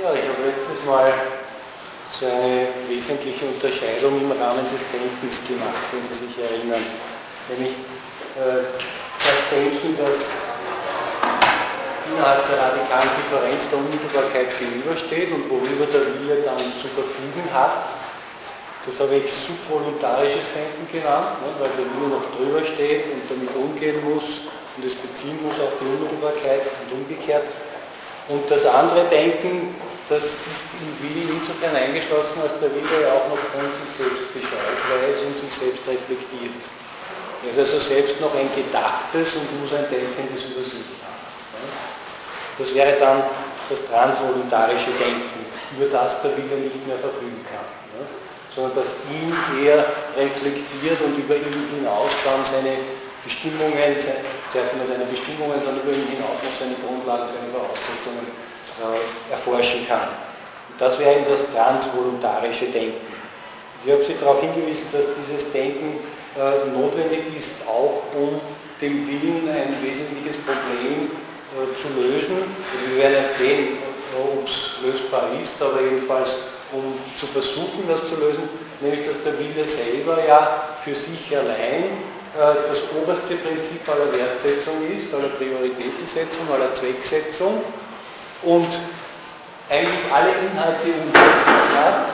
[0.00, 1.12] Ja, ich habe letztes Mal
[2.08, 6.80] so eine wesentliche Unterscheidung im Rahmen des Denkens gemacht, wenn Sie sich erinnern.
[7.52, 7.76] Nämlich
[8.40, 10.32] äh, das Denken, das
[12.08, 17.92] innerhalb der radikalen Differenz der Unmittelbarkeit gegenübersteht und worüber der Wille dann zu verfügen hat.
[18.88, 23.52] Das habe ich subvoluntarisches Denken genannt, ne, weil der Wille noch drüber steht und damit
[23.52, 27.44] umgehen muss und es beziehen muss auf die Unmittelbarkeit und umgekehrt.
[28.28, 29.74] Und das andere Denken,
[30.08, 34.30] das ist im Willen insofern eingeschlossen, als der Wille ja auch noch von sich selbst
[34.34, 36.62] Bescheid weiß und sich selbst reflektiert.
[37.42, 41.66] Er ist also selbst noch ein gedachtes und muss ein Denkendes über sich haben.
[42.58, 43.24] Das wäre dann
[43.68, 45.42] das transvoluntarische Denken,
[45.74, 47.66] über das der Wille nicht mehr verfügen kann.
[48.54, 49.32] Sondern dass ihn
[49.64, 49.82] er
[50.14, 52.76] reflektiert und über ihn hinaus dann seine
[53.24, 53.94] Bestimmungen,
[54.50, 58.26] zuerst mal seine Bestimmungen, dann über ihn hinaus noch seine Grundlagen, seine Voraussetzungen
[58.82, 60.10] äh, erforschen kann.
[60.70, 63.06] Und das wäre eben das transvoluntarische Denken.
[63.84, 65.98] Ich habe Sie darauf hingewiesen, dass dieses Denken
[66.34, 68.40] äh, notwendig ist, auch um
[68.80, 71.10] dem Willen ein wesentliches Problem
[71.54, 72.42] äh, zu lösen.
[72.90, 73.78] Wir werden erst sehen,
[74.18, 78.48] ob es lösbar ist, aber jedenfalls um zu versuchen, das zu lösen,
[78.80, 84.80] nämlich dass der Wille selber ja für sich allein äh, das oberste Prinzip aller Wertsetzung
[84.88, 87.62] ist, aller Prioritätensetzung, aller Zwecksetzung
[88.42, 88.68] und
[89.68, 92.08] eigentlich alle Inhalte sich hat,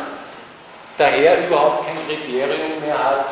[0.96, 3.26] daher überhaupt kein Kriterium mehr hat,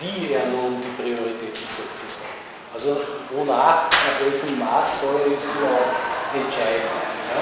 [0.00, 2.32] wie er nun die Prioritäten setzen soll.
[2.72, 6.00] Also wonach, nach welchem Maß soll er jetzt überhaupt
[6.32, 6.88] entscheiden.
[7.28, 7.40] Ja?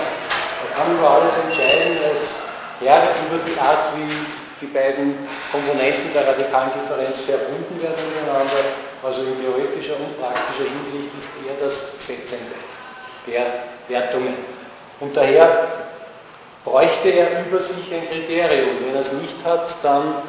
[0.58, 2.42] Er kann über alles entscheiden als
[2.80, 4.10] Herr über die Art, wie
[4.60, 5.14] die beiden
[5.52, 11.64] Komponenten der radikalen Differenz verbunden werden miteinander also in theoretischer und praktischer Hinsicht ist er
[11.64, 12.56] das Setzende
[13.26, 14.34] der Wertungen.
[15.00, 15.68] Und daher
[16.64, 18.76] bräuchte er über sich ein Kriterium.
[18.84, 20.22] Wenn er es nicht hat, dann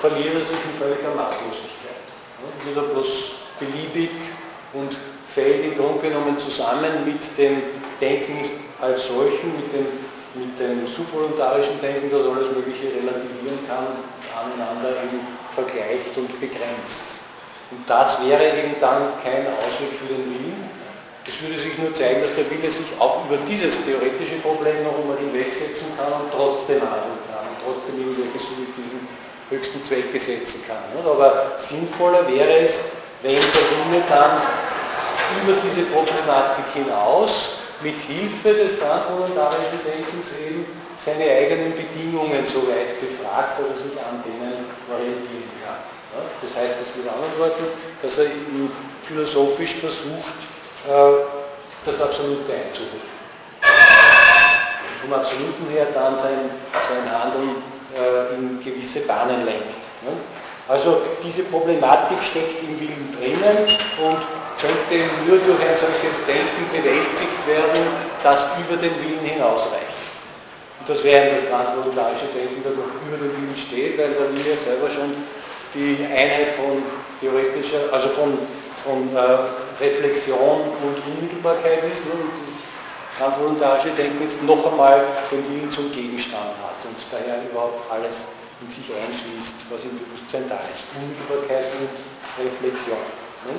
[0.00, 2.02] verliert er sich in völliger Maßlosigkeit.
[2.64, 4.10] Wird bloß beliebig
[4.72, 4.96] und
[5.34, 7.62] fällt im Grunde genommen zusammen mit dem
[8.00, 8.48] Denken
[8.80, 9.86] als solchen, mit dem,
[10.34, 13.86] mit dem subvoluntarischen Denken, das alles Mögliche relativieren kann,
[14.34, 15.20] aneinander eben
[15.54, 17.21] vergleicht und begrenzt.
[17.72, 20.70] Und das wäre eben dann kein Ausweg für den Willen.
[21.24, 24.98] Es würde sich nur zeigen, dass der Wille sich auch über dieses theoretische Problem noch
[24.98, 29.08] einmal hinwegsetzen kann und trotzdem handeln kann und trotzdem irgendwelche subjektiven
[29.48, 30.82] höchsten Zwecke setzen kann.
[30.98, 32.82] Aber sinnvoller wäre es,
[33.22, 34.42] wenn der Wille dann
[35.40, 40.66] über diese Problematik hinaus mit Hilfe des transvoluntarischen Denkens eben
[40.98, 45.61] seine eigenen Bedingungen so weit befragt, dass er sich an denen orientieren kann.
[46.12, 47.64] Das heißt, das mit anderen Worten,
[48.02, 48.26] dass er
[49.04, 50.36] philosophisch versucht,
[50.88, 51.24] äh,
[51.84, 53.10] das Absolute einzuholen.
[55.00, 57.56] Vom Absoluten her dann sein, sein Handeln
[57.96, 59.74] äh, in gewisse Bahnen lenkt.
[60.68, 63.66] Also diese Problematik steckt im Willen drinnen
[63.98, 64.20] und
[64.62, 67.82] könnte nur durch ein solches Denken bewältigt werden,
[68.22, 69.98] das über den Willen hinausreicht.
[70.80, 74.56] Und das wäre das transvoluntarische Denken, das noch über dem Willen steht, weil der Wille
[74.56, 75.26] selber schon
[75.74, 76.82] die Einheit von
[77.20, 78.38] theoretischer, also von,
[78.84, 85.70] von äh, Reflexion und Unmittelbarkeit ist und das transvoluntarische Denken jetzt noch einmal den Willen
[85.70, 88.24] zum Gegenstand hat und daher überhaupt alles
[88.60, 90.84] in sich einschließt, was im Bewusstsein da ist.
[90.94, 91.90] Unmittelbarkeit und
[92.44, 92.98] Reflexion.
[93.46, 93.54] Ne?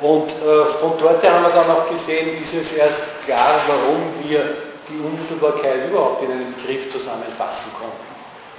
[0.00, 4.42] Und äh, von dort haben wir dann auch gesehen, ist es erst klar, warum wir
[4.88, 8.11] die Unmittelbarkeit überhaupt in einem Begriff zusammenfassen konnten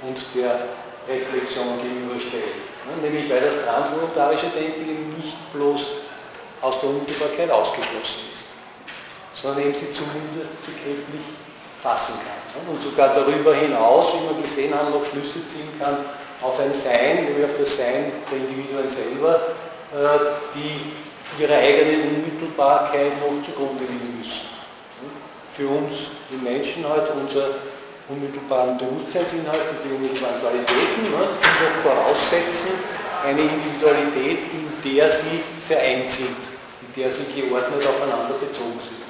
[0.06, 0.68] und der
[1.08, 2.64] Reflexion gegenüberstellen.
[3.02, 6.04] Nämlich weil das transvoluntarische Denken nicht bloß
[6.60, 8.44] aus der Unmittelbarkeit ausgeschlossen ist,
[9.34, 11.24] sondern eben sie zumindest begrifflich
[11.82, 12.68] fassen kann.
[12.68, 15.96] Und sogar darüber hinaus, wie wir gesehen haben, noch Schlüsse ziehen kann
[16.40, 19.56] auf ein Sein, nämlich auf das Sein der Individuen selber,
[19.92, 20.18] äh,
[20.54, 20.92] die
[21.42, 24.46] ihre eigene Unmittelbarkeit noch zugrunde liegen müssen.
[25.52, 27.48] Für uns, die Menschen heute, unser
[28.08, 32.72] unmittelbaren Bewusstseinsinhalte, die unmittelbaren Qualitäten, ne, die doch voraussetzen
[33.24, 36.36] eine Individualität, in der sie vereint sind,
[36.82, 39.04] in der sie geordnet aufeinander bezogen sind.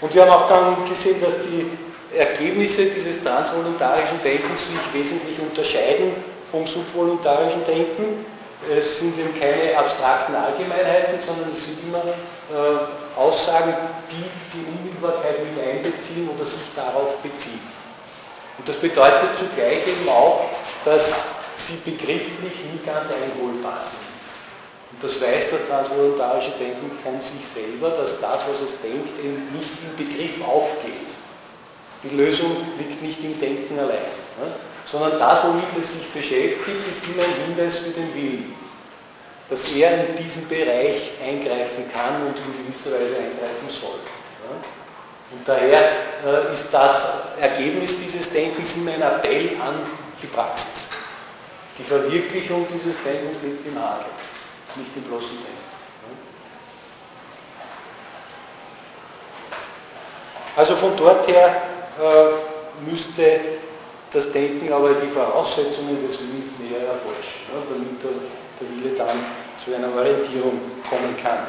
[0.00, 1.70] Und wir haben auch dann gesehen, dass die
[2.16, 6.12] Ergebnisse dieses transvoluntarischen Denkens sich wesentlich unterscheiden
[6.50, 8.24] vom subvoluntarischen Denken.
[8.64, 13.74] Es sind eben keine abstrakten Allgemeinheiten, sondern es sind immer äh, Aussagen,
[14.10, 14.24] die
[14.56, 17.60] die Unmittelbarkeit mit einbeziehen oder sich darauf beziehen.
[18.58, 20.46] Und das bedeutet zugleich eben auch,
[20.84, 21.26] dass
[21.56, 24.06] sie begrifflich nie ganz einholbar sind.
[24.92, 29.52] Und das weiß das transvoluntarische Denken von sich selber, dass das, was es denkt, eben
[29.52, 31.12] nicht im Begriff aufgeht.
[32.02, 34.10] Die Lösung liegt nicht im Denken allein,
[34.40, 34.52] ne?
[34.86, 38.54] Sondern das, womit es sich beschäftigt, ist immer ein Hinweis für den Willen,
[39.48, 43.98] dass er in diesem Bereich eingreifen kann und in gewisser Weise eingreifen soll.
[45.32, 45.80] Und daher
[46.24, 47.02] äh, ist das
[47.40, 49.74] Ergebnis dieses Denkens immer ein Appell an
[50.22, 50.84] die Praxis.
[51.76, 54.06] Die Verwirklichung dieses Denkens liegt im Handeln,
[54.76, 55.66] nicht im bloßen Denken.
[60.56, 61.62] Also von dort her
[62.00, 63.40] äh, müsste
[64.12, 68.16] das Denken aber die Voraussetzungen des Willens näher erforschen, ne, damit der,
[68.60, 69.18] der Wille dann
[69.62, 71.46] zu einer Orientierung kommen kann.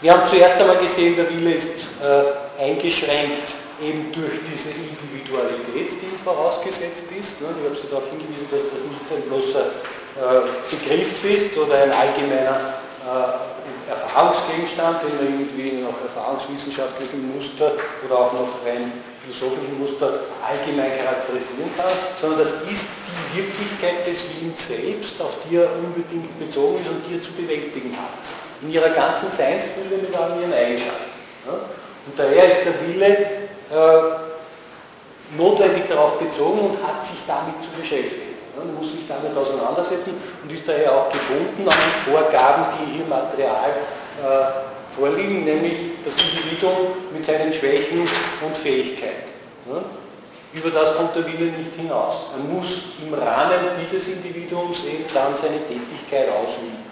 [0.00, 1.68] Wir haben zuerst einmal gesehen, der Wille ist
[2.02, 3.48] äh, eingeschränkt
[3.82, 7.40] eben durch diese Individualität, die ihm vorausgesetzt ist.
[7.40, 7.48] Ne.
[7.58, 9.66] Ich habe Sie darauf hingewiesen, dass das nicht ein bloßer
[10.14, 17.72] äh, Begriff ist oder ein allgemeiner äh, Erfahrungsgegenstand, den man irgendwie nach erfahrungswissenschaftlichen Muster
[18.06, 18.92] oder auch nach rein
[19.24, 21.88] philosophischen Muster allgemein charakterisieren kann,
[22.20, 27.00] sondern das ist die Wirklichkeit des Willens selbst, auf die er unbedingt bezogen ist und
[27.08, 28.28] die er zu bewältigen hat.
[28.60, 31.10] In ihrer ganzen Seinsfülle mit allen ihren Eigenschaften.
[31.48, 33.08] Und daher ist der Wille
[33.72, 34.24] äh,
[35.36, 38.36] notwendig darauf bezogen und hat sich damit zu beschäftigen.
[38.56, 43.06] Man muss sich damit auseinandersetzen und ist daher auch gebunden an die Vorgaben, die hier
[43.06, 43.72] Material
[44.22, 45.74] äh, vorliegen, nämlich
[46.04, 49.30] das Individuum mit seinen Schwächen und Fähigkeiten.
[50.52, 52.30] Über das kommt der Wille nicht hinaus.
[52.32, 56.84] Er muss im Rahmen dieses Individuums eben dann seine Tätigkeit ausüben.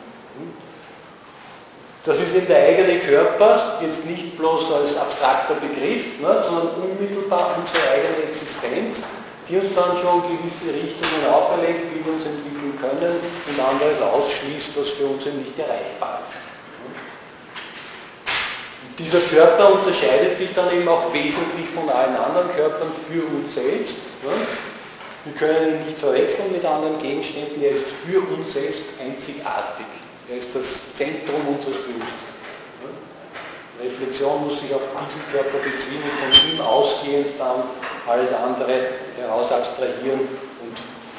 [2.04, 7.56] Das ist eben der eigene Körper, jetzt nicht bloß als abstrakter Begriff, ne, sondern unmittelbar
[7.56, 9.04] unsere eigene Existenz,
[9.48, 14.76] die uns dann schon gewisse Richtungen auferlegt, wie wir uns entwickeln können und anderes ausschließt,
[14.76, 16.51] was für uns nicht erreichbar ist.
[18.98, 23.96] Dieser Körper unterscheidet sich dann eben auch wesentlich von allen anderen Körpern für uns selbst.
[25.24, 29.86] Wir können ihn nicht verwechseln mit anderen Gegenständen, er ist für uns selbst einzigartig.
[30.28, 32.32] Er ist das Zentrum unseres Bewusstseins.
[33.82, 37.64] Reflexion muss sich auf diesen Körper beziehen und von ihm ausgehend dann
[38.06, 38.72] alles andere
[39.18, 40.76] heraus abstrahieren und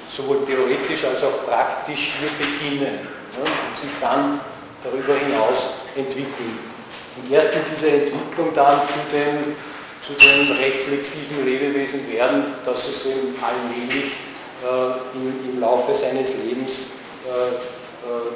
[0.09, 2.99] sowohl theoretisch als auch praktisch hier beginnen
[3.35, 4.39] ja, und sich dann
[4.83, 5.65] darüber hinaus
[5.95, 6.72] entwickeln.
[7.15, 9.55] Und erst in dieser Entwicklung dann zu dem,
[10.01, 14.13] zu dem reflexiven Lebewesen werden, dass es eben allmählich
[14.63, 16.89] äh, im, im, Laufe seines Lebens
[17.27, 18.33] äh, äh,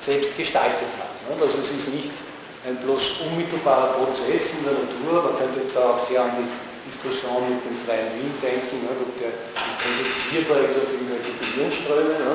[0.00, 1.12] selbst gestaltet hat.
[1.28, 2.10] Ja, also es ist nicht
[2.66, 5.22] ein bloß unmittelbarer Prozess in der Natur.
[5.22, 6.50] Man könnte jetzt da auch sehr an die
[6.90, 12.34] Diskussion mit dem freien Willen denken, ne, ob der produzierbar ist auf irgendwelche Gehirnströme, ne,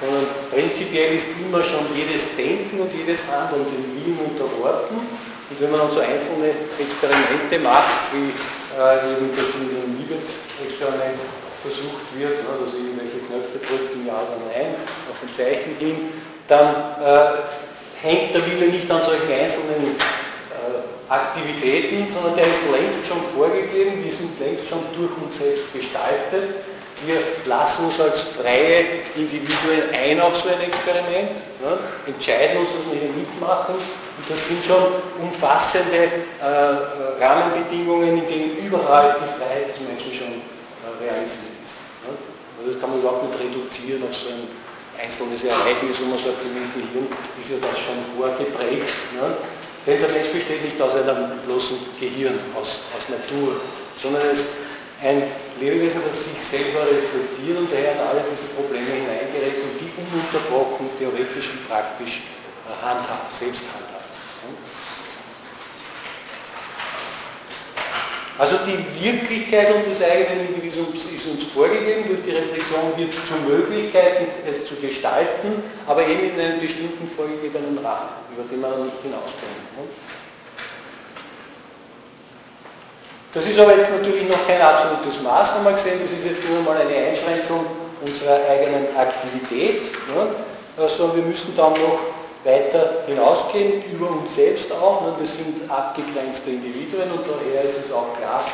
[0.00, 4.98] sondern prinzipiell ist immer schon jedes Denken und jedes Handeln dem Willen unterworfen.
[5.50, 8.30] Und wenn man dann so einzelne Experimente macht, wie
[8.76, 11.18] äh, eben das in dem Libet-Experiment
[11.62, 14.78] versucht wird, ne, dass irgendwelche Knöpfe drücken, ja oder nein,
[15.10, 16.12] auf ein Zeichen hin,
[16.46, 17.42] dann äh,
[18.00, 24.04] hängt der Wille nicht an solchen einzelnen äh, Aktivitäten, sondern der ist längst schon vorgegeben,
[24.04, 26.67] wir sind längst schon durch uns selbst gestaltet.
[27.06, 32.92] Wir lassen uns als freie Individuen ein auf so ein Experiment, ne, entscheiden uns, dass
[32.92, 36.10] wir hier mitmachen und das sind schon umfassende
[36.42, 40.32] äh, Rahmenbedingungen, in denen überall die Freiheit des Menschen schon
[40.82, 41.78] äh, realisiert ist.
[42.02, 42.18] Ne.
[42.58, 44.50] Also das kann man überhaupt nicht reduzieren auf so ein
[44.98, 47.06] einzelnes Ereignis, wo man sagt, im Gehirn
[47.38, 48.90] ist ja das schon vorgeprägt.
[49.14, 49.38] Ne?
[49.86, 53.62] Denn der Mensch besteht nicht aus einem bloßen Gehirn, aus, aus Natur,
[53.96, 54.67] sondern es
[55.02, 55.22] ein
[55.60, 60.90] Lebewesen, das sich selber reflektiert und daher in alle diese Probleme hineingerät und die ununterbrochen
[60.98, 62.22] theoretisch und praktisch
[62.66, 63.98] äh, handhabt, selbst handhabt.
[68.38, 73.38] Also die Wirklichkeit unseres eigenen Individuums ist uns vorgegeben, durch die Reflexion wird es zur
[73.38, 79.02] Möglichkeit, es zu gestalten, aber eben in einem bestimmten vorgegebenen Rahmen, über den man nicht
[79.02, 79.42] hinauskommt.
[79.74, 79.90] Ne?
[83.32, 86.48] Das ist aber jetzt natürlich noch kein absolutes Maß, haben wir gesehen, das ist jetzt
[86.48, 87.66] nur mal eine Einschränkung
[88.00, 90.88] unserer eigenen Aktivität, ne?
[90.88, 91.98] sondern wir müssen dann noch
[92.44, 95.02] weiter hinausgehen, über uns selbst auch.
[95.02, 95.14] Ne?
[95.18, 98.44] Wir sind abgegrenzte Individuen und daher ist es auch klar,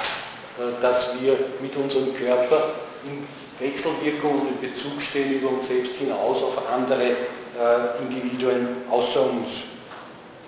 [0.59, 2.73] äh, dass wir mit unserem Körper
[3.05, 3.27] in
[3.61, 9.74] Wechselwirkung und in Bezug stehen über uns selbst hinaus auf andere äh, Individuen außer uns.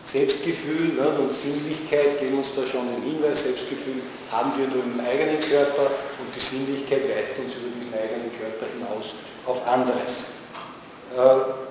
[0.06, 3.42] Selbstgefühl ne, und Sinnlichkeit geben uns da schon einen Hinweis.
[3.42, 5.90] Selbstgefühl haben wir nur im eigenen Körper
[6.22, 10.30] und die Sinnlichkeit weist uns über diesen eigenen Körper hinaus auf anderes.
[11.10, 11.66] Äh,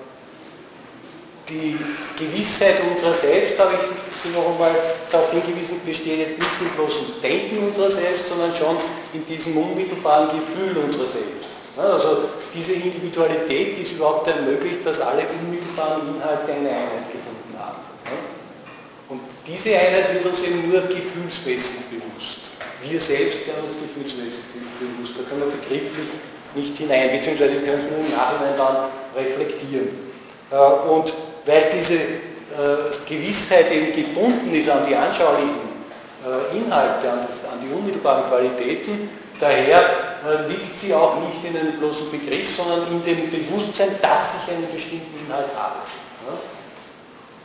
[1.48, 1.78] die
[2.18, 4.74] Gewissheit unserer selbst, habe ich Sie noch einmal
[5.10, 8.76] darauf hingewiesen, besteht jetzt nicht im bloßen Denken unserer selbst, sondern schon
[9.12, 11.48] in diesem unmittelbaren Gefühl unserer selbst.
[11.76, 17.35] Also diese Individualität, die es überhaupt ermöglicht, dass alle unmittelbaren Inhalte eine Einheit gefunden.
[19.08, 22.50] Und diese Einheit wird uns eben nur gefühlsmäßig bewusst.
[22.82, 24.44] Wir selbst werden uns gefühlsmäßig
[24.80, 25.14] bewusst.
[25.18, 26.08] Da können wir begrifflich
[26.54, 28.76] nicht hinein, beziehungsweise wir können es nur im Nachhinein dann
[29.14, 29.88] reflektieren.
[30.50, 31.12] Äh, und
[31.44, 35.66] weil diese äh, Gewissheit eben gebunden ist an die anschaulichen
[36.24, 37.26] äh, Inhalte, an,
[37.62, 39.08] die unmittelbaren Qualitäten,
[39.38, 40.06] daher
[40.48, 44.66] liegt sie auch nicht in einem bloßen Begriff, sondern in dem Bewusstsein, dass ich einen
[44.72, 45.76] bestimmten Inhalt habe.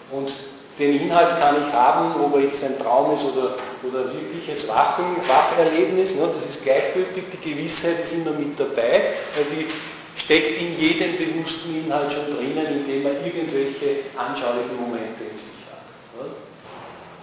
[0.10, 0.32] Und
[0.80, 5.18] den Inhalt kann ich haben, ob er jetzt ein Traum ist oder, oder wirkliches Wachen,
[5.28, 9.68] Wacherlebnis, ne, das ist gleichgültig, die Gewissheit ist immer mit dabei, weil die
[10.16, 15.88] steckt in jedem bewussten Inhalt schon drinnen, indem er irgendwelche anschaulichen Momente in sich hat.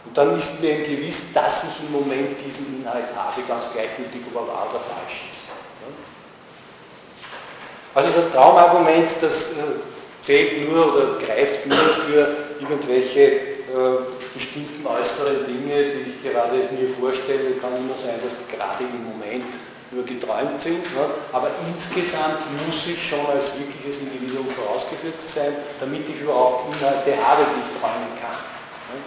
[0.04, 4.42] Und dann ist mir gewiss, dass ich im Moment diesen Inhalt habe, ganz gleichgültig, ob
[4.42, 5.48] er wahr oder falsch ist.
[7.94, 9.80] Also das Traumargument, das äh,
[10.22, 14.00] zählt nur oder greift nur für irgendwelche äh,
[14.34, 19.44] bestimmten äußeren Dinge, die ich gerade mir vorstelle, kann immer sein, dass gerade im Moment
[19.90, 21.04] nur geträumt sind, ne?
[21.32, 27.44] aber insgesamt muss ich schon als wirkliches Individuum vorausgesetzt sein, damit ich überhaupt Inhalte habe,
[27.44, 28.36] die ich träumen kann.
[28.92, 29.00] Ne?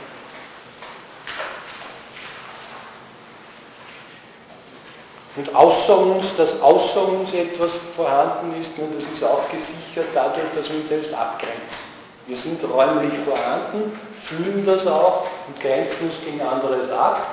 [5.38, 10.48] Und außer uns, dass außer uns etwas vorhanden ist, und das ist auch gesichert dadurch,
[10.55, 11.90] dass wir uns selbst abgrenzen.
[12.31, 13.91] Wir sind räumlich vorhanden,
[14.23, 17.27] fühlen das auch und grenzen uns gegen anderes ab.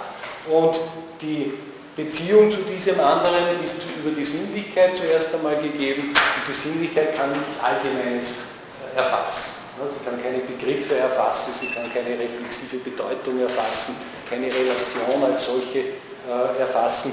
[0.50, 0.74] Und
[1.22, 1.52] die
[1.94, 7.30] Beziehung zu diesem anderen ist über die Sinnlichkeit zuerst einmal gegeben und die Sinnlichkeit kann
[7.30, 8.42] nichts Allgemeines
[8.90, 9.54] äh, erfassen.
[9.78, 13.94] Sie kann keine Begriffe erfassen, sie kann keine reflexive Bedeutung erfassen,
[14.28, 17.12] keine Relation als solche äh, erfassen,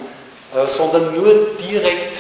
[0.56, 2.18] äh, sondern nur direkt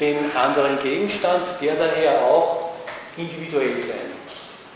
[0.00, 2.70] den anderen Gegenstand, der daher auch
[3.16, 4.05] individuell sein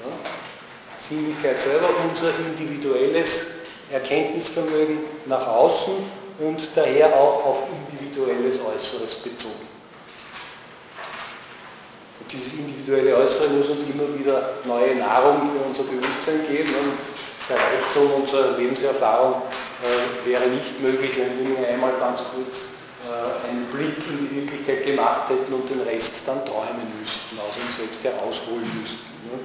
[0.05, 1.09] muss.
[1.09, 3.47] Sinnlichkeit selber, unser individuelles
[3.91, 5.95] Erkenntnisvermögen nach außen
[6.39, 7.59] und daher auch auf
[7.91, 9.67] individuelles Äußeres bezogen.
[12.21, 16.99] Und dieses individuelle Äußere muss uns immer wieder neue Nahrung für unser Bewusstsein geben und
[17.49, 19.43] der Reichtum unserer Lebenserfahrung
[19.83, 22.71] äh, wäre nicht möglich, wenn wir nur einmal ganz kurz
[23.03, 27.57] äh, einen Blick in die Wirklichkeit gemacht hätten und den Rest dann träumen müssten, aus
[27.57, 29.11] uns selbst herausholen müssten.
[29.27, 29.41] Ne?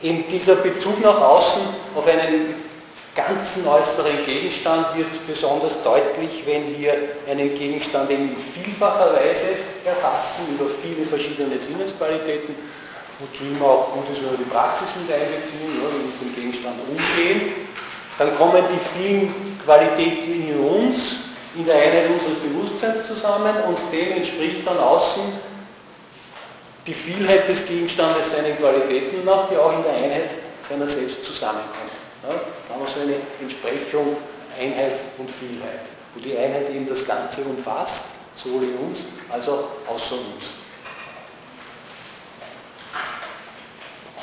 [0.00, 1.62] In dieser Bezug nach außen
[1.96, 2.54] auf einen
[3.16, 6.94] ganzen äußeren Gegenstand wird besonders deutlich, wenn wir
[7.28, 12.54] einen Gegenstand in vielfacher Weise erfassen, über viele verschiedene Sinnesqualitäten,
[13.18, 16.34] wozu immer auch gut ist, wenn wir die Praxis mit einbeziehen, wenn wir mit dem
[16.36, 17.66] Gegenstand umgehen.
[18.18, 21.16] Dann kommen die vielen Qualitäten in uns,
[21.56, 25.22] in der Einheit unseres Bewusstseins zusammen und dem entspricht dann außen
[26.88, 30.30] die Vielheit des Gegenstandes seinen Qualitäten nach, die auch in der Einheit
[30.66, 31.92] seiner selbst zusammenkommen.
[32.22, 34.16] Ja, da haben wir so eine Entsprechung
[34.58, 38.04] Einheit und Vielheit, wo die Einheit eben das Ganze umfasst,
[38.36, 40.56] sowohl in uns als auch außer uns.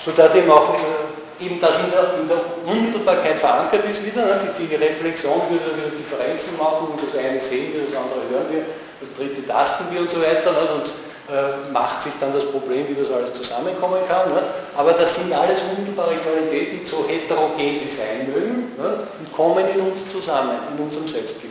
[0.03, 4.53] Sodass eben auch äh, eben das in der, in der, Unmittelbarkeit verankert ist wieder, ne?
[4.57, 8.65] die, Reflexion würde wieder Differenzen machen das eine sehen wir, das andere hören wir,
[8.99, 10.51] das dritte tasten wir und so weiter.
[10.51, 10.59] Ne?
[10.75, 14.31] Und äh, macht sich dann das Problem, wie das alles zusammenkommen kann.
[14.31, 14.43] Ne?
[14.77, 19.07] Aber das sind alles unmittelbare Qualitäten, so heterogen sie sein mögen, ne?
[19.19, 21.49] und kommen in uns zusammen, in unserem Selbstgefühl.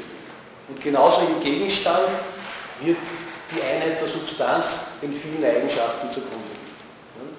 [0.68, 2.08] Und genauso im Gegenstand
[2.82, 2.98] wird
[3.50, 4.66] die Einheit der Substanz
[5.02, 6.74] den vielen Eigenschaften zugrunde liegen.
[7.18, 7.36] Ne?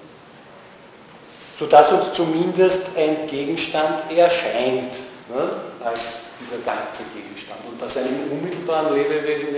[1.58, 4.94] Sodass uns zumindest ein Gegenstand erscheint
[5.34, 5.50] ne?
[5.82, 6.00] als
[6.40, 7.60] dieser ganze Gegenstand.
[7.68, 9.48] Und dass einem unmittelbaren Lebewesen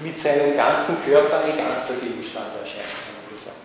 [0.00, 3.62] mit seinem ganzen Körper ein ganzer Gegenstand erscheint, kann man gesagt.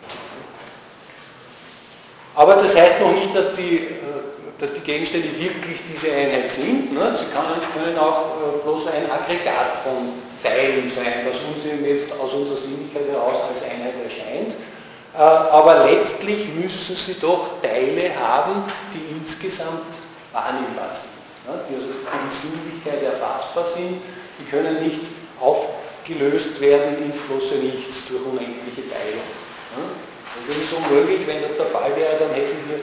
[2.33, 4.25] Aber das heißt noch nicht, dass die, äh,
[4.57, 6.93] dass die Gegenstände wirklich diese Einheit sind.
[6.93, 7.13] Ne?
[7.17, 12.33] Sie können auch äh, bloß ein Aggregat von Teilen sein, das uns eben jetzt aus
[12.33, 14.53] unserer Sinnlichkeit heraus als Einheit erscheint.
[15.13, 19.93] Äh, aber letztlich müssen sie doch Teile haben, die insgesamt
[20.31, 21.16] wahrnehmbar sind
[21.47, 24.01] die also die Sinnlichkeit erfassbar sind.
[24.37, 25.01] Sie können nicht
[25.39, 29.27] aufgelöst werden ins bloße Nichts durch unendliche Teilung.
[30.47, 32.79] Das ist unmöglich, wenn das der Fall wäre, dann hätten wir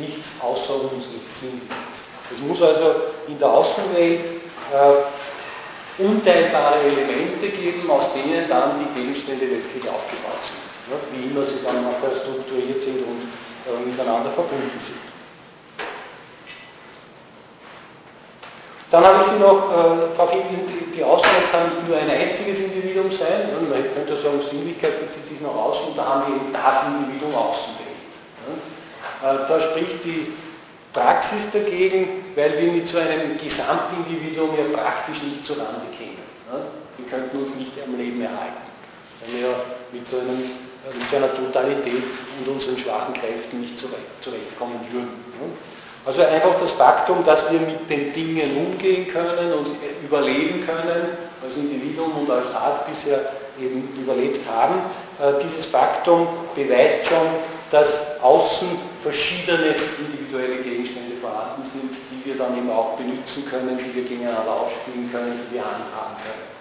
[0.00, 2.14] nichts außer uns, nichts Sinnliches.
[2.32, 9.46] Es muss also in der Außenwelt äh, unteilbare Elemente geben, aus denen dann die Gegenstände
[9.46, 10.58] letztlich aufgebaut sind.
[11.12, 13.30] wie immer sie dann nachher strukturiert sind und
[13.68, 15.13] äh, miteinander verbunden sind.
[18.94, 22.06] Dann habe ich Sie noch äh, darauf hingewiesen, die, die Ausnahme kann nicht nur ein
[22.06, 23.50] einziges Individuum sein.
[23.50, 26.86] Ja, man könnte sagen, Sinnlichkeit bezieht sich noch aus und da haben wir eben das
[26.86, 28.14] Individuum Außenwelt.
[28.46, 28.54] Ja.
[28.54, 30.30] Äh, da spricht die
[30.92, 36.22] Praxis dagegen, weil wir mit so einem Gesamtindividuum ja praktisch nicht zurande kämen.
[36.46, 36.62] Ja.
[36.94, 38.62] Wir könnten uns nicht am Leben erhalten,
[39.26, 39.50] weil wir
[39.90, 45.18] mit so, einem, mit so einer Totalität und unseren schwachen Kräften nicht zurechtkommen würden.
[46.06, 49.68] Also einfach das Faktum, dass wir mit den Dingen umgehen können und
[50.02, 53.20] überleben können, als Individuum und als Art bisher
[53.58, 54.80] eben überlebt haben,
[55.20, 57.26] äh, dieses Faktum beweist schon,
[57.70, 58.68] dass außen
[59.02, 64.52] verschiedene individuelle Gegenstände vorhanden sind, die wir dann eben auch benutzen können, die wir gegeneinander
[64.52, 66.54] ausspielen können, die wir handhaben können.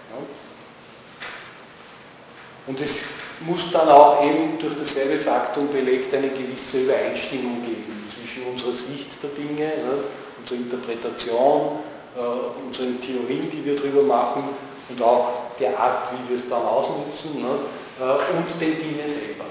[2.66, 3.00] Und es
[3.46, 9.08] muss dann auch eben durch dasselbe Faktum belegt eine gewisse Übereinstimmung geben zwischen unserer Sicht
[9.22, 10.04] der Dinge, ne,
[10.40, 11.80] unserer Interpretation,
[12.16, 14.44] äh, unseren Theorien, die wir darüber machen
[14.90, 17.60] und auch der Art, wie wir es dann ausnutzen ne,
[18.00, 19.46] äh, und den Dingen selber.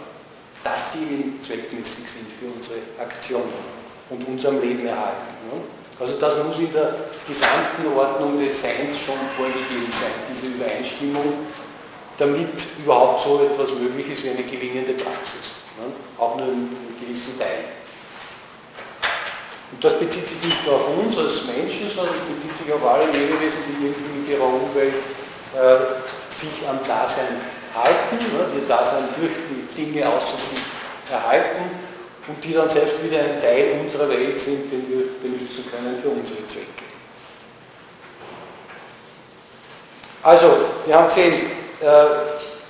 [0.64, 3.52] Dass die eben zweckmäßig sind für unsere Aktionen
[4.10, 5.34] und unserem Leben erhalten.
[5.50, 5.60] Ne.
[5.98, 6.94] Also das muss in der
[7.28, 11.46] gesamten Ordnung des Seins schon vorgegeben sein, diese Übereinstimmung,
[12.18, 12.48] damit
[12.82, 15.62] überhaupt so etwas möglich ist wie eine gelingende Praxis.
[15.78, 15.92] Ne?
[16.18, 17.82] Auch nur in, in gewissen Teilen.
[19.72, 22.84] Und das bezieht sich nicht nur auf uns als Menschen, sondern es bezieht sich auf
[22.84, 24.94] alle Lebewesen, die irgendwie mit ihrer Umwelt
[25.56, 25.76] äh,
[26.28, 27.40] sich am Dasein
[27.74, 30.60] halten, ne, ihr Dasein durch die Dinge außer sich
[31.10, 31.70] erhalten
[32.28, 36.10] und die dann selbst wieder ein Teil unserer Welt sind, den wir benutzen können für
[36.10, 36.66] unsere Zwecke.
[40.22, 40.46] Also,
[40.86, 41.61] wir haben gesehen,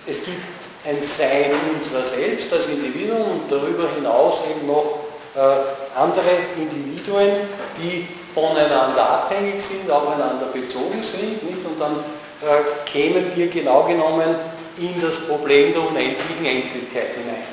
[0.07, 0.43] es gibt
[0.85, 4.99] ein Sein unserer selbst als Individuum und darüber hinaus eben noch
[5.35, 11.43] äh, andere Individuen, die voneinander abhängig sind, aufeinander bezogen sind.
[11.43, 11.65] Nicht?
[11.65, 12.05] Und dann
[12.43, 14.35] äh, kämen wir genau genommen
[14.79, 17.47] in das Problem der unendlichen Endlichkeit hinein.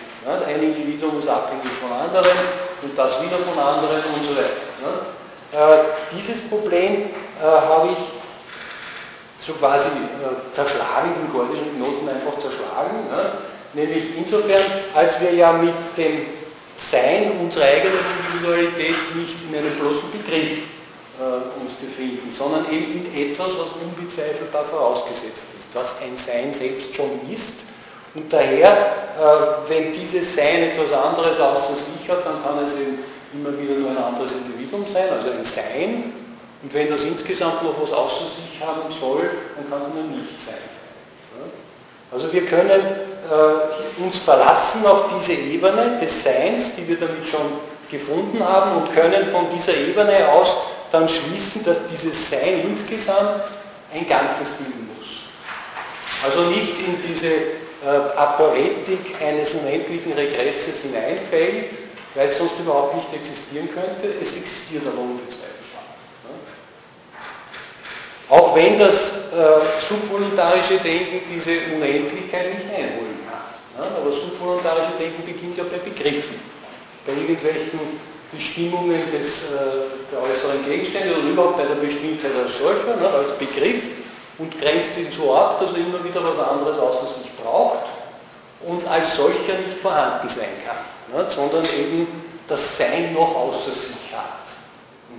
[0.47, 2.37] Ein Individuum ist abhängig von anderen
[2.81, 4.53] und das wieder von anderen und so weiter.
[5.51, 7.09] Äh, dieses Problem
[7.41, 8.18] äh, habe ich
[9.39, 13.07] so quasi äh, zerschlagen, den gordischen Knoten einfach zerschlagen.
[13.09, 13.39] Ja.
[13.73, 14.63] Nämlich insofern,
[14.95, 16.25] als wir ja mit dem
[16.75, 20.63] sein, unsere eigene Individualität nicht in einem bloßen Begriff
[21.19, 26.95] äh, uns befinden, sondern eben in etwas, was unbezweifelbar vorausgesetzt ist, was ein Sein selbst
[26.95, 27.65] schon ist.
[28.15, 32.99] Und daher, äh, wenn dieses Sein etwas anderes außer sich hat, dann kann es eben
[33.33, 36.13] immer wieder nur ein anderes Individuum sein, also ein Sein.
[36.61, 40.41] Und wenn das insgesamt noch was außer sich haben soll, dann kann es nur nicht
[40.45, 40.55] sein.
[42.11, 47.59] Also wir können äh, uns verlassen auf diese Ebene des Seins, die wir damit schon
[47.89, 50.55] gefunden haben und können von dieser Ebene aus
[50.91, 53.51] dann schließen, dass dieses Sein insgesamt
[53.93, 55.21] ein Ganzes bilden muss.
[56.25, 61.77] Also nicht in diese äh, Aporetik eines unendlichen Regresses hineinfällt,
[62.15, 64.15] weil es sonst überhaupt nicht existieren könnte.
[64.19, 65.48] Es existiert aber unbezweifelt.
[68.29, 68.93] Auch wenn das
[69.33, 73.41] äh, subvoluntarische Denken diese Unendlichkeit nicht einholen kann.
[73.73, 73.89] Ja?
[73.97, 76.37] Aber subvoluntarische Denken beginnt ja bei Begriffen,
[77.07, 77.97] bei irgendwelchen
[78.31, 83.31] Bestimmungen des, äh, der äußeren Gegenstände oder überhaupt bei der Bestimmtheit als solcher, ne, als
[83.39, 83.81] Begriff
[84.37, 87.89] und grenzt ihn so ab, dass er immer wieder was anderes außer sich braucht
[88.61, 90.77] und als solcher nicht vorhanden sein kann,
[91.17, 92.05] ne, sondern eben
[92.47, 94.09] das Sein noch außer sich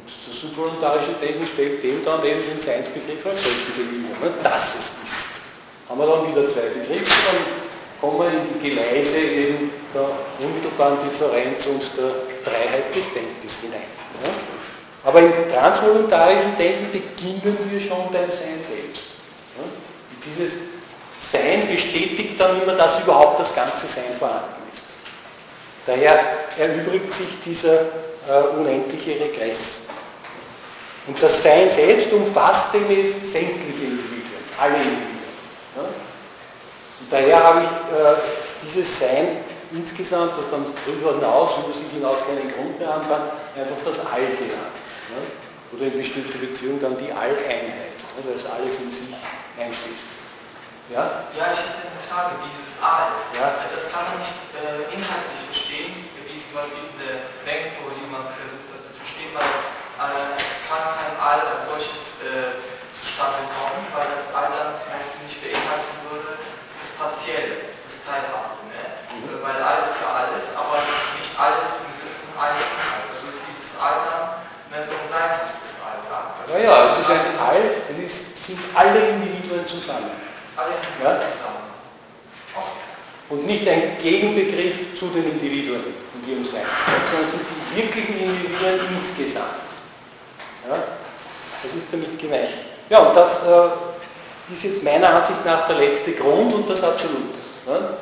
[0.07, 5.41] das subvoluntarische Denken stellt dem dann eben den Seinsbegriff als solchen gegenüber, dass es ist.
[5.89, 7.41] Haben wir dann wieder zwei Begriffe, dann
[8.01, 10.07] kommen wir in die Geleise eben der
[10.39, 12.13] unmittelbaren Differenz und der
[12.45, 13.91] Dreiheit des Denkens hinein.
[14.23, 14.31] Ne?
[15.05, 19.19] Aber im transvoluntarischen Denken beginnen wir schon beim Sein selbst.
[19.59, 19.73] Und
[20.25, 20.53] dieses
[21.19, 24.85] Sein bestätigt dann immer, dass überhaupt das ganze Sein vorhanden ist.
[25.87, 26.21] Daher
[26.59, 27.81] erübrigt sich dieser
[28.29, 29.90] äh, unendliche Regress.
[31.07, 35.35] Und das Sein selbst umfasst jetzt sämtliche Individuen, alle Individuen.
[35.77, 35.83] Ja?
[35.83, 38.15] Und daher habe ich äh,
[38.67, 43.33] dieses Sein insgesamt, das dann darüber hinaus, über sich hinaus keinen Grund mehr haben kann,
[43.57, 44.77] einfach das All genannt.
[45.09, 45.21] Ja?
[45.73, 48.21] Oder in bestimmter Beziehung dann die Alleinheit, ja?
[48.27, 49.15] weil es alles in sich
[49.57, 50.11] einschließt.
[50.93, 51.31] Ja?
[51.33, 53.57] ja, ich hätte eine Frage, dieses All, ja?
[53.73, 55.95] das kann man nicht äh, inhaltlich verstehen,
[56.27, 60.33] wie zum Beispiel in der Denktheorie jemand versucht, das zu verstehen, weil äh,
[60.65, 62.57] kann kein All als solches äh,
[62.97, 68.65] zustande kommen, weil das All dann zum Beispiel nicht beinhalten würde, das Partielle, das Teilhabe.
[68.73, 68.81] Ne?
[69.13, 69.45] Mhm.
[69.45, 70.81] Weil All ist ja alles, aber
[71.21, 72.57] nicht alles im Sinne von All.
[72.57, 74.25] Also ist dieses All dann
[74.73, 76.01] mehr ne, so ein seinhaftes All.
[76.09, 76.19] Ja?
[76.33, 80.17] Also naja, es ist ein All, es ist, sind alle Individuen zusammen.
[80.57, 81.29] Alle Individuen ja?
[81.29, 81.69] zusammen.
[83.31, 85.85] Und nicht ein Gegenbegriff zu den Individuen
[86.19, 86.67] in ihrem Sein,
[87.13, 89.70] sondern sind die wirklichen Individuen insgesamt.
[90.71, 90.79] Ja?
[91.63, 92.55] Das ist damit gemeint.
[92.89, 97.39] Ja, und das äh, ist jetzt meiner Ansicht nach der letzte Grund und das Absolute.
[97.67, 97.99] Ja?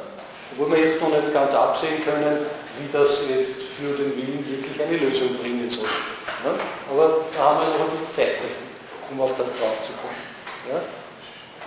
[0.52, 2.46] Obwohl wir jetzt noch nicht ganz absehen können,
[2.78, 6.12] wie das jetzt für den Willen wirklich eine Lösung bringen sollte.
[6.44, 6.52] Ja?
[6.92, 8.68] Aber da haben wir noch die Zeit dafür,
[9.10, 10.22] um auf das draufzukommen.
[10.70, 10.80] Ja?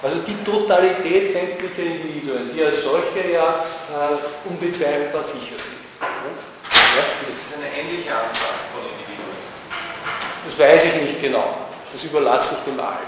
[0.04, 5.82] Also die Totalität sämtlicher Individuen, die als solche ja äh, unbezweifelbar sicher sind.
[6.00, 6.32] Ja?
[6.98, 8.71] Das ist eine ähnliche Individuen.
[10.52, 11.56] Das weiß ich nicht genau.
[11.94, 13.08] Das überlasse ich dem allen.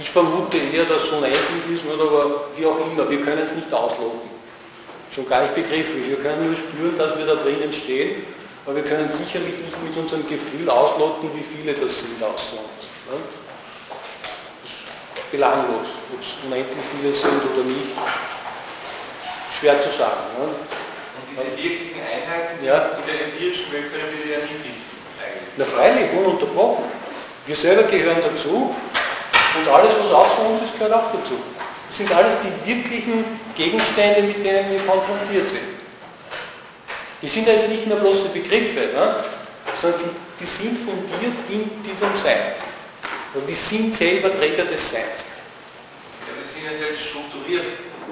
[0.00, 3.72] Ich vermute eher, dass es unendlich ist, aber wie auch immer, wir können es nicht
[3.72, 4.30] ausloten.
[5.14, 6.08] Schon gar nicht begrifflich.
[6.08, 8.26] Wir können nur spüren, dass wir da drinnen stehen,
[8.64, 12.88] aber wir können sicherlich nicht mit unserem Gefühl ausloten, wie viele das sind außer uns.
[13.10, 13.20] Ne?
[15.30, 17.90] belanglos, ob es unendlich viele sind oder nicht.
[19.58, 20.30] Schwer zu sagen.
[20.38, 20.46] Ne?
[20.46, 22.94] Und diese wirklichen Einheiten, ja.
[22.98, 24.93] in der empirischen Welt können wir ja nicht.
[25.56, 26.84] Na freilich, ununterbrochen.
[27.46, 28.74] Wir selber gehören dazu
[29.56, 31.34] und alles, was außer uns ist, gehört auch dazu.
[31.86, 35.74] Das sind alles die wirklichen Gegenstände, mit denen wir konfrontiert sind.
[37.22, 39.24] Die sind also nicht nur bloße Begriffe, ne?
[39.80, 42.58] sondern die, die sind fundiert in diesem Sein.
[43.34, 45.22] Und die sind selber Träger des Seins.
[46.26, 47.64] Ja, die sind ja selbst strukturiert.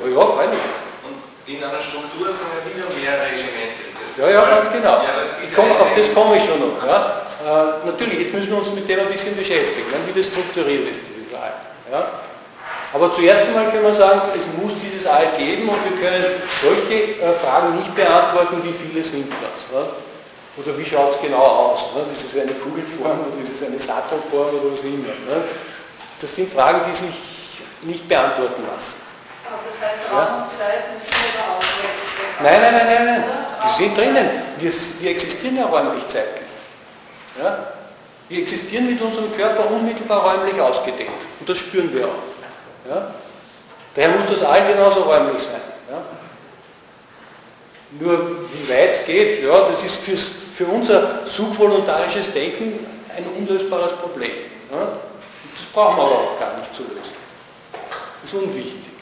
[0.05, 0.61] Ja, ja, freilich.
[1.02, 3.83] Und in einer Struktur sind ja wieder mehrere Elemente.
[4.18, 5.02] Ja, ja, ganz genau.
[5.02, 5.14] Ja,
[5.57, 6.87] komm, auf das komme ich schon noch.
[6.87, 7.21] Ja?
[7.42, 9.98] Äh, natürlich, jetzt müssen wir uns mit dem ein bisschen beschäftigen, ne?
[10.07, 11.55] wie das strukturiert ist, dieses All.
[11.90, 12.07] Ja?
[12.94, 17.18] Aber zuerst einmal können wir sagen, es muss dieses All geben und wir können solche
[17.18, 19.66] äh, Fragen nicht beantworten, wie viele sind das.
[19.74, 19.90] Ja?
[20.55, 21.94] Oder wie schaut es genau aus?
[21.96, 22.05] Ne?
[22.12, 25.11] Ist es eine Kugelform oder ist es eine Saturnform oder was immer?
[25.26, 25.42] Ne?
[26.20, 27.16] Das sind Fragen, die sich
[27.83, 29.02] nicht beantworten lassen.
[29.50, 31.62] Aber das heißt, Raum und Zeit müssen wir auch
[32.42, 33.24] Nein, nein, nein, nein, nein.
[33.66, 34.28] Die sind drinnen.
[34.59, 36.41] Wir, wir existieren ja räumlich zeitlich.
[37.40, 37.73] Ja?
[38.29, 41.11] Wir existieren mit unserem Körper unmittelbar räumlich ausgedehnt.
[41.40, 42.88] Und das spüren wir auch.
[42.88, 43.14] Ja?
[43.95, 45.61] Daher muss das All genauso räumlich sein.
[45.90, 46.03] Ja?
[48.01, 53.92] Nur wie weit es geht, ja, das ist fürs, für unser subvoluntarisches Denken ein unlösbares
[53.95, 54.33] Problem.
[54.71, 54.99] Ja?
[55.55, 57.12] Das brauchen wir aber auch gar nicht zu lösen.
[58.23, 58.92] Das ist unwichtig.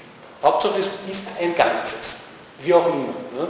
[0.43, 2.17] Hauptsache es ist ein Ganzes.
[2.63, 3.15] Wie auch immer.
[3.39, 3.49] Ja?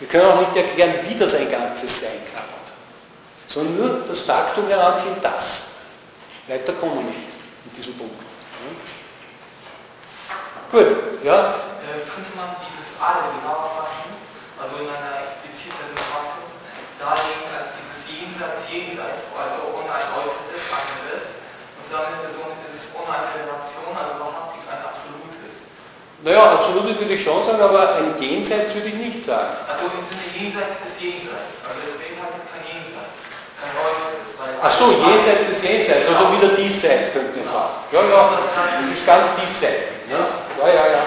[0.00, 2.55] Wir können auch nicht erklären, wie das ein Ganzes sein kann.
[3.56, 5.72] Sondern nur das Faktum heranziehen, das.
[6.44, 7.32] Weiter kommen wir nicht
[7.64, 8.20] in diesem Punkt.
[10.68, 11.64] Gut, ja?
[11.80, 14.12] Äh, könnte man dieses Alle genauer fassen?
[14.60, 16.52] Also in einer expliziteren Fassung
[17.00, 21.40] darlegen als dieses Jenseits, Jenseits, also ohne ein äußeres, anderes.
[21.80, 25.72] Und sagen wir so mit dieses ohne eine Relation, also wahrhaftig ein absolutes.
[26.20, 29.64] Naja, absolutes würde ich schon sagen, aber ein Jenseits würde ich nicht sagen.
[29.64, 31.56] Also im Sinne Jenseits des Jenseits.
[31.64, 33.45] Also es beinhaltet kein Jenseits, kein äußeres.
[34.62, 37.72] Ach so, Jenseits des Jenseits, also wieder diesseits könnte ich sagen.
[37.92, 38.30] Ja, ja,
[38.80, 39.96] das ist ganz diesseits.
[40.08, 40.18] Ne?
[40.60, 41.02] Ja, ja, ja,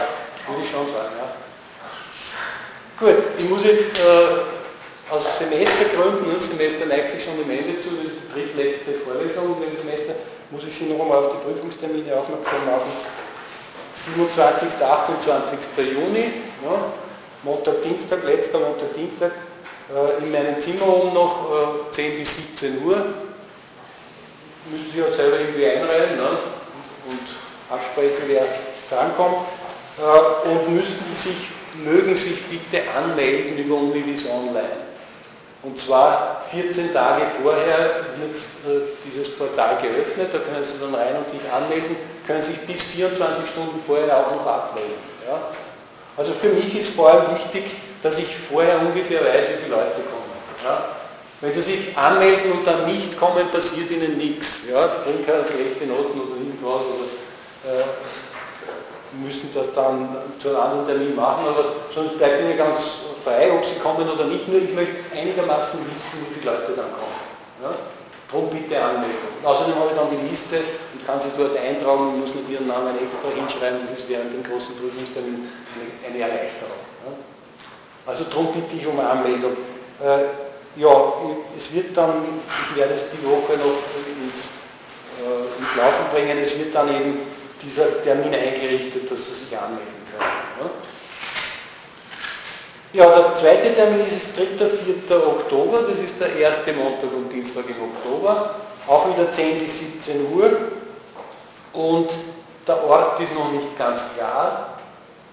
[0.48, 1.14] würde ich schon sagen.
[1.18, 1.30] Ja.
[3.00, 7.80] Gut, ich muss jetzt äh, aus Semestergründen, das ne, Semester neigt sich schon dem Ende
[7.82, 10.14] zu, das ist die drittletzte Vorlesung im Semester,
[10.52, 12.92] muss ich Sie noch einmal auf die Prüfungstermine aufmerksam machen.
[14.16, 14.70] 27.
[14.80, 15.60] 28.
[15.78, 16.32] Juni,
[16.64, 16.76] ja,
[17.44, 19.32] Montag, Dienstag, letzter Montag, Dienstag,
[20.21, 23.06] in meinem Zimmer oben noch äh, 10 bis 17 Uhr.
[24.71, 26.30] Müssen Sie auch selber irgendwie einreihen ne?
[27.10, 28.45] und absprechen, wer
[28.89, 29.47] drankommt.
[29.97, 31.49] Äh, und müssten sich
[31.84, 34.89] mögen sich bitte anmelden über Univis Online.
[35.62, 41.17] Und zwar 14 Tage vorher wird äh, dieses Portal geöffnet, da können Sie dann rein
[41.17, 44.95] und sich anmelden, können sich bis 24 Stunden vorher auch noch abmelden.
[45.28, 45.39] Ja?
[46.15, 47.71] Also für mich ist vor allem wichtig,
[48.02, 50.30] dass ich vorher ungefähr weiß, wie viele Leute kommen.
[50.64, 50.96] Ja?
[51.42, 54.62] Wenn Sie sich anmelden und dann nicht kommen, passiert Ihnen nichts.
[54.70, 54.88] Ja?
[54.88, 56.84] Sie kriegen keine schlechte Noten oder irgendwas.
[56.86, 57.08] Oder,
[57.72, 57.84] äh,
[59.12, 62.78] müssen das dann zu einem anderen Termin machen, aber sonst bleibt Ihnen ganz
[63.24, 64.48] frei, ob Sie kommen oder nicht.
[64.48, 67.20] Nur ich möchte einigermaßen wissen, wie viele Leute dann kommen.
[67.64, 67.74] Ja?
[68.30, 69.42] Drum bitte anmelden.
[69.44, 70.62] Außerdem habe ich dann die Liste
[70.94, 73.82] und kann sie dort eintragen und muss nicht Ihren Namen extra hinschreiben.
[73.82, 76.79] Das ist während dem großen Prüfungstermin eine, eine Erleichterung.
[78.10, 78.12] Ja?
[78.12, 79.58] Also darum bitte ich um Anmeldung.
[80.02, 81.13] Äh, ja,
[81.58, 83.80] es wird dann, ich werde es die Woche noch
[84.24, 84.48] ins,
[85.19, 87.19] äh, ins Laufen bringen, es wird dann eben
[87.62, 90.69] dieser Termin eingerichtet, dass Sie sich anmelden können.
[92.93, 94.67] Ja, der zweite Termin ist 3.
[94.67, 95.28] 4.
[95.28, 98.56] Oktober, das ist der erste Montag und Dienstag im Oktober.
[98.88, 100.50] auch wieder 10 bis 17 Uhr
[101.74, 102.10] und
[102.67, 104.79] der Ort ist noch nicht ganz klar,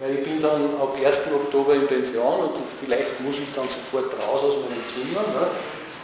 [0.01, 1.21] weil ich bin dann ab 1.
[1.33, 5.25] Oktober in Pension und vielleicht muss ich dann sofort raus aus meinem Zimmer.
[5.25, 5.49] Ne?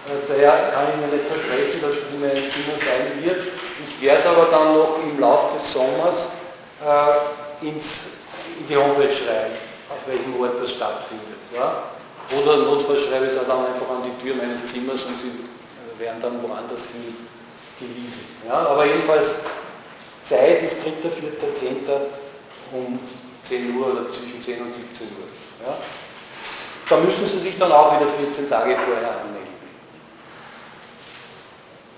[0.08, 3.52] Äh, daher kann ich mir nicht versprechen, dass es in meinem Zimmer sein wird.
[3.84, 6.32] Ich werde es aber dann noch im Laufe des Sommers
[6.80, 8.16] äh, ins,
[8.58, 9.60] in die Homepage schreiben,
[9.92, 11.44] auf welchem Ort das stattfindet.
[11.54, 11.92] Ja?
[12.32, 15.36] Oder notfalls schreibe ich es auch dann einfach an die Tür meines Zimmers und sie
[16.00, 17.12] werden dann woanders hin
[17.78, 18.40] gewiesen.
[18.48, 18.72] Ja?
[18.72, 19.36] Aber jedenfalls
[20.24, 21.76] Zeit ist 3., 4., 10.
[22.72, 22.98] um
[23.44, 25.66] 10 Uhr oder zwischen 10 und 17 Uhr.
[25.66, 25.78] Ja?
[26.88, 29.52] Da müssen Sie sich dann auch wieder 14 Tage vorher anmelden.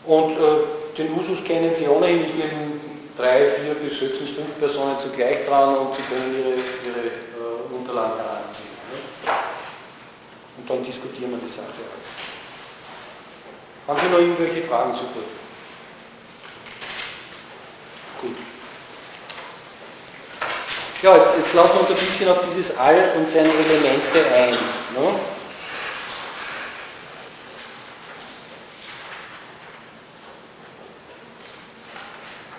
[0.04, 2.50] Und äh, den Usus kennen Sie ohnehin, ich gebe
[3.16, 8.16] drei, vier bis höchstens fünf Personen zugleich dran und Sie können Ihre, ihre äh, Unterlagen
[8.16, 8.76] heranziehen.
[8.92, 9.32] Ne?
[10.58, 11.66] Und dann diskutieren wir die Sache.
[13.86, 14.94] Haben Sie noch irgendwelche Fragen?
[14.94, 15.20] Super.
[18.22, 18.53] Gut.
[21.04, 24.52] Ja, jetzt, jetzt laufen wir uns ein bisschen auf dieses All und seine Elemente ein.
[24.52, 25.20] Ne?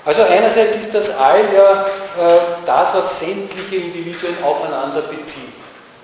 [0.05, 5.49] Also einerseits ist das All ja äh, das, was sämtliche Individuen aufeinander bezieht.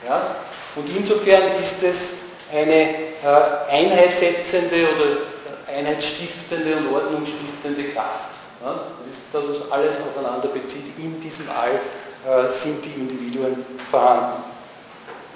[0.04, 0.38] Ja?
[0.76, 2.14] Und insofern ist es
[2.52, 8.32] eine äh, einheitssetzende oder einheitsstiftende und ordnungsstiftende Kraft.
[8.66, 8.86] Ja?
[9.06, 10.98] Das ist das, was alles aufeinander bezieht.
[10.98, 12.11] In diesem All äh,
[12.50, 14.44] sind die Individuen vorhanden.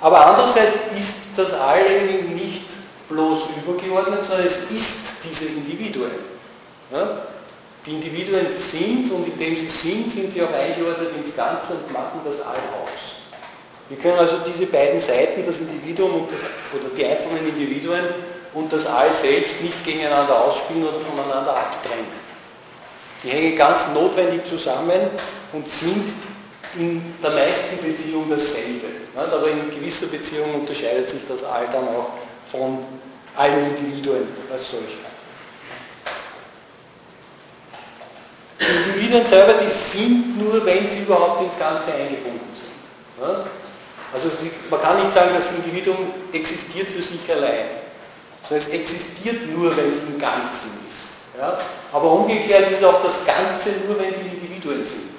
[0.02, 2.64] Aber andererseits ist das All eben nicht
[3.10, 6.12] bloß übergeordnet, sondern es ist diese Individuen.
[6.92, 7.22] Ja?
[7.86, 12.20] Die Individuen sind und indem sie sind, sind sie auch eingeordnet ins Ganze und machen
[12.24, 13.16] das All aus.
[13.90, 16.40] Wir können also diese beiden Seiten, das Individuum und das,
[16.74, 18.02] oder die einzelnen Individuen
[18.56, 22.26] und das All selbst nicht gegeneinander ausspielen oder voneinander abtrennen.
[23.24, 25.02] Die hängen ganz notwendig zusammen
[25.54, 26.12] und sind
[26.78, 28.88] in der meisten Beziehung dasselbe.
[29.16, 32.10] Aber in gewisser Beziehung unterscheidet sich das All dann auch
[32.52, 32.80] von
[33.36, 35.06] allen Individuen als solcher.
[38.60, 43.26] Die Individuen selber, die sind nur, wenn sie überhaupt ins Ganze eingebunden sind.
[44.14, 44.30] Also
[44.70, 47.66] man kann nicht sagen, das Individuum existiert für sich allein,
[48.48, 51.10] sondern es existiert nur, wenn es im Ganzen ist.
[51.92, 55.15] Aber umgekehrt ist auch das Ganze nur, wenn die Individuen sind.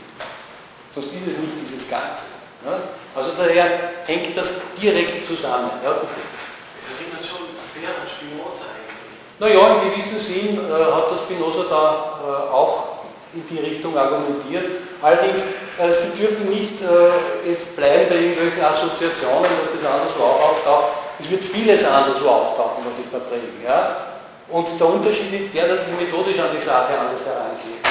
[0.97, 2.25] Sonst ist es nicht dieses Ganze.
[2.65, 2.81] Ja?
[3.13, 5.69] Also daher hängt das direkt zusammen.
[5.85, 5.93] Ja.
[6.01, 9.21] Es erinnert schon sehr an Spinoza eigentlich.
[9.37, 11.85] Naja, in gewissem Sinn äh, hat das Spinoza da
[12.25, 13.05] äh, auch
[13.37, 14.89] in die Richtung argumentiert.
[15.05, 15.45] Allerdings,
[15.77, 20.89] äh, Sie dürfen nicht äh, jetzt bleiben bei irgendwelchen Assoziationen, dass das anderswo auch auftaucht.
[21.21, 23.53] Es wird vieles anderswo auftauchen, was ich da bringe.
[23.61, 24.17] Ja?
[24.49, 27.85] Und der Unterschied ist der, dass ich methodisch an die Sache anders herangehe.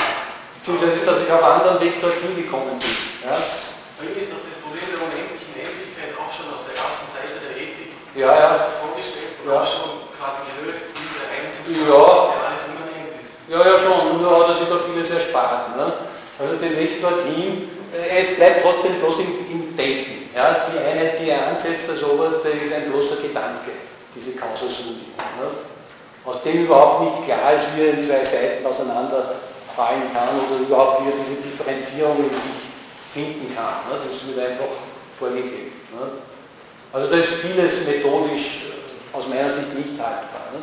[0.66, 2.90] Beziehungsweise, dass ich auf anderen Weg dorthin gekommen bin.
[3.22, 3.38] Ja?
[3.38, 7.94] ist doch das Problem der unendlichen Endlichkeit auch schon auf der ersten Seite der Ethik
[8.18, 8.66] ja, ja.
[8.66, 9.62] das vorgestellt und ja.
[9.62, 12.02] auch schon quasi gelöst, wie der Einzug ja.
[13.46, 15.78] Ja, ja schon, nur hat er sich da vieles erspart.
[15.78, 15.86] Ne?
[16.42, 20.34] Also den Weg dorthin, äh, es bleibt trotzdem bloß im, im Denken.
[20.34, 20.66] Ja?
[20.66, 23.70] Die Einheit, die er ansetzt, das oberste ist ein bloßer Gedanke,
[24.18, 24.66] diese Causa.
[24.66, 25.62] Ne?
[26.26, 28.66] Aus dem überhaupt nicht klar ist, wie er in zwei Seiten
[29.76, 32.64] auseinanderfallen kann oder überhaupt wie er diese Differenzierung in sich
[33.14, 33.84] finden kann.
[33.90, 34.00] Ne?
[34.08, 34.72] Das wird einfach
[35.20, 35.72] vorgegeben.
[35.92, 36.24] Ne?
[36.94, 40.52] Also da ist vieles methodisch äh, aus meiner Sicht nicht haltbar.
[40.56, 40.60] Ne?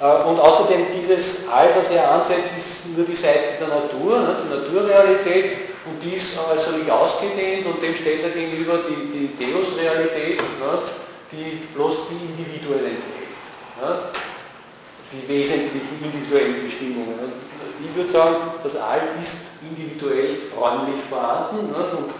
[0.00, 4.54] Äh, und außerdem dieses All, das er ansetzt, ist nur die Seite der Natur, die
[4.54, 10.40] Naturrealität und die ist also nicht ausgedehnt und dem stellt er gegenüber die, die Deus-Realität,
[11.30, 13.14] die bloß die Individuen enthält.
[15.12, 17.53] Die wesentlichen individuellen Bestimmungen.
[17.80, 22.12] Ich würde sagen, das All ist individuell räumlich vorhanden und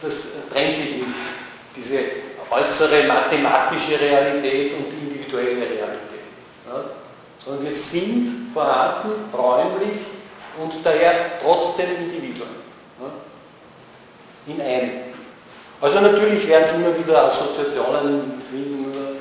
[0.00, 0.14] das
[0.52, 1.06] trennt sich nicht,
[1.74, 1.98] diese
[2.50, 6.06] äußere mathematische Realität und individuelle Realität
[7.46, 10.00] sondern wir sind vorhanden, räumlich
[10.60, 12.66] und daher trotzdem Individuen.
[14.48, 14.90] In einem.
[15.80, 18.42] Also natürlich werden Sie immer wieder Assoziationen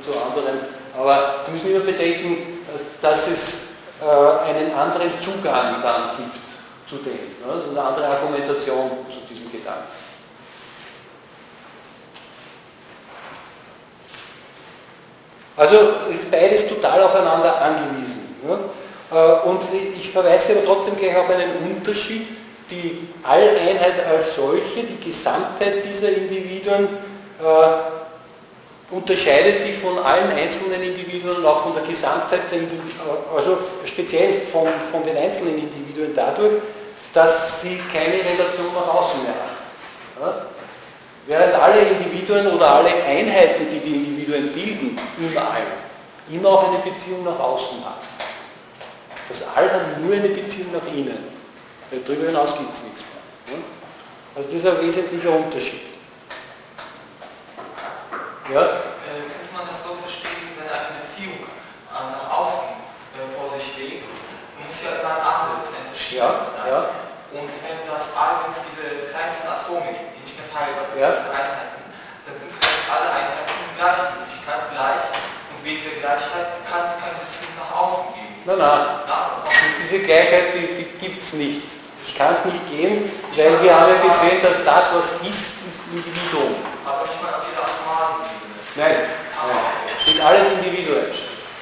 [0.01, 0.59] zu anderen,
[0.97, 2.63] aber Sie müssen immer bedenken,
[3.01, 3.64] dass es äh,
[4.01, 6.37] einen anderen Zugang dann gibt
[6.87, 9.87] zu dem, eine andere Argumentation zu diesem Gedanken.
[15.57, 15.77] Also
[16.11, 18.25] ist beides total aufeinander angewiesen.
[19.11, 19.61] Äh, und
[19.95, 22.27] ich verweise aber trotzdem gleich auf einen Unterschied.
[22.69, 28.04] Die Alleinheit als solche, die Gesamtheit dieser Individuen, äh,
[28.91, 32.41] unterscheidet sich von allen einzelnen Individuen und auch von der Gesamtheit,
[33.35, 36.61] also speziell von, von den einzelnen Individuen dadurch,
[37.13, 40.21] dass sie keine Relation nach außen mehr haben.
[40.21, 40.45] Ja?
[41.27, 45.63] Während alle Individuen oder alle Einheiten, die die Individuen bilden, im All,
[46.29, 48.05] immer auch eine Beziehung nach außen haben.
[49.29, 51.33] Das All hat nur eine Beziehung nach innen.
[51.89, 53.59] Darüber hinaus gibt es nichts mehr.
[54.35, 55.94] Also das ist ein wesentlicher Unterschied.
[58.53, 58.61] Ja?
[58.61, 62.77] Äh, könnte man das so verstehen, wenn eine Beziehung äh, nach außen
[63.17, 64.05] äh, vor sich steht,
[64.61, 66.69] muss ja immer ein anderes, ein verschiedenes sein.
[66.69, 66.93] Ja.
[67.33, 71.01] Und wenn das All, wenn es diese kleinsten Atome gibt, die nicht mehr teilbar sind,
[71.01, 71.09] ja.
[71.25, 71.89] Einheiten,
[72.29, 75.03] dann sind vielleicht alle Einheiten in Gleichgültigkeit gleich
[75.49, 78.33] und wegen der Gleichheit kann es keine Beziehung nach außen geben.
[78.45, 78.81] Nein, nein.
[79.09, 79.17] Na,
[79.81, 81.65] diese Gleichheit, die, die gibt es nicht.
[82.05, 85.81] Das kann es nicht geben, weil wir haben ja gesehen, dass das, was ist, ist
[85.89, 86.61] Individuum.
[86.85, 87.74] Aber jeder atomaren
[88.75, 88.95] Nein,
[90.05, 91.05] sind alles Individuen.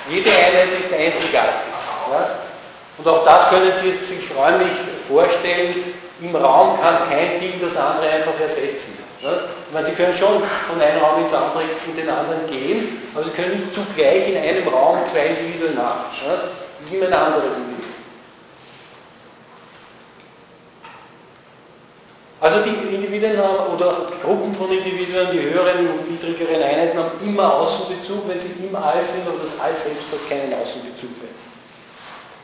[0.09, 1.69] Jede Einheit ist einzigartig.
[2.11, 2.29] Ja?
[2.97, 4.71] Und auch das können Sie sich räumlich
[5.07, 5.93] vorstellen.
[6.21, 8.97] Im Raum kann kein Ding das andere einfach ersetzen.
[9.21, 9.29] Ja?
[9.71, 13.31] Meine, Sie können schon von einem Raum ins andere, in den anderen gehen, aber Sie
[13.31, 16.05] können nicht zugleich in einem Raum zwei Individuen haben.
[16.25, 16.33] Ja?
[16.79, 17.82] Das ist immer ein anderes Individuum.
[22.43, 23.39] Also die Individuen
[23.73, 28.75] oder Gruppen von Individuen, die höheren und niedrigeren Einheiten haben immer Außenbezug, wenn sie im
[28.75, 31.31] All sind, aber das All selbst hat keinen Außenbezug mehr.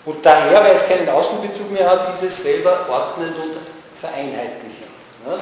[0.05, 3.57] Und daher, weil es keinen Außenbezug mehr hat, ist es selber ordnend und
[3.99, 4.87] vereinheitlichend.
[5.27, 5.37] Ne?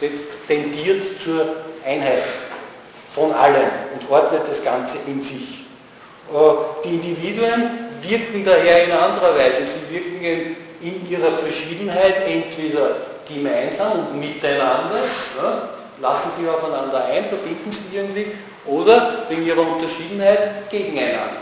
[0.00, 2.22] Es tendiert zur Einheit
[3.14, 5.66] von allen und ordnet das Ganze in sich.
[6.32, 6.38] Äh,
[6.86, 9.66] die Individuen wirken daher in anderer Weise.
[9.66, 15.00] Sie wirken in ihrer Verschiedenheit entweder gemeinsam und miteinander,
[15.40, 15.68] ja,
[16.00, 18.32] lassen sich aufeinander ein, verbinden sich irgendwie,
[18.66, 21.40] oder wegen ihrer Unterschiedenheit gegeneinander.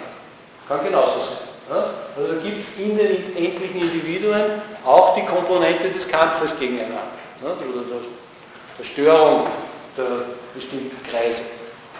[0.68, 1.48] Kann genauso sein.
[1.70, 1.90] Ja.
[2.16, 7.02] Also gibt es in den endlichen Individuen auch die Komponente des Kampfes gegeneinander,
[7.42, 7.84] ja, oder
[8.78, 9.46] der Störung
[9.96, 10.04] der
[10.54, 11.42] bestimmten Kreise.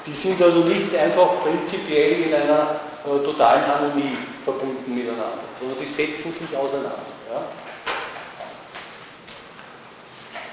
[0.07, 5.87] Die sind also nicht einfach prinzipiell in einer äh, totalen Harmonie verbunden miteinander, sondern die
[5.87, 7.03] setzen sich auseinander.
[7.31, 7.43] Ja.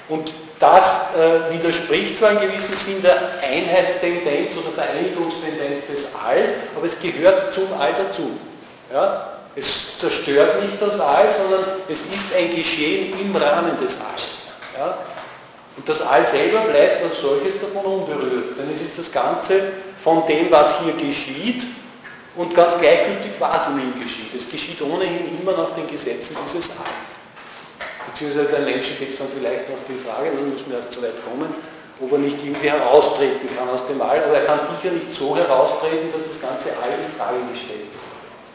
[0.08, 0.86] Und das
[1.18, 6.38] äh, widerspricht zwar in gewissem Sinn der Einheitstendenz oder Vereinigungstendenz des All,
[6.76, 8.32] aber es gehört zum All dazu.
[8.94, 9.40] Ja?
[9.56, 14.80] Es zerstört nicht das All, sondern es ist ein Geschehen im Rahmen des All.
[14.80, 14.98] Ja?
[15.76, 20.26] Und das All selber bleibt als solches davon unberührt, denn es ist das Ganze von
[20.28, 21.64] dem, was hier geschieht
[22.36, 24.34] und ganz gleichgültig, was in ihm geschieht.
[24.36, 27.15] Es geschieht ohnehin immer nach den Gesetzen dieses All.
[28.12, 31.02] Beziehungsweise bei Menschen gibt es dann vielleicht noch die Frage, nun müssen wir erst so
[31.02, 31.50] weit kommen,
[32.00, 35.36] ob er nicht irgendwie heraustreten kann aus dem All, aber er kann sicher nicht so
[35.36, 38.10] heraustreten, dass das ganze All in Frage gestellt ist,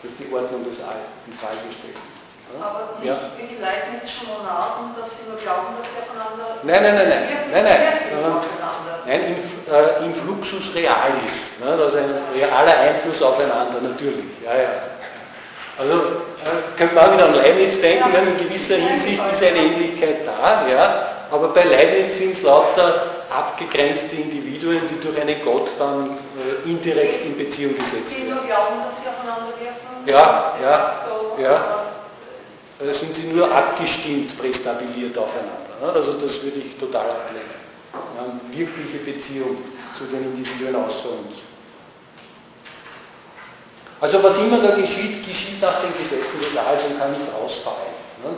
[0.04, 2.20] dass die Ordnung des All in Frage gestellt ist.
[2.58, 3.30] Aber nicht ja.
[3.38, 6.58] wie die Leibnizschen Monaden, dass sie nur glauben, dass sie aufeinander...
[6.66, 9.34] Nein, nein, nein, nein, nein, nein, sondern, nein in,
[9.72, 14.72] äh, in Fluxus realis, ne, das ist ein realer Einfluss aufeinander, natürlich, ja, ja.
[15.80, 20.68] Also äh, könnte man wieder an Leibniz denken, in gewisser Hinsicht ist eine Ähnlichkeit da,
[20.68, 26.68] ja, aber bei Leibniz sind es lauter abgegrenzte Individuen, die durch einen Gott dann äh,
[26.68, 28.24] indirekt in Beziehung gesetzt werden.
[28.26, 30.06] Die nur glauben, dass sie aufeinander wirken?
[30.06, 31.84] Ja, ja, ja.
[32.78, 35.80] Da sind sie nur abgestimmt, prästabiliert aufeinander.
[35.80, 35.92] Ne?
[35.92, 37.60] Also das würde ich total ablehnen.
[37.92, 39.56] Wir haben wirkliche Beziehung
[39.96, 41.49] zu den Individuen außer uns.
[44.00, 47.92] Also was immer da geschieht, geschieht nach den Gesetzen des Alls und kann nicht ausfallen.
[48.24, 48.30] Ne?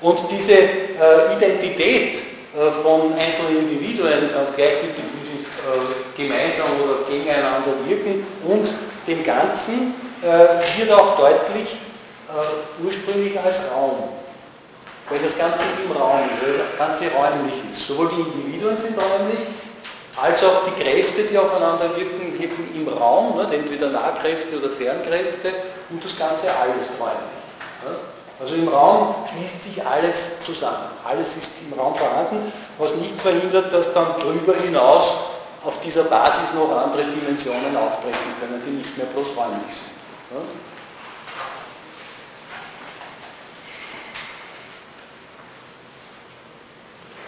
[0.00, 2.18] Und diese äh, Identität
[2.54, 8.68] äh, von einzelnen Individuen, ganz gleichgültig, wie sie äh, gemeinsam oder gegeneinander wirken, und
[9.06, 11.76] dem Ganzen äh, wird auch deutlich
[12.30, 14.08] äh, ursprünglich als Raum.
[15.08, 17.88] Weil das Ganze im Raum weil das Ganze räumlich ist.
[17.88, 19.40] Sowohl die Individuen sind räumlich,
[20.20, 25.52] als auch die Kräfte, die aufeinander wirken, wirken im Raum, ne, entweder Nahkräfte oder Fernkräfte
[25.88, 27.40] und das Ganze alles räumlich.
[28.38, 30.88] Also im Raum schließt sich alles zusammen.
[31.04, 35.14] Alles ist im Raum vorhanden, was nicht verhindert, dass dann darüber hinaus
[35.64, 39.90] auf dieser Basis noch andere Dimensionen auftreten können, die nicht mehr bloß räumlich sind.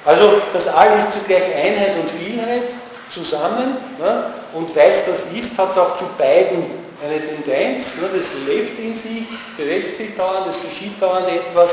[0.04, 2.74] Also das All ist zugleich Einheit und Vielheit
[3.12, 4.32] zusammen ne?
[4.54, 6.64] und weil es das ist, hat es auch zu beiden
[7.04, 8.08] eine Tendenz, ne?
[8.14, 9.24] das lebt in sich,
[9.56, 11.70] bewegt sich dauernd, es geschieht dauernd etwas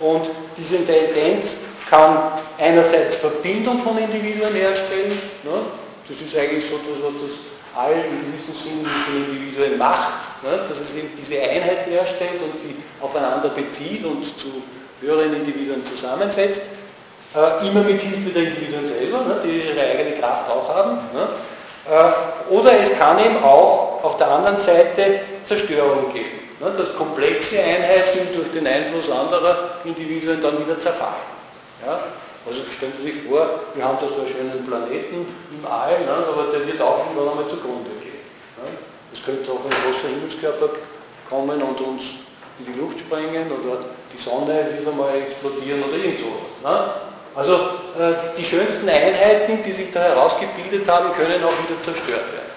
[0.00, 1.54] und diese Tendenz
[1.88, 2.18] kann
[2.58, 5.10] einerseits Verbindung von Individuen herstellen,
[5.42, 5.60] ne?
[6.08, 7.38] das ist eigentlich so das, was das
[7.72, 10.64] All in gewissem Sinne mit den Individuen macht, ne?
[10.68, 14.62] dass es eben diese Einheit herstellt und sie aufeinander bezieht und zu
[15.00, 16.62] höheren Individuen zusammensetzt,
[17.34, 19.40] äh, immer mit Hilfe der Individuen selber, ne?
[19.44, 20.98] die ihre eigene Kraft auch haben.
[21.14, 21.28] Ne?
[21.88, 26.72] Äh, oder es kann eben auch auf der anderen Seite Zerstörung geben, ne?
[26.76, 31.30] dass komplexe Einheiten durch den Einfluss anderer Individuen dann wieder zerfallen.
[31.86, 32.00] Ja?
[32.46, 36.50] Also stellt sich vor, wir haben da so einen schönen Planeten im All, ne, aber
[36.50, 38.24] der wird auch irgendwann einmal zugrunde gehen.
[38.56, 38.72] Ne.
[39.12, 40.70] Es könnte auch ein großer Himmelskörper
[41.28, 42.02] kommen und uns
[42.58, 46.32] in die Luft sprengen oder die Sonne wieder mal explodieren oder irgend so.
[47.34, 47.40] Ne.
[47.40, 52.50] Also äh, die schönsten Einheiten, die sich da herausgebildet haben, können auch wieder zerstört werden.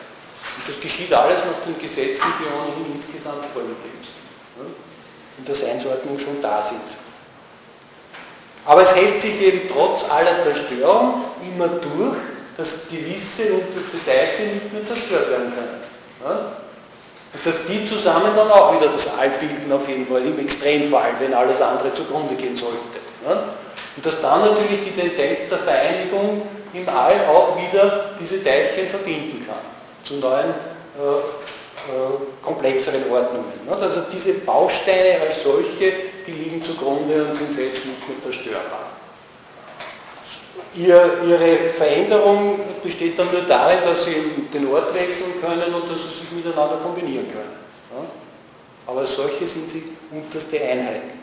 [0.57, 4.65] Und das geschieht alles nach den Gesetzen, die ohnehin insgesamt vorgegeben sind.
[4.65, 4.74] Ne,
[5.38, 6.82] in der Seinsordnung schon da sind.
[8.65, 12.15] Aber es hält sich eben trotz aller Zerstörung immer durch,
[12.57, 15.84] dass gewisse unterste Teilchen nicht mehr zerstört werden können.
[16.24, 16.55] Ja?
[17.34, 21.13] Und dass die zusammen dann auch wieder das All bilden, auf jeden Fall, im Extremfall,
[21.19, 22.99] wenn alles andere zugrunde gehen sollte.
[23.28, 23.43] Ja?
[23.95, 26.41] Und dass dann natürlich die Tendenz der Vereinigung
[26.73, 29.57] im All auch wieder diese Teilchen verbinden kann
[30.03, 31.19] zu neuen äh,
[31.83, 33.53] äh, komplexeren Ordnungen.
[33.69, 35.93] Also diese Bausteine als solche
[36.25, 38.91] die liegen zugrunde und sind selbst nicht mehr zerstörbar.
[40.75, 44.15] Ihr, ihre Veränderung besteht dann nur darin, dass sie
[44.51, 47.53] den Ort wechseln können und dass sie sich miteinander kombinieren können.
[47.91, 48.05] Ja?
[48.87, 51.22] Aber als solche sind sie unterste Einheiten.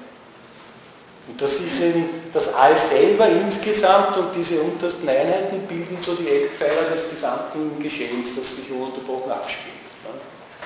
[1.28, 6.28] Und das ist eben das All selber insgesamt und diese untersten Einheiten bilden so die
[6.28, 9.74] Eckpfeiler des gesamten Geschehens, das sich ununterbrochen abspielt.
[10.04, 10.10] Ja?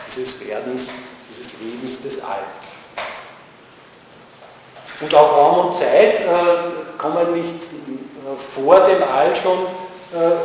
[0.06, 0.86] Dieses Werdens,
[1.28, 2.44] dieses Lebens des All.
[5.00, 9.58] Und auch Raum und Zeit äh, kommen nicht äh, vor dem All schon
[10.18, 10.36] äh,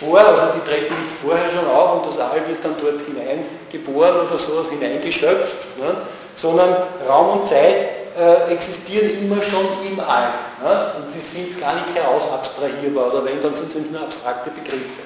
[0.00, 4.26] vor, also die treten nicht vorher schon auf und das All wird dann dort hineingeboren
[4.26, 5.96] oder sowas hineingeschöpft, ne?
[6.34, 6.74] sondern
[7.08, 10.32] Raum und Zeit äh, existieren immer schon im All.
[10.62, 10.92] Ne?
[10.96, 15.02] Und sie sind gar nicht herausabstrahierbar oder wenn, dann sind sie nur abstrakte Begriffe.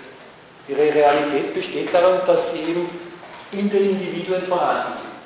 [0.69, 2.89] Ihre Realität besteht darin, dass sie eben
[3.53, 5.17] in den Individuen vorhanden sind.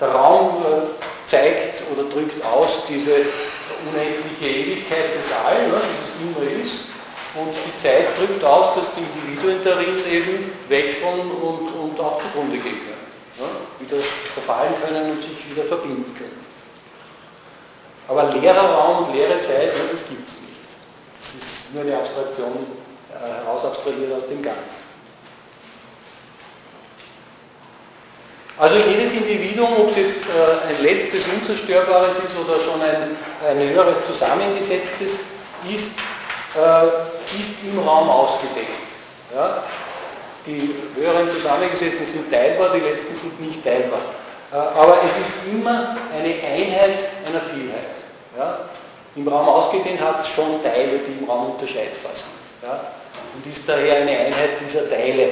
[0.00, 3.10] Der Raum äh, zeigt oder drückt aus diese
[3.90, 6.84] unendliche Ewigkeit des All, ne, es immer ist.
[7.34, 12.58] Und die Zeit drückt aus, dass die Individuen darin eben wechseln und, und auch zugrunde
[12.58, 13.04] gehen können.
[13.38, 13.46] Ne,
[13.80, 16.43] wieder zerfallen können und sich wieder verbinden können.
[18.08, 20.60] Aber leerer Raum und leere Zeit, ne, das gibt es nicht.
[21.18, 22.66] Das ist nur eine Abstraktion,
[23.10, 24.84] äh, herausabstrahiert aus dem Ganzen.
[28.56, 33.16] Also jedes Individuum, ob es jetzt äh, ein letztes Unzerstörbares ist oder schon ein,
[33.48, 35.12] ein höheres zusammengesetztes
[35.68, 35.90] ist,
[36.54, 36.86] äh,
[37.36, 38.68] ist im Raum ausgedeckt.
[39.34, 39.64] Ja?
[40.46, 44.00] Die höheren zusammengesetzten sind teilbar, die letzten sind nicht teilbar.
[44.52, 47.96] Äh, aber es ist immer eine Einheit einer Vielheit.
[48.36, 48.58] Ja?
[49.16, 52.68] Im Raum ausgedehnt hat es schon Teile, die im Raum unterscheidbar sind.
[52.68, 52.80] Ja?
[53.34, 55.22] Und ist daher eine Einheit dieser Teile.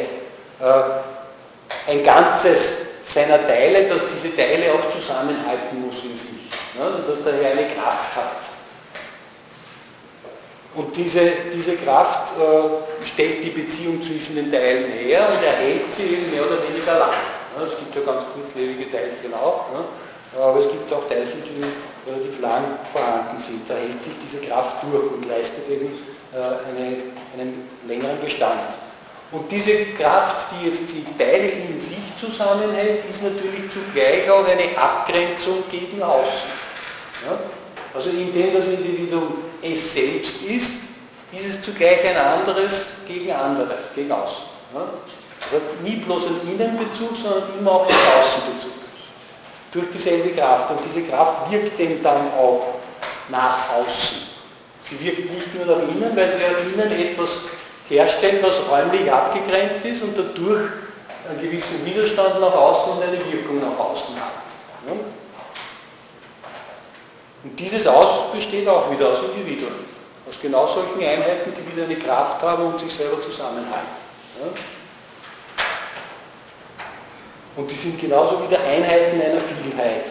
[0.61, 7.09] Äh, ein ganzes seiner Teile, dass diese Teile auch zusammenhalten muss in sich ne, und
[7.09, 8.37] dass daher eine Kraft hat.
[10.75, 11.21] Und diese,
[11.53, 16.63] diese Kraft äh, stellt die Beziehung zwischen den Teilen her und erhält sie mehr oder
[16.67, 17.11] weniger lang.
[17.61, 19.85] Es gibt ja ganz kurzlebige Teilchen auch, ne,
[20.41, 23.69] aber es gibt auch Teilchen, die relativ lang vorhanden sind.
[23.69, 25.87] Da hält sich diese Kraft durch und leistet eben
[26.33, 26.97] äh, eine,
[27.35, 28.61] einen längeren Bestand.
[29.31, 34.77] Und diese Kraft, die jetzt die Teile in sich zusammenhält, ist natürlich zugleich auch eine
[34.77, 36.51] Abgrenzung gegen außen.
[37.27, 37.39] Ja?
[37.95, 40.71] Also indem das Individuum es selbst ist,
[41.33, 44.45] ist es zugleich ein anderes gegen anderes, gegen außen.
[44.75, 44.87] Ja?
[45.53, 48.73] Also nie bloß ein Innenbezug, sondern immer auch ein Außenbezug.
[49.73, 50.71] Durch dieselbe Kraft.
[50.71, 52.75] Und diese Kraft wirkt dem dann auch
[53.29, 54.19] nach außen.
[54.89, 57.29] Sie wirkt nicht nur nach innen, weil sie ja innen etwas
[57.89, 60.71] herstellt, was räumlich abgegrenzt ist und dadurch
[61.29, 64.43] einen gewissen Widerstand nach außen und eine Wirkung nach außen hat.
[67.45, 69.75] Und dieses Aus besteht auch wieder aus Individuen,
[70.29, 74.03] aus genau solchen Einheiten, die wieder eine Kraft haben und sich selber zusammenhalten.
[77.57, 80.07] Und die sind genauso wieder Einheiten einer Vielheit.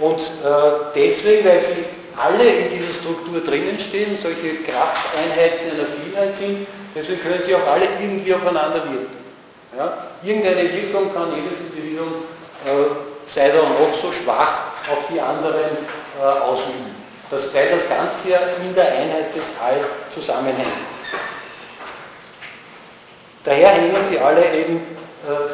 [0.00, 1.84] Und äh, deswegen, weil sie
[2.16, 7.66] alle in dieser Struktur drinnen stehen, solche Krafteinheiten einer Vielheit sind, deswegen können sie auch
[7.66, 9.18] alle irgendwie aufeinander wirken.
[9.76, 10.08] Ja?
[10.22, 12.24] Irgendeine Wirkung kann jedes Individuum,
[12.64, 12.70] äh,
[13.26, 15.86] sei er noch so schwach, auf die anderen
[16.20, 16.96] äh, ausüben.
[17.30, 19.78] Das, weil das Ganze ja in der Einheit des All
[20.14, 20.66] zusammenhängt.
[23.44, 24.97] Daher hängen sie alle eben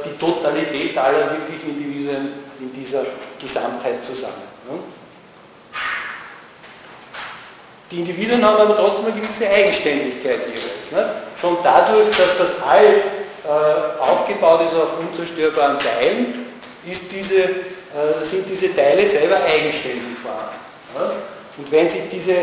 [0.05, 3.03] die Totalität aller wirklichen Individuen in dieser
[3.41, 4.43] Gesamtheit zusammen.
[4.69, 4.79] Ne?
[7.91, 10.91] Die Individuen haben aber trotzdem eine gewisse Eigenständigkeit jeweils.
[10.91, 11.11] Ne?
[11.41, 16.47] Schon dadurch, dass das All äh, aufgebaut ist auf unzerstörbaren Teilen,
[16.85, 17.49] diese, äh,
[18.23, 20.59] sind diese Teile selber eigenständig vorhanden.
[20.99, 21.13] Ne?
[21.59, 22.35] Und wenn sich diese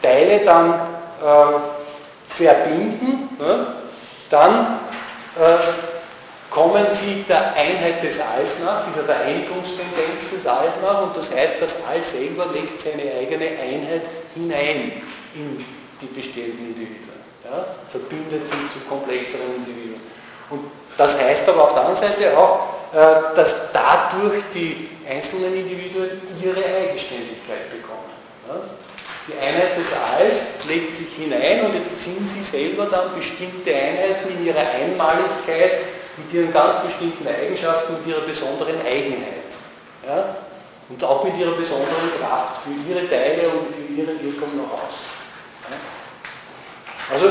[0.00, 3.28] Teile dann äh, verbinden,
[4.30, 4.78] dann
[5.38, 5.95] äh,
[6.56, 11.56] kommen sie der Einheit des Alls nach, dieser Vereinigungstendenz des Alls nach und das heißt,
[11.60, 14.00] das All selber legt seine eigene Einheit
[14.34, 15.02] hinein
[15.34, 15.62] in
[16.00, 17.20] die bestehenden Individuen.
[17.44, 20.00] Ja, verbindet sie zu komplexeren Individuen.
[20.48, 20.62] Und
[20.96, 26.64] das heißt aber auf der anderen Seite auch, äh, dass dadurch die einzelnen Individuen ihre
[26.64, 28.08] Eigenständigkeit bekommen.
[29.28, 30.38] Die Einheit des Alls
[30.68, 36.32] legt sich hinein und jetzt sind sie selber dann bestimmte Einheiten in ihrer Einmaligkeit, mit
[36.32, 39.50] ihren ganz bestimmten Eigenschaften, mit ihrer besonderen Eigenheit.
[40.06, 40.36] Ja?
[40.88, 45.04] Und auch mit ihrer besonderen Kraft für ihre Teile und für ihre Wirkung noch aus.
[45.68, 45.76] Ja?
[47.12, 47.26] Also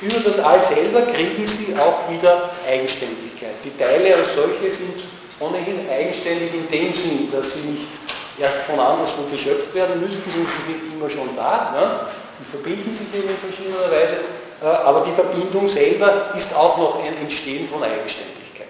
[0.00, 3.54] über das All selber kriegen sie auch wieder Eigenständigkeit.
[3.64, 5.04] Die Teile als solche sind
[5.40, 7.90] ohnehin eigenständig in dem Sinn, dass sie nicht
[8.38, 11.72] erst von anderswo geschöpft werden müssten, sind sie immer schon da.
[11.72, 12.00] Ne?
[12.40, 14.16] Die verbinden sich eben in verschiedener Weise,
[14.64, 18.68] aber die Verbindung selber ist auch noch ein Entstehen von Eigenständigkeit.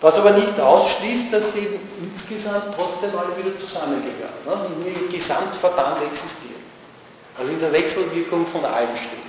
[0.00, 1.66] Was aber nicht ausschließt, dass sie
[2.00, 4.90] insgesamt trotzdem alle wieder zusammengehören, ne?
[4.90, 6.62] ihrem Gesamtverband existieren.
[7.38, 9.27] Also in der Wechselwirkung von allen stehen.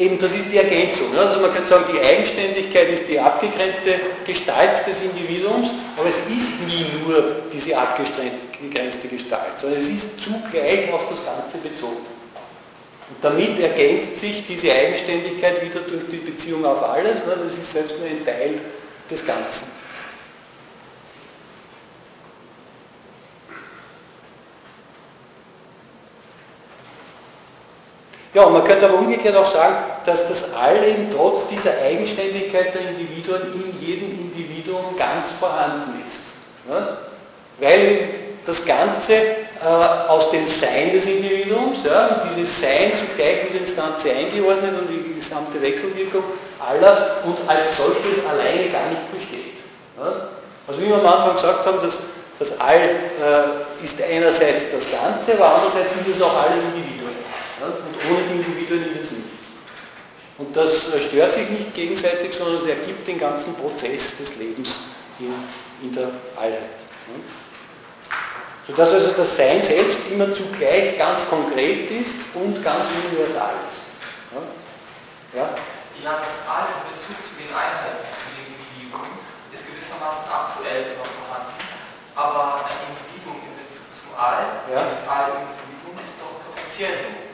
[0.00, 1.12] Eben, das ist die Ergänzung.
[1.12, 1.20] Ne?
[1.20, 6.58] Also man kann sagen, die Eigenständigkeit ist die abgegrenzte Gestalt des Individuums, aber es ist
[6.66, 11.98] nie nur diese abgegrenzte Gestalt, sondern es ist zugleich auf das Ganze bezogen.
[13.10, 17.36] Und damit ergänzt sich diese Eigenständigkeit wieder durch die Beziehung auf alles, ne?
[17.44, 18.54] das ist selbst nur ein Teil
[19.10, 19.79] des Ganzen.
[28.32, 29.76] Ja, und man könnte aber umgekehrt auch sagen,
[30.06, 36.20] dass das All eben trotz dieser Eigenständigkeit der Individuen in jedem Individuum ganz vorhanden ist.
[36.68, 36.98] Ja?
[37.58, 38.08] Weil
[38.46, 43.76] das Ganze äh, aus dem Sein des Individuums, ja, und dieses Sein zugleich wird ins
[43.76, 46.22] Ganze eingeordnet und die gesamte Wechselwirkung
[46.58, 49.58] aller und als solches alleine gar nicht besteht.
[49.98, 50.28] Ja?
[50.68, 51.98] Also wie wir am Anfang gesagt haben, dass
[52.38, 56.99] das All äh, ist einerseits das Ganze, aber andererseits ist es auch alle Individuen.
[57.60, 59.40] Und ohne die Individuen ist es nichts.
[60.38, 64.76] Und das äh, stört sich nicht gegenseitig, sondern es ergibt den ganzen Prozess des Lebens
[65.18, 65.34] in,
[65.82, 66.80] in der Allheit.
[67.12, 67.20] Ja?
[68.66, 73.84] Sodass also das Sein selbst immer zugleich ganz konkret ist und ganz universal ist.
[74.32, 74.40] Ja?
[75.36, 75.48] Ja?
[76.00, 79.12] ja, das All in Bezug zu den Einheiten, zu den Individuen,
[79.52, 81.60] ist gewissermaßen aktuell immer vorhanden.
[82.16, 84.88] Aber ein Individuum in Bezug zum All, ja.
[84.88, 87.29] das All im Individuum ist doch potenziell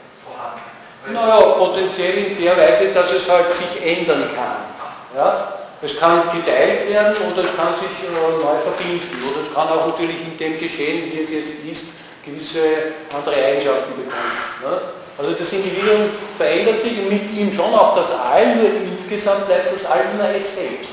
[1.13, 4.67] naja, potenziell in der Weise, dass es halt sich ändern kann.
[5.15, 5.53] Ja?
[5.81, 9.23] Es kann geteilt werden oder es kann sich äh, neu verbinden.
[9.29, 11.93] Oder es kann auch natürlich in dem Geschehen, wie es jetzt ist,
[12.25, 14.37] gewisse andere Eigenschaften bekommen.
[14.63, 14.81] Ja?
[15.17, 19.73] Also das Individuum verändert sich und mit ihm schon auch das All, nur insgesamt bleibt
[19.73, 20.91] das All immer es selbst.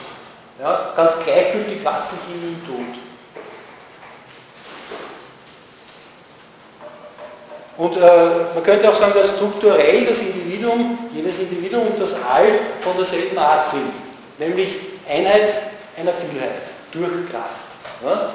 [0.61, 0.92] Ja?
[0.97, 3.03] Ganz gleichgültig, was sich in ihm tut.
[7.77, 8.01] Und äh,
[8.55, 12.47] man könnte auch sagen, dass strukturell das Individuum, jedes Individuum und das All
[12.81, 13.93] von derselben Art sind.
[14.39, 14.77] Nämlich
[15.09, 15.55] Einheit
[15.97, 17.66] einer Vielheit durch Kraft.
[18.05, 18.31] Ja?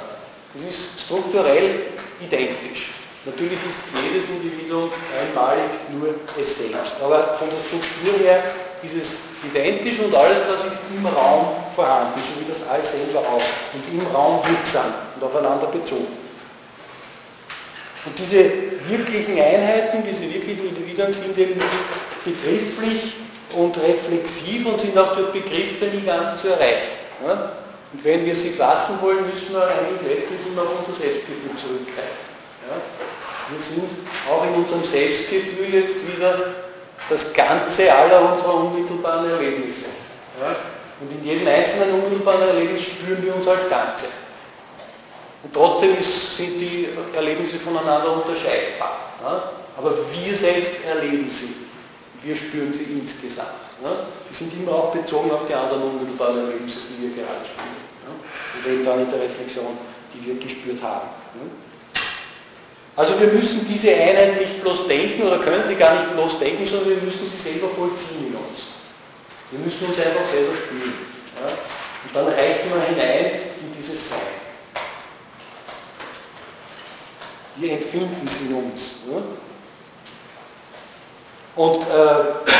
[0.53, 1.87] Das ist strukturell
[2.21, 2.91] identisch.
[3.25, 6.95] Natürlich ist jedes Individuum einmalig nur es selbst.
[7.03, 8.43] Aber von der Struktur her
[8.81, 9.13] ist es
[9.43, 13.43] identisch und alles das ist im Raum vorhanden, so wie das All selber auch.
[13.73, 16.18] Und im Raum wirksam und aufeinander bezogen.
[18.05, 18.37] Und diese
[18.87, 21.59] wirklichen Einheiten, diese wirklichen Individuen sind eben
[22.23, 23.13] begrifflich
[23.53, 26.95] und reflexiv und sind auch durch Begriffe nie ganz zu erreichen.
[27.23, 32.29] Und wenn wir sie fassen wollen, müssen wir eigentlich letztlich immer auf unser Selbstgefühl zurückgreifen.
[33.49, 33.89] Wir sind
[34.29, 36.53] auch in unserem Selbstgefühl jetzt wieder
[37.09, 39.85] das Ganze aller unserer unmittelbaren Erlebnisse.
[41.01, 44.05] Und in jedem einzelnen unmittelbaren Erlebnis spüren wir uns als Ganze.
[45.43, 48.99] Und trotzdem ist, sind die Erlebnisse voneinander unterscheidbar.
[49.23, 49.51] Ja?
[49.77, 51.55] Aber wir selbst erleben sie.
[52.21, 53.63] Wir spüren sie insgesamt.
[53.83, 54.07] Ja?
[54.29, 57.79] Die sind immer auch bezogen auf die anderen unmittelbaren Erlebnisse, die wir gerade spüren.
[58.03, 58.13] Ja?
[58.59, 59.77] und eben dann in der Reflexion,
[60.13, 61.09] die wir gespürt haben.
[62.95, 66.65] Also wir müssen diese Einheit nicht bloß denken oder können sie gar nicht bloß denken,
[66.65, 68.75] sondern wir müssen sie selber vollziehen in uns.
[69.51, 70.93] Wir müssen uns einfach selber spüren.
[71.39, 71.47] Ja?
[71.47, 74.38] Und dann reicht man hinein in dieses Sein.
[77.59, 78.81] Wir empfinden es in uns.
[79.09, 79.21] Ja?
[81.55, 82.55] Und äh,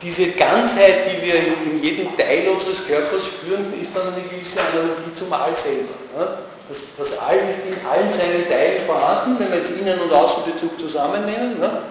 [0.00, 4.60] diese Ganzheit, die wir in, in, jedem Teil unseres Körpers spüren, ist dann eine gewisse
[4.60, 5.94] Analogie zum All selber.
[6.18, 6.38] Ja?
[6.68, 10.78] Das, das All ist in allen seinen Teilen vorhanden, wenn wir jetzt Innen- und Außenbezug
[10.78, 11.82] zusammennehmen, ne,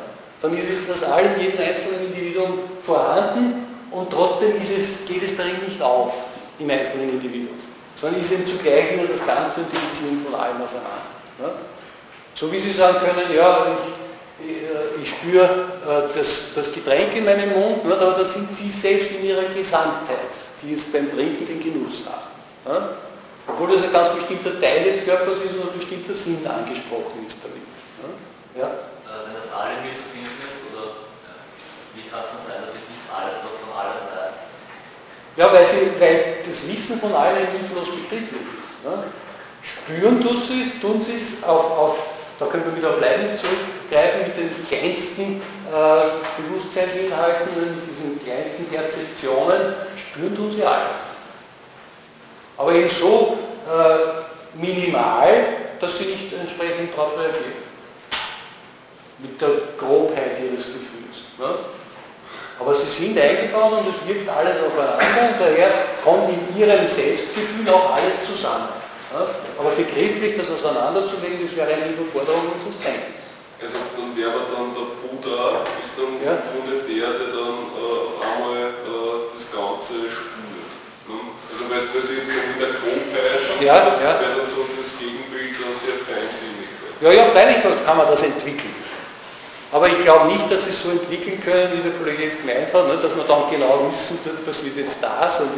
[0.41, 5.57] dann ist das All in jedem einzelnen Individuum vorhanden und trotzdem es, geht es darin
[5.67, 6.13] nicht auf,
[6.57, 7.59] im einzelnen Individuum,
[8.01, 11.13] sondern ist eben zugleich immer das Ganze und die Beziehung von allem aufeinander.
[11.37, 11.51] Ne.
[12.35, 13.67] So wie Sie sagen können, ja,
[14.39, 18.69] ich, äh, ich spüre äh, das, das, Getränk in meinem Mund, aber da sind Sie
[18.69, 22.03] selbst in Ihrer Gesamtheit, die es beim Trinken den Genuss.
[22.65, 22.89] Ne.
[23.47, 27.37] Obwohl das ein ganz bestimmter Teil des Körpers ist und ein bestimmter Sinn angesprochen ist
[27.43, 27.73] damit.
[28.57, 28.69] Ja?
[28.69, 31.05] Äh, wenn das alle mir zu finden ist, oder
[31.93, 34.33] wie kann es denn sein, dass ich nicht alle von allen weiß?
[35.37, 38.73] Ja, weil, sie, weil das Wissen von allen nicht bloß begrifflich ist.
[38.85, 39.09] Ne?
[39.63, 41.97] Spüren tun sie, tun sie es auf, auf,
[42.43, 45.41] da können wir wieder auf Leibniz zurückgreifen, mit den kleinsten
[45.71, 51.13] äh, Bewusstseinsinhalten, mit diesen kleinsten Perzeptionen, spüren tun sie alles
[52.57, 53.37] aber eben so
[53.67, 55.27] äh, minimal,
[55.79, 57.63] dass sie nicht entsprechend darauf reagieren.
[59.19, 61.33] Mit der Grobheit ihres Gefühls.
[61.37, 61.45] Ne?
[62.59, 65.71] Aber sie sind eingebaut und es wirkt alles aufeinander und daher
[66.03, 68.69] kommt in ihrem Selbstgefühl auch alles zusammen.
[69.13, 73.21] Aber begrifflich das auseinanderzulegen, das wäre eine Überforderung unseres Denkens.
[73.61, 76.35] Also dann wäre dann der Buddha, ist dann ja.
[76.35, 80.73] der, der dann äh, einmal äh, das Ganze spürt.
[81.07, 81.17] Ne?
[81.47, 84.11] Also weil das ist mit der Grobheit, ja, das ja.
[84.19, 86.67] wäre dann so das Gegenbild dann sehr feinsinnig.
[86.99, 88.75] Ja, ja, freilich kann man das entwickeln.
[89.73, 92.71] Aber ich glaube nicht, dass sie es so entwickeln können, wie der Kollege jetzt gemeint
[92.71, 95.49] hat, ne, dass man dann genau wissen, da passiert jetzt das und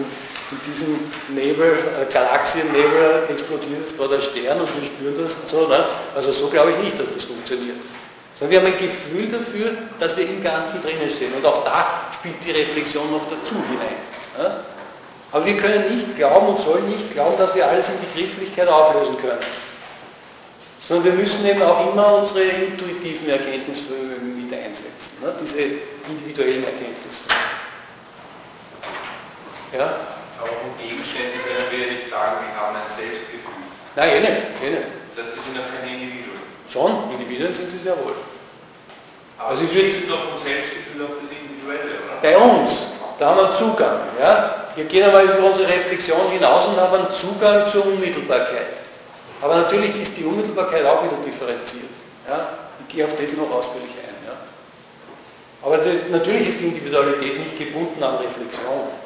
[0.52, 5.50] in, diesem Nebel, äh, Galaxiennebel explodiert jetzt gerade ein Stern und wir spüren das und
[5.50, 5.68] so.
[5.68, 5.86] Ne?
[6.16, 7.78] Also so glaube ich nicht, dass das funktioniert.
[8.38, 11.34] Sondern wir haben ein Gefühl dafür, dass wir im Ganzen drinnen stehen.
[11.34, 13.98] Und auch da spielt die Reflexion noch dazu hinein.
[14.38, 14.60] Ne?
[15.32, 19.18] Aber wir können nicht glauben und sollen nicht glauben, dass wir alles in Begrifflichkeit auflösen
[19.18, 19.40] können.
[20.80, 25.34] Sondern wir müssen eben auch immer unsere intuitiven Erkenntnisvermögen mit einsetzen, ne?
[25.42, 25.58] diese
[26.08, 27.46] individuellen Erkenntnisvermögen.
[29.78, 30.15] Ja?
[30.40, 33.66] Aber von Gegenständen können wir nicht sagen, wir haben ein Selbstgefühl.
[33.96, 34.42] Nein, eh nicht.
[34.60, 34.90] Eh nicht.
[35.16, 36.44] Das heißt, sie sind auch keine Individuen.
[36.68, 38.20] Schon, Individuen sind sie sehr wohl.
[39.38, 42.20] Aber also sie schließen doch vom Selbstgefühl auf das Individuelle, oder?
[42.22, 44.00] Bei uns, da haben wir Zugang.
[44.20, 44.68] Ja?
[44.76, 48.84] Wir gehen einmal über unsere Reflexion hinaus und haben Zugang zur Unmittelbarkeit.
[49.42, 51.92] Aber natürlich ist die Unmittelbarkeit auch wieder differenziert.
[52.28, 52.50] Ja?
[52.80, 54.16] Ich gehe auf das noch ausführlich ein.
[54.28, 54.36] Ja?
[55.64, 59.05] Aber das, natürlich ist die Individualität nicht gebunden an Reflexion.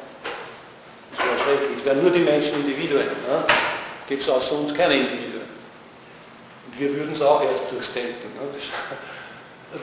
[1.40, 1.78] Das schrecklich.
[1.78, 3.06] Es wären nur die Menschen Individuen.
[3.28, 3.44] Ja?
[4.08, 5.48] Gibt es außer uns keine Individuen.
[6.66, 8.30] Und wir würden es auch erst durchs Denken.
[8.36, 8.96] Ja?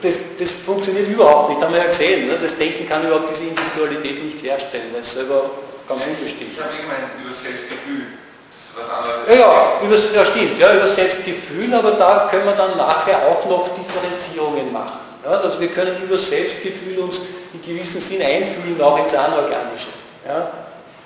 [0.02, 2.28] Das, das, funktioniert überhaupt nicht, haben wir ja gesehen.
[2.28, 2.38] Ne?
[2.40, 5.50] Das Denken kann überhaupt diese Individualität nicht herstellen, weil es selber
[5.88, 6.52] ganz unbestimmt.
[6.52, 8.04] Ich habe gemeint, über Selbstgefühl.
[8.52, 9.28] Das ist was anderes.
[9.28, 13.48] Ja, ja, über, ja, stimmt, ja, über Selbstgefühl, aber da können wir dann nachher auch
[13.48, 15.00] noch Differenzierungen machen.
[15.24, 17.22] Ja, also wir können über Selbstgefühl uns
[17.54, 19.88] in gewissem Sinn einfühlen, auch ins Anorganische.
[20.26, 20.52] Ja,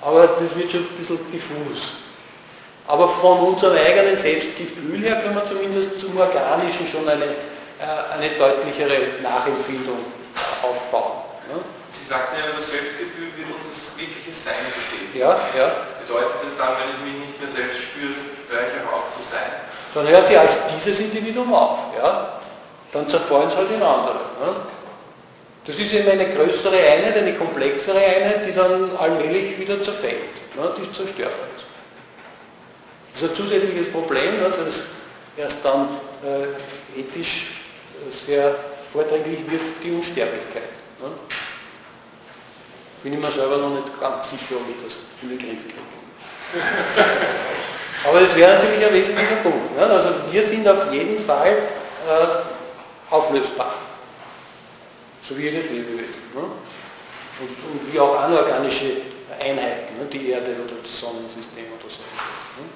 [0.03, 2.03] aber das wird schon ein bisschen diffus.
[2.87, 8.29] Aber von unserem eigenen Selbstgefühl her können wir zumindest zum Organischen schon eine, äh, eine
[8.37, 9.99] deutlichere Nachempfindung
[10.61, 11.23] aufbauen.
[11.47, 11.59] Ja.
[11.91, 15.15] Sie sagten ja, über Selbstgefühl wird uns wirkliches Sein besteht.
[15.15, 15.71] Ja, ja.
[16.03, 18.19] Bedeutet das dann, wenn ich mich nicht mehr selbst spüre,
[18.51, 19.63] höre ich auch auf zu sein?
[19.95, 21.79] Dann hört sie als dieses Individuum auf.
[21.95, 22.41] Ja?
[22.91, 24.19] Dann zerfallen es halt in andere.
[24.43, 24.51] Ne?
[25.65, 30.35] Das ist eben eine größere Einheit, eine komplexere Einheit, die dann allmählich wieder zerfällt.
[30.55, 30.73] Ne?
[30.77, 31.65] Die zerstört ist.
[33.13, 34.51] Das ist ein zusätzliches Problem, ne?
[34.65, 34.87] das
[35.37, 35.87] erst dann
[36.23, 37.47] äh, ethisch
[38.09, 38.55] sehr
[38.91, 40.71] vordringlich wird, die Unsterblichkeit.
[41.01, 41.09] Ne?
[43.03, 46.63] bin ich mir selber noch nicht ganz sicher, ob ich das in den Griff kriege.
[48.05, 49.75] Aber das wäre natürlich ein wesentlicher Punkt.
[49.75, 49.85] Ne?
[49.85, 53.73] Also wir sind auf jeden Fall äh, auflösbar.
[55.23, 56.19] So wie jedes Lebewesen.
[56.35, 56.43] Ne?
[56.43, 59.07] Und, und, wie auch anorganische
[59.39, 60.03] Einheiten, ne?
[60.11, 62.03] die Erde oder das Sonnensystem oder so.
[62.59, 62.67] Ne?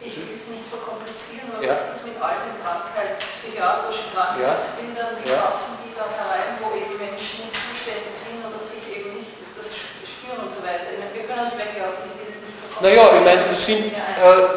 [0.00, 1.76] Ich will es nicht verkomplizieren, aber ja.
[1.76, 5.52] was ist mit all den Krankheiten, psychiatrischen Krankheitsbildern, wie ja.
[5.84, 10.52] die da herein, wo eben Menschen Zustände sind oder sich eben nicht das spüren und
[10.54, 10.96] so weiter.
[10.96, 14.48] Wir können uns weglassen, ich will es nicht verkomplizieren Naja, ich meine, das sind, äh,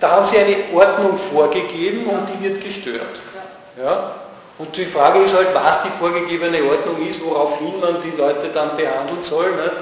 [0.00, 3.20] da haben Sie eine Ordnung vorgegeben und die wird gestört.
[3.76, 4.29] Ja?
[4.60, 8.76] Und die Frage ist halt, was die vorgegebene Ordnung ist, woraufhin man die Leute dann
[8.76, 9.72] behandeln soll, ne?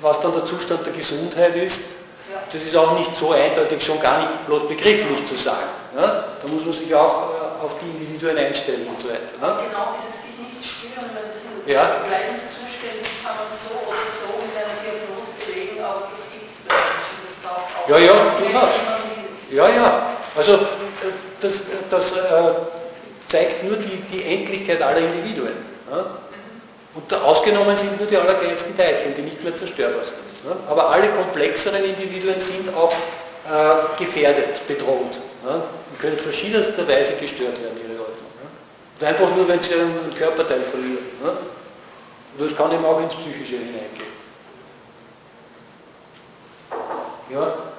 [0.00, 2.02] was dann der Zustand der Gesundheit ist.
[2.50, 5.70] Das ist auch nicht so eindeutig, schon gar nicht bloß begrifflich zu sagen.
[5.94, 6.02] Ne?
[6.42, 9.38] Da muss man sich auch äh, auf die Individuen einstellen und so weiter.
[9.38, 9.70] Ne?
[9.70, 12.02] Genau dieses sich nicht spüren, weil das sind ja.
[12.10, 16.74] Leidenszustände, kann man so oder so in einer Diagnose belegen, aber das gibt es bei
[16.74, 17.86] Menschen, das darf auch.
[17.86, 18.74] Ja, ja, durchaus.
[19.54, 19.88] Ja, ja.
[20.34, 21.52] Also äh, das,
[21.88, 22.73] das äh,
[23.34, 25.54] zeigt nur die, die Endlichkeit aller Individuen.
[25.90, 26.06] Ja?
[26.94, 30.18] Und ausgenommen sind nur die allerkleinsten Teilchen, die nicht mehr zerstörbar sind.
[30.44, 30.56] Ja?
[30.70, 35.18] Aber alle komplexeren Individuen sind auch äh, gefährdet, bedroht.
[35.44, 35.54] Ja?
[35.54, 38.30] Und können verschiedenster Weise gestört werden, ihre Ordnung.
[39.00, 39.08] Ja?
[39.08, 40.98] einfach nur, wenn sie einen Körperteil verlieren.
[41.24, 44.14] Und das kann eben auch ins Psychische hineingehen.
[47.30, 47.73] Ja?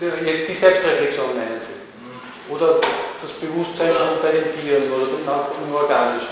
[0.00, 1.80] Jetzt die Selbstreflexion meinen Sie?
[2.52, 2.80] Oder
[3.22, 6.28] das Bewusstsein schon bei den Tieren oder im Organischen?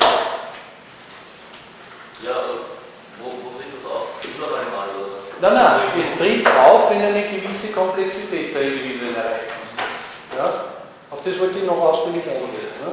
[2.25, 2.35] Ja,
[3.21, 4.09] wo, wo sieht das auf?
[4.25, 5.23] Überall mal, oder?
[5.41, 10.37] Nein, nein, es tritt auf, wenn eine gewisse Komplexität der Individuen erreicht ist.
[10.37, 10.65] Ja?
[11.11, 12.75] Auf das wollte ich noch ausführlich eingehen.
[12.83, 12.93] Ne?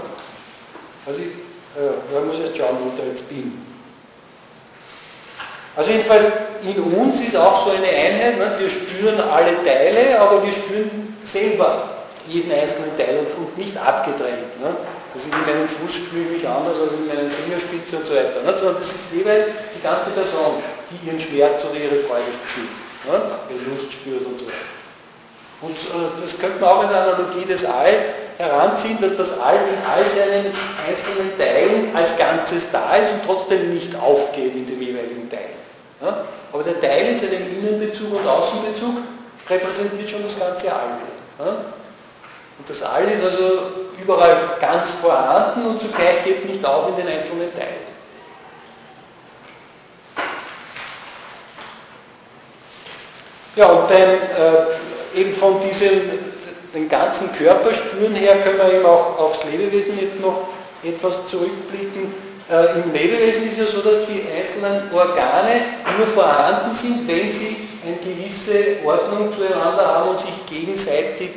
[1.06, 1.28] Also ich,
[1.76, 3.75] äh, ich muss jetzt schauen, wo ich da jetzt bin.
[5.76, 6.26] Also jedenfalls
[6.64, 8.52] in uns ist auch so eine Einheit, ne?
[8.58, 11.90] wir spüren alle Teile, aber wir spüren selber
[12.28, 14.60] jeden einzelnen Teil und, und nicht abgetrennt.
[14.62, 14.72] Ne?
[15.14, 18.14] Das ist in meinem Fuß spüre ich mich anders als in meiner Fingerspitze und so
[18.16, 18.42] weiter.
[18.44, 18.58] Ne?
[18.58, 19.46] Sondern das ist jeweils
[19.76, 22.72] die ganze Person, die ihren Schmerz oder ihre Freude spürt,
[23.12, 23.32] ne?
[23.52, 24.76] ihre Lust spürt und so weiter.
[25.62, 27.96] Und äh, das könnte man auch in der Analogie des All
[28.38, 30.52] heranziehen, dass das All in all seinen
[30.88, 35.56] einzelnen Teilen als Ganzes da ist und trotzdem nicht aufgeht in dem jeweiligen Teil.
[36.06, 36.26] Ja?
[36.54, 38.98] Aber der Teil in seinem Innenbezug und Außenbezug
[39.50, 41.00] repräsentiert schon das ganze All.
[41.40, 41.52] Ja?
[42.58, 43.62] Und das All ist also
[44.02, 47.96] überall ganz vorhanden und zugleich geht es nicht auf in den einzelnen Teilen.
[53.56, 56.02] Ja, und beim, äh, eben von diesem
[56.76, 60.50] den ganzen Körper spüren her können wir eben auch aufs Lebewesen jetzt noch
[60.84, 62.14] etwas zurückblicken.
[62.50, 65.62] Äh, Im Lebewesen ist ja so, dass die einzelnen Organe
[65.98, 71.32] nur vorhanden sind, wenn sie eine gewisse Ordnung zueinander haben und sich gegenseitig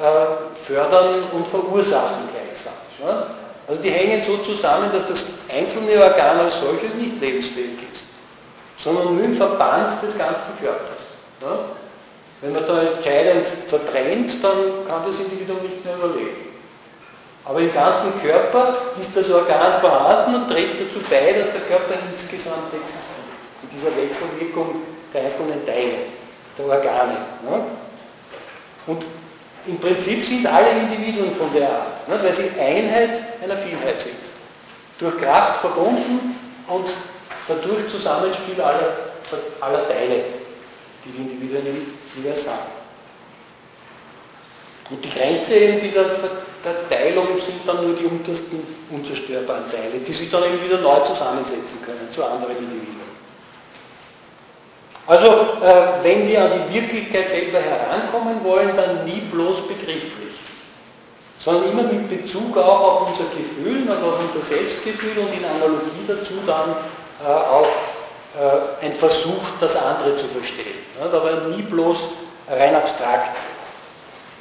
[0.00, 2.96] äh, fördern und verursachen gleichzeitig.
[3.04, 3.26] Ja?
[3.68, 8.04] Also die hängen so zusammen, dass das einzelne Organ als solches nicht lebensfähig ist,
[8.78, 11.12] sondern nur im Verband des ganzen Körpers.
[11.42, 11.58] Ja?
[12.40, 16.43] Wenn man da entscheidend zertrennt, dann kann das Individuum nicht mehr überleben.
[17.44, 21.94] Aber im ganzen Körper ist das Organ vorhanden und trägt dazu bei, dass der Körper
[22.10, 23.24] insgesamt existiert.
[23.62, 24.76] In dieser Wechselwirkung
[25.12, 25.96] der einzelnen Teile,
[26.56, 27.16] der Organe.
[27.42, 27.66] Ne?
[28.86, 29.04] Und
[29.66, 32.18] im Prinzip sind alle Individuen von der Art, ne?
[32.22, 34.16] weil sie Einheit einer Vielheit sind.
[34.98, 36.38] Durch Kraft verbunden
[36.68, 36.88] und
[37.46, 38.96] dadurch Zusammenspiel aller,
[39.60, 40.24] aller Teile,
[41.04, 42.72] die die Individuen jeweils haben.
[44.90, 46.04] Und die Grenze eben dieser
[46.64, 51.00] der Teilung sind dann nur die untersten unzerstörbaren Teile, die sich dann eben wieder neu
[51.00, 53.04] zusammensetzen können zu anderen Individuen.
[55.06, 60.32] Also äh, wenn wir an die Wirklichkeit selber herankommen wollen, dann nie bloß begrifflich,
[61.38, 66.34] sondern immer mit Bezug auch auf unser Gefühl, auf unser Selbstgefühl und in Analogie dazu
[66.46, 66.70] dann
[67.22, 67.66] äh, auch
[68.34, 70.78] äh, ein Versuch, das andere zu verstehen.
[70.98, 71.98] Ja, aber nie bloß
[72.48, 73.36] rein abstrakt.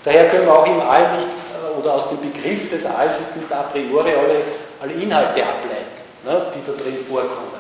[0.06, 1.43] Daher können wir auch im All nicht
[1.78, 4.42] oder aus dem Begriff des Alls nicht a priori alle,
[4.82, 7.54] alle Inhalte ableiten, ne, die da drin vorkommen.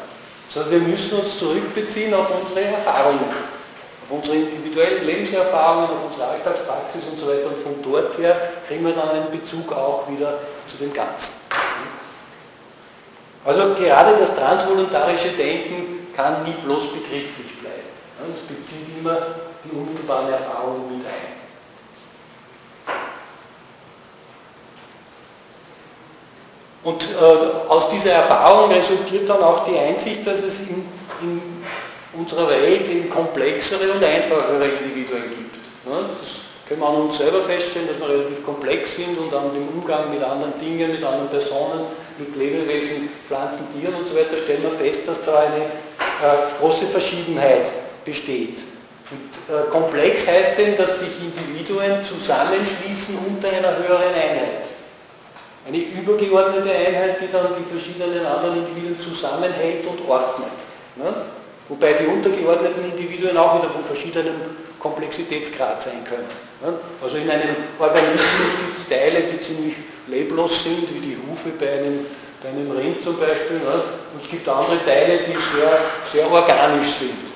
[0.49, 3.29] Sondern wir müssen uns zurückbeziehen auf unsere Erfahrungen,
[4.03, 7.47] auf unsere individuellen Lebenserfahrungen, auf unsere Alltagspraxis und so weiter.
[7.47, 8.35] Und von dort her
[8.67, 11.33] kriegen wir dann einen Bezug auch wieder zu dem Ganzen.
[13.45, 17.89] Also gerade das transvoluntarische Denken kann nie bloß begrifflich bleiben.
[18.33, 19.17] Es bezieht immer
[19.65, 21.32] die unmittelbaren Erfahrungen mit ein.
[26.83, 30.85] Und äh, aus dieser Erfahrung resultiert dann auch die Einsicht, dass es in,
[31.21, 31.41] in
[32.13, 35.55] unserer Welt eben komplexere und einfachere Individuen gibt.
[35.85, 36.09] Ne?
[36.19, 39.67] Das können wir an uns selber feststellen, dass wir relativ komplex sind und an dem
[39.69, 41.85] Umgang mit anderen Dingen, mit anderen Personen,
[42.17, 46.87] mit Lebewesen, Pflanzen, Tieren und so weiter, stellen wir fest, dass da eine äh, große
[46.87, 47.71] Verschiedenheit
[48.03, 48.59] besteht.
[49.09, 54.72] Und äh, komplex heißt denn, dass sich Individuen zusammenschließen unter einer höheren Einheit.
[55.65, 60.51] Eine übergeordnete Einheit, die dann die verschiedenen anderen Individuen zusammenhält und ordnet.
[60.97, 61.13] Ne?
[61.69, 64.35] Wobei die untergeordneten Individuen auch wieder von verschiedenem
[64.77, 66.27] Komplexitätsgrad sein können.
[66.61, 66.73] Ne?
[67.01, 68.27] Also in einem Organismus
[68.59, 69.75] gibt es Teile, die ziemlich
[70.07, 72.05] leblos sind, wie die Hufe bei einem,
[72.43, 73.63] bei einem Rind zum Beispiel.
[73.63, 73.83] Ne?
[74.13, 75.79] Und es gibt andere Teile, die sehr,
[76.11, 77.31] sehr organisch sind.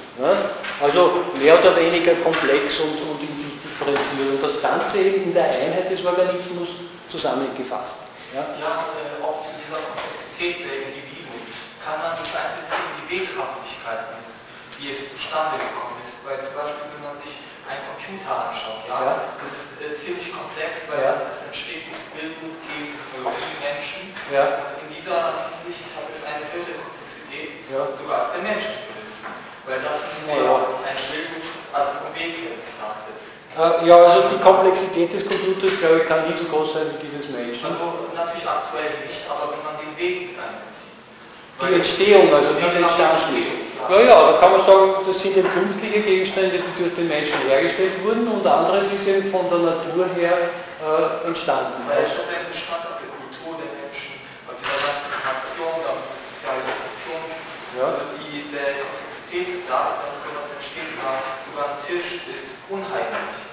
[0.82, 4.34] Also mehr oder weniger komplex und, und in sich differenziert.
[4.34, 6.69] Und das Ganze eben in der Einheit des Organismus
[7.07, 8.07] zusammengefasst.
[8.36, 11.47] Ja, ja äh, auch zu dieser Komplexität der Individuen
[11.80, 14.43] kann man mit einbeziehen die Weghaftigkeit dieses,
[14.75, 16.19] wie es zustande gekommen ist.
[16.28, 19.15] Weil zum Beispiel, wenn man sich einen Computer anschaut, ja, ja.
[19.39, 21.23] das ist äh, ziemlich komplex, weil ja.
[21.32, 24.11] es entsteht das Bildgut gegen äh, Menschen.
[24.28, 24.59] Ja.
[24.59, 27.88] Und in dieser Hinsicht hat es eine höhere Komplexität, ja.
[27.95, 28.67] sogar als der Mensch
[29.63, 30.67] Weil das ist ja.
[30.84, 33.36] ein Bildgut als Objekt betrachtet.
[33.58, 37.01] Äh, ja, also die Komplexität des Computers, glaube ich, kann nie so groß sein wie
[37.01, 37.66] die des Menschen.
[37.66, 40.38] Also natürlich aktuell nicht, aber wenn man den Weg.
[40.38, 43.66] Die Entstehung, also die Entstehung.
[43.89, 47.41] Ja, ja, da kann man sagen, das sind eben künstliche Gegenstände, die durch den Menschen
[47.49, 51.82] hergestellt wurden und anderes ist eben von der Natur her äh, entstanden.
[51.89, 56.62] Weil es schon ein Bestandteil der Kultur der Menschen, also der ganzen Transaktion, der sozialen
[56.62, 57.22] Interaktion,
[57.74, 57.86] ja.
[57.89, 63.47] also die, der Komplexitätsgrad, wenn sowas entsteht, sogar ein Tisch ist unheimlich.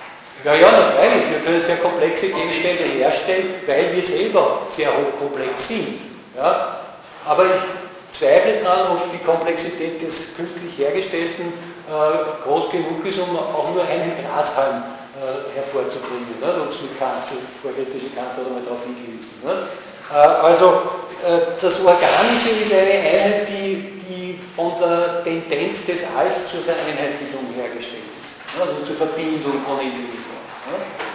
[0.45, 1.31] Ja, ja, natürlich.
[1.33, 5.97] Wir können sehr komplexe Gegenstände herstellen, weil wir selber sehr hochkomplex sind.
[6.37, 6.85] Ja?
[7.25, 7.65] Aber ich
[8.13, 11.49] zweifle daran, ob die Komplexität des künstlich hergestellten
[11.89, 14.85] äh, groß genug ist, um auch nur einen Grashalm
[15.17, 16.37] äh, hervorzubringen.
[16.37, 16.69] Ne?
[16.69, 17.25] Es mit Kant,
[17.65, 19.41] vorkritische Kant oder mal darauf hingewiesen.
[19.41, 19.73] Ne?
[20.13, 20.93] Äh, also
[21.25, 27.49] äh, das Organische ist eine Einheit, die, die von der Tendenz des Alls zur Vereinheitlichung
[27.57, 28.37] hergestellt ist.
[28.53, 28.69] Ne?
[28.69, 30.34] Also zur Verbindung von Individuen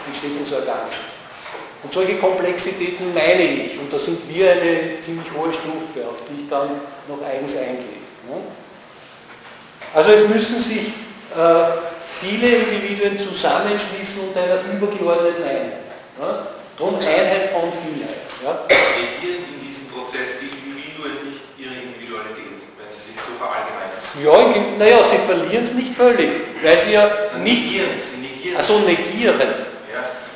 [0.07, 0.99] entsteht das organisch.
[1.81, 6.43] Und solche Komplexitäten meine ich, und da sind wir eine ziemlich hohe Stufe, auf die
[6.43, 6.69] ich dann
[7.07, 7.99] noch eigens eingehe.
[9.93, 10.93] Also es müssen sich
[11.35, 11.71] äh,
[12.21, 15.89] viele Individuen zusammenschließen unter einer übergeordneten Einheit.
[16.19, 16.47] Ja?
[16.77, 18.27] Darum Einheit von Vielheit.
[18.43, 18.67] Ja?
[18.69, 24.03] Regieren in diesem Prozess die Individuen nicht ihre Individualität, wenn sie sich so verallgemeinern?
[24.19, 24.35] Ja,
[24.77, 26.29] naja, sie verlieren es nicht völlig,
[26.61, 27.09] weil sie ja
[27.41, 27.71] nicht...
[27.71, 28.57] Negieren, sie negieren.
[28.57, 29.39] Also negieren.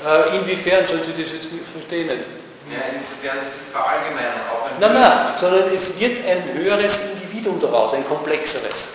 [0.05, 2.09] Äh, inwiefern sollen Sie das jetzt verstehen?
[2.09, 4.43] Ja, insofern Sie sich verallgemeinern.
[4.79, 8.87] Nein, nein, sondern es wird ein höheres Individuum daraus, ein komplexeres.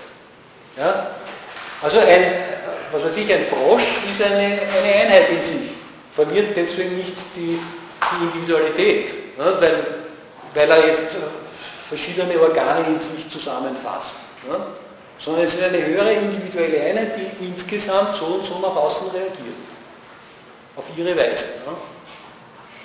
[0.77, 1.13] Ja?
[1.81, 2.25] Also ein,
[2.93, 5.71] was weiß ich, ein Frosch ist eine, eine Einheit in sich,
[6.13, 9.61] verliert deswegen nicht die, die Individualität, ja?
[9.61, 9.85] weil,
[10.55, 11.17] weil er jetzt
[11.89, 14.17] verschiedene Organe in sich zusammenfasst.
[14.49, 14.67] Ja?
[15.19, 19.69] Sondern es ist eine höhere individuelle Einheit, die insgesamt so und so nach außen reagiert
[20.77, 21.45] auf ihre Weise.
[21.67, 21.77] Ja?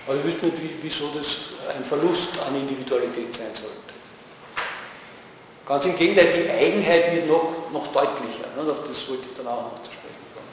[0.06, 1.28] Aber ich wüsste nicht, wieso das
[1.76, 3.78] ein Verlust an Individualität sein sollte.
[5.66, 8.48] Ganz im Gegenteil, die Eigenheit wird noch, noch deutlicher.
[8.58, 8.70] Ne?
[8.70, 10.48] Auf das wollte ich dann auch noch zu sprechen kommen.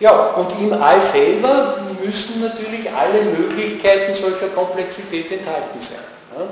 [0.00, 5.98] Ja, und im All selber müssen natürlich alle Möglichkeiten solcher Komplexität enthalten sein.
[6.34, 6.46] Ja?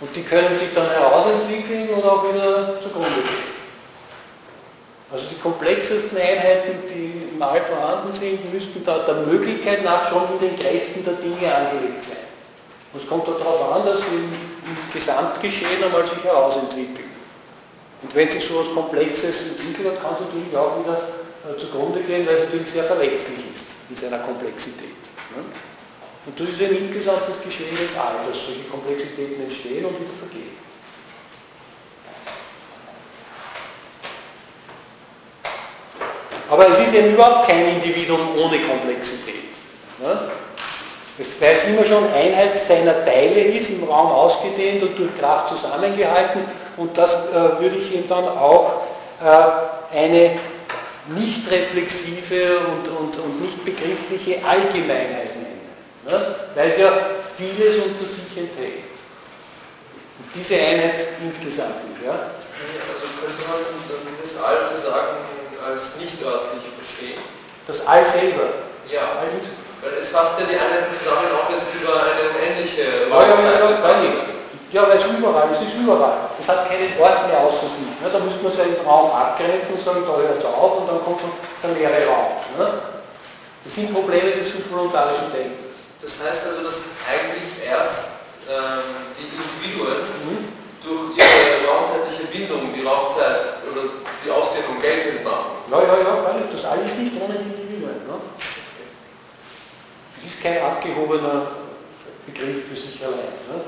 [0.00, 3.50] Und die können sich dann herausentwickeln oder auch wieder zugrunde gehen.
[5.12, 10.22] Also die komplexesten Einheiten, die im All vorhanden sind, müssten da der Möglichkeit nach schon
[10.34, 12.30] in den Kräften der Dinge angelegt sein.
[12.92, 14.50] Und es kommt darauf an, dass sie im,
[14.92, 17.10] Gesamtgeschehen einmal sich herausentwickeln.
[18.02, 21.08] Und wenn sich so etwas Komplexes entwickelt hat, kann es natürlich auch wieder
[21.42, 24.94] äh, zugrunde gehen, weil es natürlich sehr verletzlich ist in seiner Komplexität.
[26.30, 26.36] Ne?
[26.36, 30.56] Und das ist insgesamt das Geschehen des All, solche Komplexitäten entstehen und wieder vergehen.
[36.48, 39.54] Aber es ist eben überhaupt kein Individuum ohne Komplexität.
[40.00, 45.50] Das weil es immer schon Einheit seiner Teile ist, im Raum ausgedehnt und durch Kraft
[45.50, 46.40] zusammengehalten
[46.78, 48.82] und das äh, würde ich eben dann auch
[49.22, 50.30] äh, eine
[51.08, 55.30] nicht reflexive und, und, und nicht begriffliche Allgemeinheit
[56.06, 56.34] ne?
[56.54, 56.90] weil es ja
[57.36, 58.92] vieles unter sich enthält.
[60.20, 61.80] Und diese Einheit insgesamt.
[62.04, 62.36] Ja?
[62.90, 63.60] Also könnte man
[64.16, 65.24] dieses All zu sagen,
[65.64, 67.20] als nicht örtlich verstehen.
[67.66, 68.68] Das All selber.
[68.88, 73.36] Ja, weil es fasst ja die Einheiten zusammen auch jetzt über eine unendliche Ja, ja,
[73.38, 74.30] ja, ja,
[74.72, 76.30] ja, weil es überall, es ist überall.
[76.38, 77.90] Es hat keinen Ort mehr außer sich.
[77.98, 78.06] Ne?
[78.06, 81.22] Da es ja im Raum abgrenzen und sagen, da hört es auf und dann kommt
[81.62, 82.38] der leere Raum.
[82.56, 82.66] Ne?
[83.64, 85.69] Das sind Probleme des subvoluntarischen Denkens.
[86.02, 88.08] Das heißt also, dass eigentlich erst
[88.48, 90.48] ähm, die Individuen mhm.
[90.80, 93.84] durch ihre raumzeitliche Entbindung, die Laufzeit oder
[94.24, 95.60] die Ausdehnung geltend machen.
[95.70, 96.52] Ja, ja, ja, gar nicht.
[96.52, 98.00] Das alles nicht ohne Individuen.
[98.08, 98.16] Ne?
[100.16, 101.68] Das ist kein abgehobener
[102.24, 103.36] Begriff für sich allein.
[103.44, 103.60] Ne?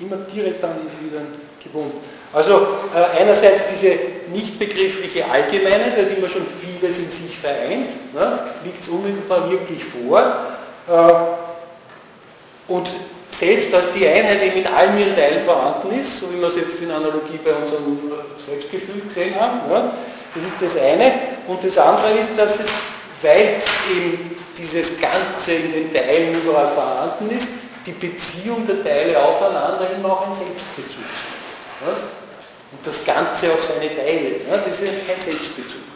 [0.00, 2.00] Immer direkt an Individuen gebunden.
[2.32, 3.96] Also äh, einerseits diese
[4.32, 8.52] nicht begriffliche Allgemeinheit, da ist immer schon vieles in sich vereint, ne?
[8.64, 10.52] liegt es unmittelbar wirklich vor.
[10.88, 12.88] Äh, und
[13.30, 16.56] selbst, dass die Einheit eben in allen ihren Teilen vorhanden ist, so wie wir es
[16.56, 17.98] jetzt in Analogie bei unserem
[18.44, 19.90] Selbstgefühl gesehen haben, ne?
[20.34, 21.12] das ist das eine.
[21.48, 22.70] Und das andere ist, dass es,
[23.22, 27.48] weil eben dieses Ganze in den Teilen überall vorhanden ist,
[27.84, 31.04] die Beziehung der Teile aufeinander immer auch ein Selbstbezug.
[31.84, 31.92] Ne?
[32.72, 34.62] Und das Ganze auf seine Teile, ne?
[34.64, 35.91] das ist kein Selbstbezug.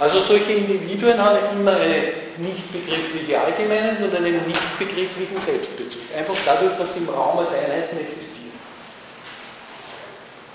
[0.00, 6.00] Also solche Individuen haben immer eine nicht begriffliche Allgemeinheit und einen nicht begrifflichen Selbstbezug.
[6.16, 8.58] Einfach dadurch, dass sie im Raum als Einheiten existieren.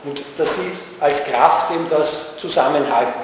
[0.04, 3.22] Und dass sie als Kraft eben das zusammenhalten.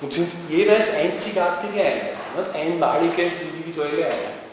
[0.00, 4.44] Und sind jeweils einzigartige Einheiten, einmalige individuelle Einheiten.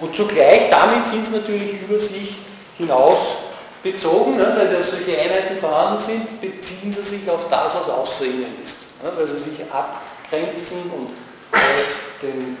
[0.00, 2.36] Und zugleich, damit sind sie natürlich über sich
[2.76, 3.37] hinaus
[3.82, 8.24] bezogen, ne, weil da solche Einheiten vorhanden sind, beziehen sie sich auf das, was außer
[8.24, 8.76] ist.
[9.02, 11.10] Ne, weil sie sich abgrenzen und
[11.52, 12.58] äh, den,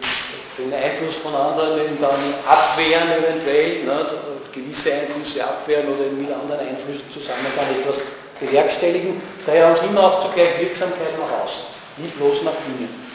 [0.56, 4.06] den, Einfluss von anderen dann abwehren eventuell, ne,
[4.52, 8.02] gewisse Einflüsse abwehren oder mit anderen Einflüssen zusammen dann etwas
[8.40, 9.20] bewerkstelligen.
[9.44, 11.62] Daher haben sie immer auch zugleich Wirksamkeit nach außen,
[11.98, 13.07] nicht bloß nach innen.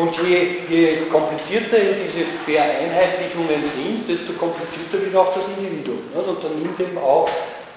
[0.00, 6.00] Und je, je komplizierter diese Vereinheitlichungen sind, desto komplizierter wird auch das Individuum.
[6.14, 7.28] Und dann nimmt eben auch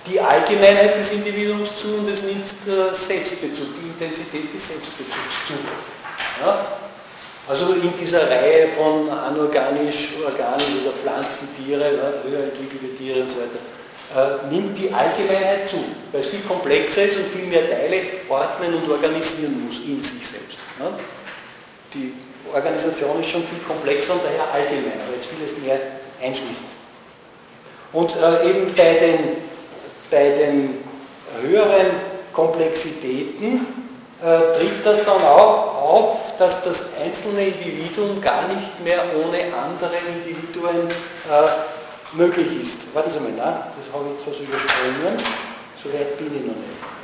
[0.07, 5.53] die Allgemeinheit des Individuums zu und es nimmt der Selbstbezug, die Intensität des Selbstbezugs zu.
[6.41, 6.79] Ja?
[7.47, 11.91] Also in dieser Reihe von anorganisch, organisch oder Pflanzen, Tiere,
[12.23, 13.59] höher entwickelte Tiere und so weiter,
[14.15, 17.99] äh, nimmt die Allgemeinheit zu, weil es viel komplexer ist und viel mehr Teile
[18.29, 20.57] ordnen und organisieren muss in sich selbst.
[20.79, 20.87] Ja?
[21.93, 22.13] Die
[22.53, 25.79] Organisation ist schon viel komplexer und daher allgemeiner, weil es vieles mehr
[26.21, 26.63] einschließt.
[27.93, 29.19] Und äh, eben bei den,
[30.09, 30.83] bei den
[31.41, 31.91] höheren
[32.33, 33.65] Komplexitäten
[34.21, 39.95] äh, tritt das dann auch auf, dass das einzelne Individuum gar nicht mehr ohne andere
[40.07, 42.77] Individuen äh, möglich ist.
[42.93, 45.17] Warten Sie mal, na, das habe ich jetzt was übersprungen,
[45.81, 47.02] so weit bin ich noch nicht.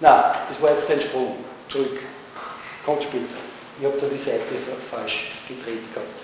[0.00, 1.36] Na, das war jetzt ein Sprung.
[1.68, 1.98] Zurück.
[2.84, 3.24] Kommt später.
[3.78, 4.40] Ich habe da die Seite
[4.90, 6.20] falsch gedreht gehabt.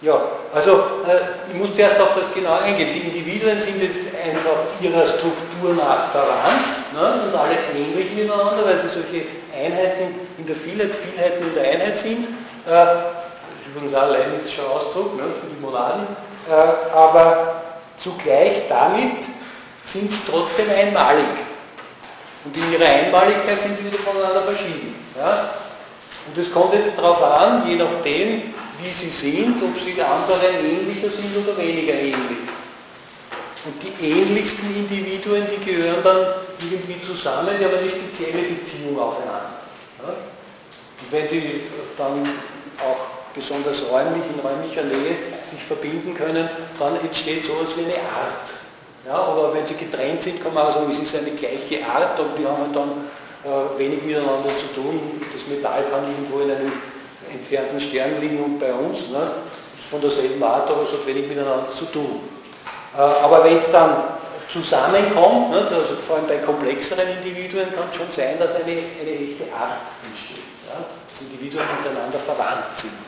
[0.00, 0.20] Ja,
[0.54, 0.72] also
[1.08, 2.90] äh, ich muss zuerst auf das genau eingehen.
[2.92, 8.80] Die Individuen sind jetzt einfach ihrer Struktur nach verwandt ne, und alle ähnlich miteinander, weil
[8.80, 9.24] sie solche
[9.54, 12.26] Einheiten in der Vielheit, Vielheiten in der Einheit sind.
[12.26, 12.28] Äh,
[12.68, 16.06] das ist übrigens auch ein leibnizischer Ausdruck ne, für die Monaden.
[16.50, 17.62] Äh, aber
[17.96, 19.24] zugleich damit
[19.84, 21.53] sind sie trotzdem einmalig.
[22.44, 24.94] Und in ihrer Einmaligkeit sind sie wieder voneinander verschieden.
[25.16, 25.54] Ja?
[26.26, 31.10] Und es kommt jetzt darauf an, je nachdem, wie sie sind, ob sie anderen ähnlicher
[31.10, 32.44] sind oder weniger ähnlich.
[33.64, 36.26] Und die ähnlichsten Individuen, die gehören dann
[36.60, 39.60] irgendwie zusammen, die haben eine spezielle Beziehung aufeinander.
[40.02, 40.08] Ja?
[40.08, 41.60] Und wenn sie
[41.96, 42.28] dann
[42.78, 45.16] auch besonders räumlich, in räumlicher Nähe
[45.50, 48.63] sich verbinden können, dann entsteht sowas wie eine Art.
[49.06, 52.18] Ja, aber wenn sie getrennt sind, kann man auch sagen, es ist eine gleiche Art,
[52.18, 53.04] aber die haben dann
[53.44, 55.20] äh, wenig miteinander zu tun.
[55.32, 56.72] Das Metall kann irgendwo in einem
[57.30, 59.10] entfernten Stern liegen und bei uns.
[59.10, 59.30] Ne?
[59.84, 62.20] ist von derselben Art, aber es hat wenig miteinander zu tun.
[62.96, 64.04] Äh, aber wenn es dann
[64.50, 69.10] zusammenkommt, ne, also vor allem bei komplexeren Individuen, kann es schon sein, dass eine, eine
[69.10, 70.44] echte Art entsteht.
[70.68, 70.80] Ja?
[70.80, 73.03] Dass Individuen miteinander verwandt sind.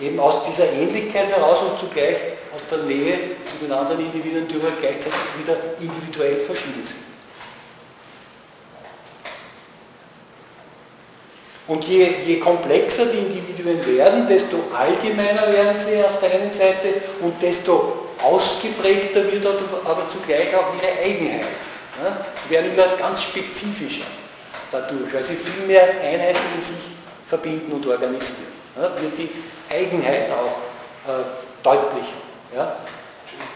[0.00, 2.16] Eben aus dieser Ähnlichkeit heraus und zugleich
[2.54, 3.18] aus der Nähe
[3.48, 7.04] zu den anderen Individuen, die aber gleichzeitig wieder individuell verschieden sind.
[11.66, 17.00] Und je, je, komplexer die Individuen werden, desto allgemeiner werden sie auf der einen Seite
[17.20, 21.46] und desto ausgeprägter wird aber zugleich auch ihre Eigenheit.
[22.42, 24.04] Sie werden immer ganz spezifischer
[24.70, 26.76] dadurch, weil sie viel mehr Einheiten in sich
[27.26, 28.53] verbinden und organisieren.
[28.74, 29.30] Wird die
[29.70, 30.58] Eigenheit auch
[31.06, 31.22] äh,
[31.62, 32.18] deutlicher.
[32.54, 32.76] Ja?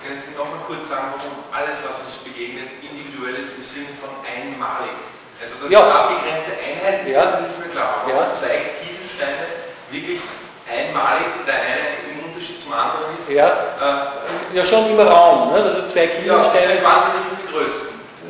[0.06, 3.92] Können Sie noch mal kurz sagen, warum alles, was uns begegnet, individuell ist im Sinne
[3.98, 4.94] von einmalig?
[5.42, 5.82] Also das ja.
[5.82, 7.24] abgegrenzte Einheiten ja.
[7.30, 8.02] das ist mir klar.
[8.02, 8.32] Aber ja.
[8.34, 9.46] zwei Kieselsteine
[9.90, 10.22] wirklich
[10.66, 13.30] einmalig, der eine im Unterschied zum anderen ist.
[13.30, 15.52] Ja, äh, ja schon im Raum.
[15.52, 15.62] Ne?
[15.62, 16.78] Also zwei Kieselsteine.
[16.78, 17.38] Ja, wahnsinnig.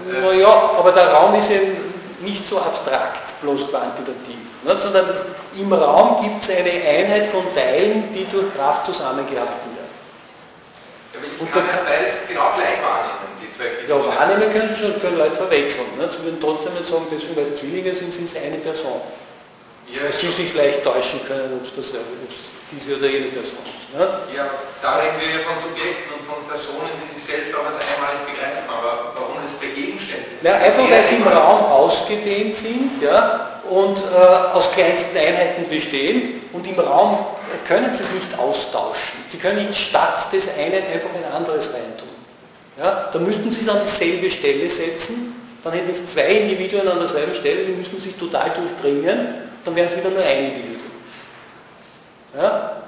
[0.09, 1.77] Naja, aber der Raum ist eben
[2.21, 5.07] nicht so abstrakt, bloß quantitativ, ne, sondern
[5.59, 9.95] im Raum gibt es eine Einheit von Teilen, die durch Kraft zusammengehalten werden.
[11.13, 14.69] Ja, aber ich und kann ja beides genau gleich wahrnehmen, die zwei Ja, wahrnehmen können
[14.69, 15.87] sie schon, können Leute verwechseln.
[15.99, 16.09] Ne?
[16.11, 19.01] Sie würden trotzdem nicht sagen, deswegen weil es Zwillinge sind, sind es eine Person.
[19.89, 21.93] Ja, weil sie sich leicht täuschen können, ob es
[22.71, 23.89] diese oder jene Person ist.
[23.97, 24.05] Ne?
[24.37, 24.45] Ja,
[24.83, 28.29] da reden wir ja von Subjekten und von Personen, die sich selbst auch als einmalig
[28.29, 30.45] begreifen, aber warum das bei Gegenständen ist?
[30.45, 36.43] Ja, einfach weil sie im Raum ausgedehnt sind ja, und äh, aus kleinsten Einheiten bestehen
[36.53, 37.19] und im Raum
[37.67, 39.19] können sie es nicht austauschen.
[39.31, 42.09] Sie können nicht statt des einen einfach ein anderes reintun.
[42.79, 46.99] Ja, da müssten sie es an dieselbe Stelle setzen, dann hätten es zwei Individuen an
[46.99, 50.93] derselben Stelle, die müssen sich total durchbringen, dann wären es wieder nur ein Individuum.
[52.37, 52.83] Ja?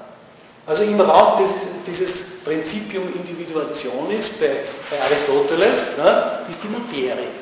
[0.65, 1.51] Also im Raum des,
[1.85, 7.40] dieses Prinzipium Individuationis bei, bei Aristoteles ne, ist die Materie.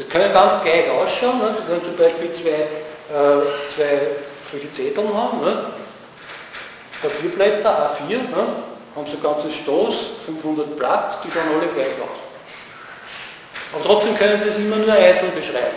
[0.00, 1.38] Das kann ja ganz gleich ausschauen.
[1.40, 1.54] Ne?
[1.58, 3.42] Sie können zum Beispiel zwei, äh,
[3.74, 4.00] zwei
[4.50, 5.42] solche Zetteln haben.
[5.42, 5.66] Ne?
[7.02, 8.46] Papierblätter, A4, ne?
[8.96, 9.94] haben so ein ganzes Stoß,
[10.24, 12.16] 500 Blatt, die schauen alle gleich aus.
[13.74, 15.76] Aber trotzdem können Sie es immer nur einzeln beschreiben.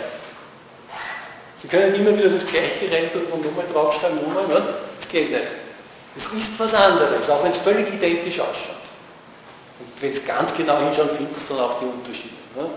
[1.58, 4.74] Sie können immer wieder das gleiche rein und nochmal draufschreiben, nochmal, ne?
[4.98, 5.44] das geht nicht.
[6.16, 8.84] Es ist was anderes, auch wenn es völlig identisch ausschaut.
[9.80, 12.34] Und wenn es ganz genau hinschauen, findest du dann auch die Unterschiede.
[12.56, 12.70] Ne?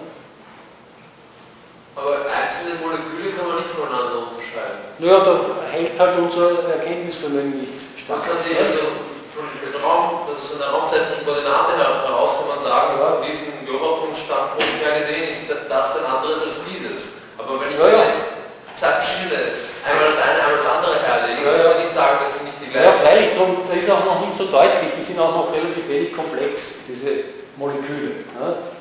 [1.97, 4.85] Aber einzelne Moleküle kann man nicht voneinander unterscheiden.
[5.01, 5.33] Naja, da
[5.65, 8.21] hält halt unser Erkenntnisvermögen nicht stand.
[8.21, 9.01] Man kann sich also
[9.33, 13.17] den Raum, also so eine raumzeitliche Koordinate heraus kann man sagen, ja.
[13.25, 17.25] diesen Beobachtungsstandpunkt ja gesehen ist das ein anderes als dieses.
[17.41, 18.45] Aber wenn ich ja, jetzt
[18.77, 21.65] zwei verschiedene, einmal das eine, einmal das andere herlege, ja, ja.
[21.65, 24.05] kann ich nicht sagen, dass sie nicht die gleichen Ja, freilich, darum, das ist auch
[24.05, 28.21] noch nicht so deutlich, die sind auch noch relativ wenig komplex, diese Moleküle.
[28.37, 28.76] Ja.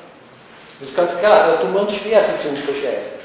[0.79, 3.17] Das ist ganz klar, da tun wir uns schwer, sie zu unterscheiden.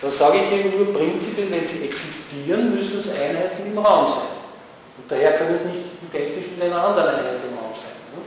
[0.00, 4.30] Da sage ich eben nur prinzipiell, wenn sie existieren, müssen es Einheiten im Raum sein.
[4.96, 7.98] Und daher können es nicht identisch mit einer anderen Einheit im Raum sein.
[8.14, 8.22] Ne?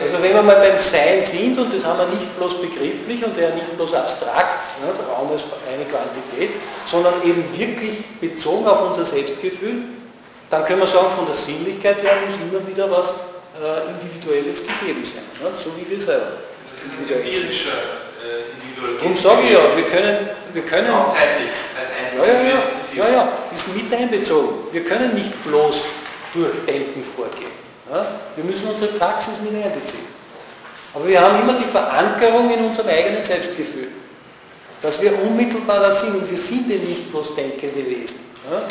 [0.00, 3.36] Also wenn wir mal beim Sein sind, und das haben wir nicht bloß begrifflich und
[3.36, 6.50] ja nicht bloß abstrakt, ne, der Raum ist eine Quantität,
[6.86, 9.82] sondern eben wirklich bezogen auf unser Selbstgefühl,
[10.48, 13.14] dann können wir sagen, von der Sinnlichkeit her muss immer wieder was
[13.60, 15.50] äh, Individuelles gegeben sein, ne?
[15.56, 16.32] so wie wir selber.
[16.82, 18.50] Ein empirischer äh.
[18.98, 20.30] Darum sage ich ja, wir können...
[20.52, 21.14] Wir können ja,
[22.16, 22.62] ja, ja,
[22.96, 24.66] ja, ja, ist mit einbezogen.
[24.72, 25.84] Wir können nicht bloß
[26.34, 27.52] durch Denken vorgehen.
[27.90, 28.06] Ja?
[28.34, 30.06] Wir müssen unsere Praxis mit einbeziehen.
[30.92, 33.88] Aber wir haben immer die Verankerung in unserem eigenen Selbstgefühl,
[34.82, 38.18] dass wir unmittelbarer sind und wir sind ja nicht bloß denkende Wesen.
[38.50, 38.62] Ja?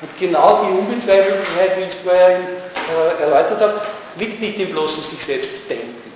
[0.00, 3.82] Und genau die Unbezweifeltheit, wie ich es vorher äh, erläutert habe,
[4.16, 6.12] liegt nicht im bloßen sich selbst denken,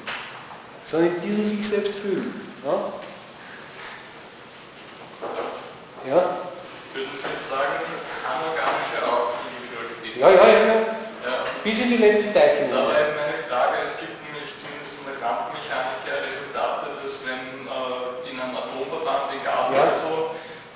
[0.85, 2.41] sondern in diesem sich selbst fühlen.
[2.65, 2.93] Ja?
[6.09, 6.21] ja?
[6.95, 7.83] Würden Sie jetzt sagen,
[8.23, 10.17] anorganische auch Individualität?
[10.17, 10.79] Ja, ja, ja, ja.
[11.27, 11.35] ja.
[11.63, 12.71] Bis in die letzten Teilchen.
[12.71, 18.31] Eben meine Frage, es gibt nämlich zumindest von der Quantenmechanik her Resultate, dass wenn äh,
[18.31, 19.81] in einem Atomverband, in Gas ja.
[19.81, 20.13] oder so,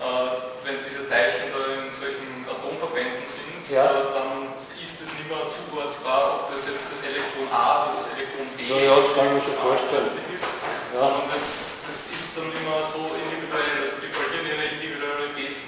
[0.02, 3.86] äh, wenn diese Teilchen da in solchen Atomverbänden sind, ja.
[3.86, 8.10] äh, dann ist es nicht mehr zuordbar, ob das jetzt das Elektron A oder das
[8.18, 10.12] Elektron B ja, ja, das kann ich mir schon vorstellen.
[10.28, 10.44] ist,
[10.93, 11.24] ja.
[11.32, 11.44] das,
[11.88, 13.97] das ist dann immer so individuell.
[13.97, 14.09] Also die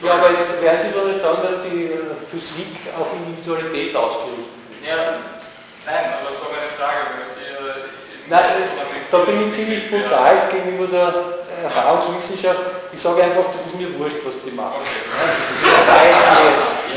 [0.04, 4.48] ja, aber jetzt werden Sie doch nicht sagen, dass die äh, Physik auf Individualität ausgerichtet
[4.72, 4.88] ist.
[4.88, 5.20] Ja,
[5.84, 7.20] nein, aber das war meine Frage.
[7.20, 7.88] Weil Sie, äh,
[8.28, 8.80] nein,
[9.10, 12.60] da bin ich ziemlich brutal gegenüber der Erfahrungswissenschaft.
[12.92, 14.80] Ich sage einfach, das ist mir wurscht, was die machen.
[14.80, 16.10] Okay.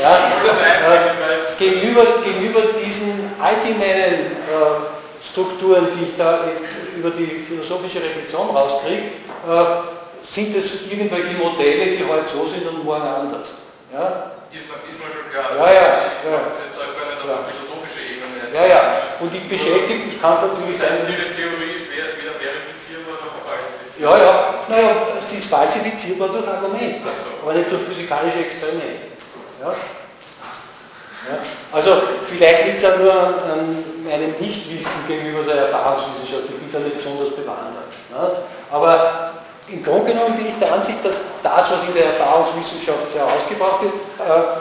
[0.00, 5.03] ja, äh, gegenüber, gegenüber diesen allgemeinen äh,
[5.34, 6.46] Strukturen, die ich da
[6.94, 9.18] über die philosophische Reflexion rauskriege,
[9.50, 13.66] äh, sind es irgendwelche Modelle, die heute so sind und morgen anders.
[13.90, 14.30] Ja?
[14.54, 15.58] Ist, mir schon klar.
[15.58, 15.86] Ja, ja.
[16.22, 16.38] ja.
[16.38, 17.42] Jetzt auf ja.
[17.50, 18.46] philosophische Ebene.
[18.54, 18.80] Ja, ja.
[19.18, 21.02] Und ich beschäftige, es kann natürlich sein...
[21.02, 24.14] Diese Theorie ist weder verifizierbar noch falsifizierbar.
[24.14, 24.34] Ja, ja.
[24.70, 27.42] Naja, sie ist falsifizierbar durch Argumente, so.
[27.42, 29.18] aber nicht durch physikalische Experimente.
[29.58, 29.74] Ja?
[31.72, 31.90] Also
[32.28, 36.44] vielleicht liegt es ja nur an, meinem Nichtwissen gegenüber der Erfahrungswissenschaft.
[36.48, 37.88] Ich bin da nicht besonders bewandert.
[38.12, 38.44] Ja?
[38.70, 39.32] Aber
[39.68, 43.94] im Grunde genommen bin ich der Ansicht, dass das, was in der Erfahrungswissenschaft herausgebracht wird,
[44.20, 44.60] äh,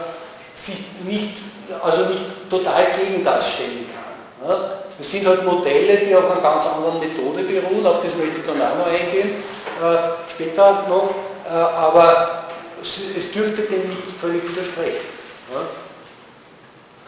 [0.56, 1.38] sich nicht,
[1.84, 4.50] also nicht total gegen das stellen kann.
[4.50, 4.80] Ja?
[5.00, 8.46] Es sind halt Modelle, die auf einer ganz anderen Methode beruhen, auf das möchte ich
[8.46, 9.44] dann auch noch eingehen,
[9.82, 11.10] äh, später noch,
[11.46, 12.46] äh, aber
[12.82, 15.08] es dürfte dem nicht völlig widersprechen.
[15.52, 15.62] Ja?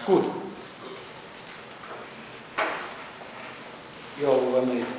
[0.06, 0.26] Gut.
[4.22, 4.96] Ja, wo waren wir jetzt?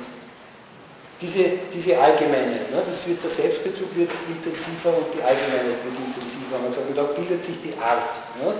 [1.21, 1.43] diese,
[1.73, 6.59] diese Allgemeine, ne, das wird, der Selbstbezug wird intensiver und die Allgemeinheit wird intensiver.
[6.61, 8.13] Man sagt, da bildet sich die Art.
[8.37, 8.53] Ne?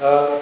[0.00, 0.40] Äh,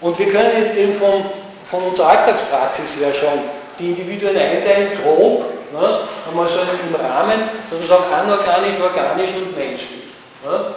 [0.00, 1.24] und wir können jetzt eben von,
[1.66, 3.40] von unserer Alltagspraxis her schon
[3.78, 10.04] die Individuen einteilen, grob, ne, einmal so im Rahmen, sozusagen anorganisch, organisch und menschlich.
[10.44, 10.74] Ne?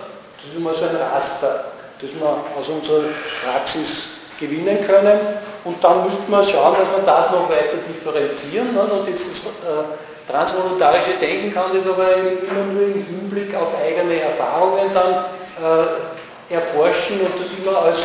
[0.47, 1.65] Das ist immer so ein Raster,
[1.99, 3.03] das wir aus unserer
[3.43, 4.07] Praxis
[4.39, 5.19] gewinnen können.
[5.65, 8.73] Und dann müsste man schauen, dass wir das noch weiter differenzieren.
[8.73, 8.81] Ne?
[8.81, 9.83] Und dieses äh,
[10.25, 15.25] transvoluntarische Denken kann das aber immer nur im Hinblick auf eigene Erfahrungen dann
[15.59, 17.99] äh, erforschen und das immer als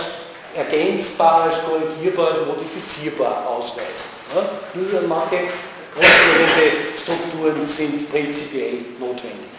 [0.57, 4.11] ergänzbar, als korrigierbar, als modifizierbar ausweisen.
[4.35, 4.43] Ne?
[4.75, 5.47] Nur manche
[5.95, 9.52] grundlegende Strukturen sind prinzipiell notwendig.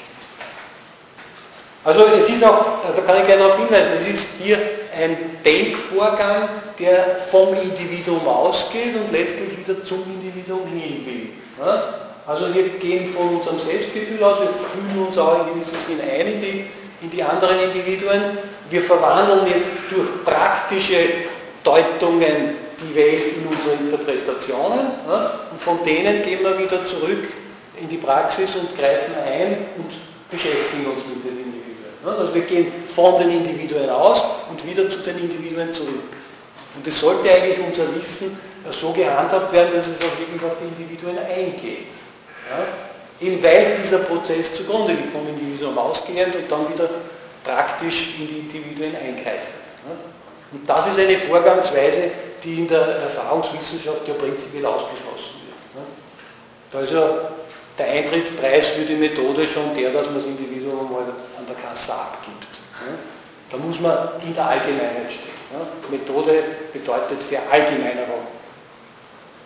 [1.86, 2.66] Also es ist auch,
[2.96, 4.58] da kann ich gleich darauf hinweisen, es ist hier
[4.98, 6.48] ein Denkvorgang,
[6.80, 11.30] der vom Individuum ausgeht und letztlich wieder zum Individuum hin will.
[12.26, 16.28] Also wir gehen von unserem Selbstgefühl aus, wir fühlen uns auch in gewissem Sinn ein
[16.28, 16.66] in die,
[17.02, 18.38] in die anderen Individuen.
[18.70, 20.96] Wir verwandeln jetzt durch praktische
[21.66, 24.80] Deutungen die Welt in unsere Interpretationen
[25.52, 27.28] und von denen gehen wir wieder zurück
[27.80, 29.92] in die Praxis und greifen ein und
[30.32, 31.43] beschäftigen uns mit den
[32.12, 36.12] also wir gehen von den Individuen aus und wieder zu den Individuen zurück.
[36.76, 38.38] Und es sollte eigentlich unser Wissen
[38.72, 41.88] so gehandhabt werden, dass es auch wirklich auf die Individuen eingeht.
[42.50, 43.26] Ja?
[43.26, 46.90] Eben weil dieser Prozess zugrunde liegt, vom Individuum ausgehend und dann wieder
[47.44, 49.54] praktisch in die Individuen eingreifen.
[49.88, 49.96] Ja?
[50.52, 52.12] Und das ist eine Vorgangsweise,
[52.44, 55.76] die in der Erfahrungswissenschaft ja prinzipiell ausgeschlossen wird.
[55.76, 55.82] Ja?
[56.72, 57.30] Da ist ja
[57.78, 61.94] der Eintrittspreis für die Methode schon der, dass man das Individuum einmal an der Kasse
[61.94, 62.60] abgibt.
[63.50, 65.34] Da muss man in der Allgemeinheit stehen.
[65.90, 68.26] Methode bedeutet Verallgemeinerung.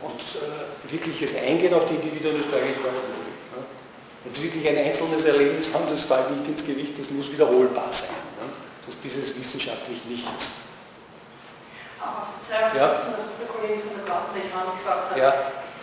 [0.01, 3.27] Und äh, wirkliches Eingehen auf die Individuen ist eigentlich gar nicht möglich.
[4.23, 7.91] Wenn Sie wirklich ein einzelnes Erlebnis haben, das fällt nicht ins Gewicht, das muss wiederholbar
[7.91, 8.09] sein.
[8.85, 10.49] Das ist dieses wissenschaftlich nichts.
[11.99, 12.87] Aber sehr ja?
[12.87, 15.17] was der Kollege von der Gartenlehrerin gesagt hat.
[15.17, 15.33] Ja.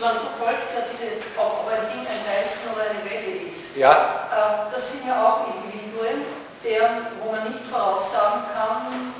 [0.00, 3.78] Man verfolgt ja diese, ob ein Ding ein Teilchen oder eine Welle ist.
[3.78, 4.26] Ja.
[4.30, 6.26] Äh, das sind ja auch Individuen,
[6.66, 9.14] deren, wo man nicht voraussagen kann,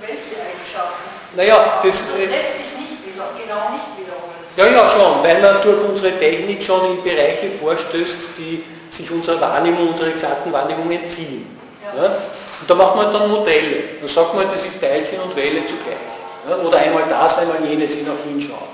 [0.00, 1.08] welche Eigenschaften.
[1.36, 4.40] Naja, das, das lässt sich nicht wieder, genau nicht wiederholen.
[4.56, 9.40] Ja, ja, schon, weil man durch unsere Technik schon in Bereiche vorstößt, die sich unserer
[9.40, 11.46] Wahrnehmung, unserer exakten Wahrnehmung entziehen.
[11.82, 12.02] Ja.
[12.02, 12.08] Ja?
[12.60, 14.00] Und da macht man dann Modelle.
[14.00, 15.96] Dann sagt man, das ist Teilchen und Welle zugleich.
[16.48, 16.56] Ja?
[16.56, 18.68] Oder einmal das, einmal jenes, je nach hinschauen.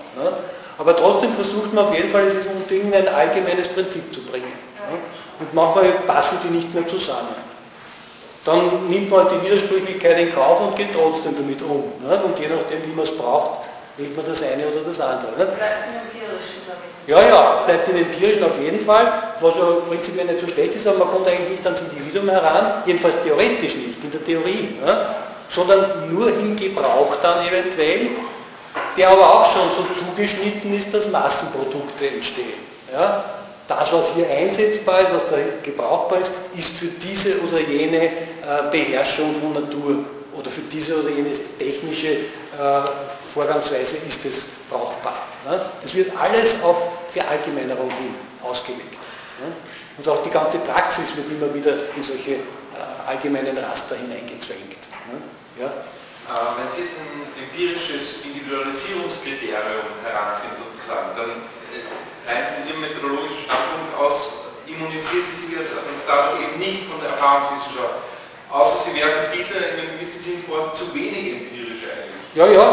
[0.78, 4.53] Aber trotzdem versucht man auf jeden Fall, dieses Ding in ein allgemeines Prinzip zu bringen.
[5.39, 7.35] Und manchmal passen die nicht mehr zusammen.
[8.44, 11.93] Dann nimmt man die Widersprüchlichkeit in Kauf und geht trotzdem damit um.
[12.01, 13.66] Und je nachdem, wie man es braucht,
[13.97, 15.35] wählt man das eine oder das andere.
[15.35, 16.62] Bleibt im Empirischen
[17.07, 20.86] Ja, ja, bleibt im Empirischen auf jeden Fall, was ja prinzipiell nicht so schlecht ist,
[20.86, 25.07] aber man kommt eigentlich nicht ans Individuum heran, jedenfalls theoretisch nicht, in der Theorie, ne?
[25.48, 28.11] sondern nur im Gebrauch dann eventuell
[28.97, 32.60] der aber auch schon so zugeschnitten ist, dass Massenprodukte entstehen.
[32.93, 33.24] Ja?
[33.68, 38.10] Das, was hier einsetzbar ist, was da gebrauchbar ist, ist für diese oder jene äh,
[38.70, 40.05] Beherrschung von Natur
[40.39, 42.18] oder für diese oder jene technische äh,
[43.35, 45.14] Vorgangsweise ist es brauchbar.
[45.48, 45.60] Ne?
[45.82, 46.77] Das wird alles auf
[47.12, 48.93] Verallgemeinerung hin ausgelegt.
[49.40, 49.52] Ne?
[49.98, 52.39] Und auch die ganze Praxis wird immer wieder in solche äh,
[53.06, 54.78] allgemeinen Raster hineingezwängt.
[55.10, 55.62] Ne?
[55.62, 55.73] Ja?
[56.27, 61.86] Äh, wenn Sie jetzt ein empirisches Individualisierungskriterium heranziehen sozusagen, dann äh,
[62.27, 68.03] rein von Ihrem methodologischen Standpunkt aus immunisiert Sie sich dadurch eben nicht von der Erfahrungswissenschaft.
[68.51, 72.35] Außer Sie werfen diese in einem gewissen Sinn vor, zu wenig empirisch eigentlich.
[72.35, 72.66] Ja, ja,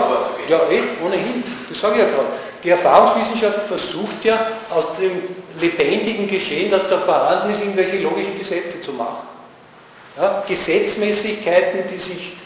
[0.49, 1.45] ja, eh, ohnehin.
[1.69, 2.33] Das sage ich ja gerade.
[2.63, 5.23] Die Erfahrungswissenschaft versucht ja aus dem
[5.59, 9.27] lebendigen Geschehen, das da vorhanden ist, irgendwelche logischen Gesetze zu machen.
[10.17, 12.37] Ja, Gesetzmäßigkeiten, die sich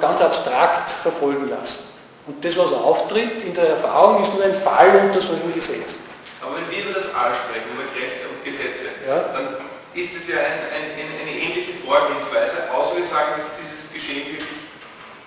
[0.00, 1.84] ganz abstrakt verfolgen lassen.
[2.26, 6.04] Und das, was auftritt in der Erfahrung, ist nur ein Fall unter solchen Gesetzen.
[6.42, 9.32] Aber wenn wir über das A sprechen, über Kräfte und Gesetze, ja.
[9.32, 9.56] dann
[9.94, 14.60] ist es ja ein, ein, eine ähnliche Vorgehensweise, außer wir sagen, dass dieses Geschehen wirklich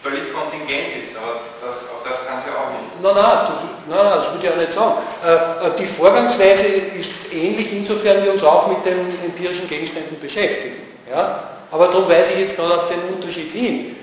[0.04, 2.90] völlig kontingent ist, aber das, auch das kann es ja auch nicht.
[3.02, 3.60] Nein, nein, das,
[3.90, 4.96] nein, das würde ich auch nicht sagen.
[5.26, 6.66] Äh, äh, die Vorgangsweise
[6.98, 10.86] ist ähnlich, insofern wir uns auch mit den empirischen Gegenständen beschäftigen.
[11.10, 11.50] Ja?
[11.72, 14.01] Aber darum weise ich jetzt gerade auf den Unterschied hin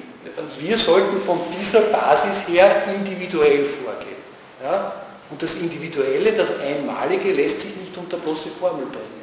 [0.58, 4.22] wir sollten von dieser Basis her individuell vorgehen.
[4.62, 4.92] Ja?
[5.30, 9.18] Und das Individuelle, das Einmalige lässt sich nicht unter bloße Formel bringen.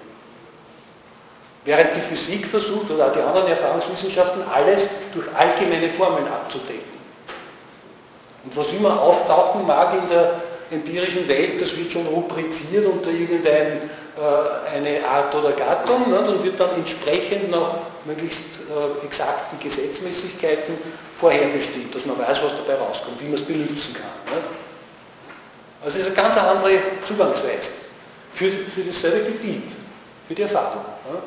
[1.66, 6.96] Während die Physik versucht oder auch die anderen Erfahrungswissenschaften alles durch allgemeine Formeln abzudecken.
[8.44, 10.36] Und was immer auftauchen mag in der
[10.70, 16.60] empirischen Welt, das wird schon rubriziert unter irgendeine äh, Art oder Gattung ne, und wird
[16.60, 17.74] dann entsprechend nach
[18.06, 20.76] möglichst äh, exakten Gesetzmäßigkeiten
[21.18, 24.36] vorherbestimmt, dass man weiß, was dabei rauskommt, wie man es benutzen kann.
[24.36, 24.42] Ne.
[25.84, 27.72] Also das ist eine ganz andere Zugangsweise
[28.34, 29.72] für, für dasselbe Gebiet,
[30.28, 30.86] für die Erfahrung.
[31.12, 31.22] Ne.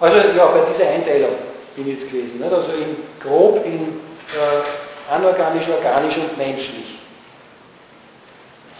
[0.00, 1.32] Also ja, bei dieser Einteilung
[1.76, 2.40] bin ich jetzt gewesen.
[2.40, 2.52] Nicht?
[2.52, 4.00] Also in grob in
[4.34, 7.00] äh, anorganisch, organisch und menschlich.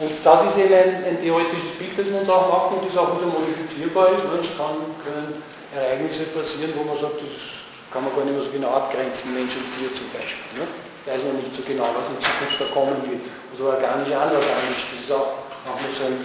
[0.01, 2.97] Und das ist eben ein, ein, theoretisches Bild, das wir uns auch machen und das
[2.97, 4.25] auch wieder modifizierbar ist.
[4.25, 5.43] Es kann, können
[5.77, 7.61] Ereignisse passieren, wo man sagt, das
[7.93, 10.57] kann man gar nicht mehr so genau abgrenzen, Mensch und Tier zum Beispiel.
[10.57, 10.65] Ne?
[11.05, 13.21] Weiß man nicht so genau, was in Zukunft da kommen wird.
[13.53, 16.25] Also organisch, anorganisch, das ist auch, noch so ein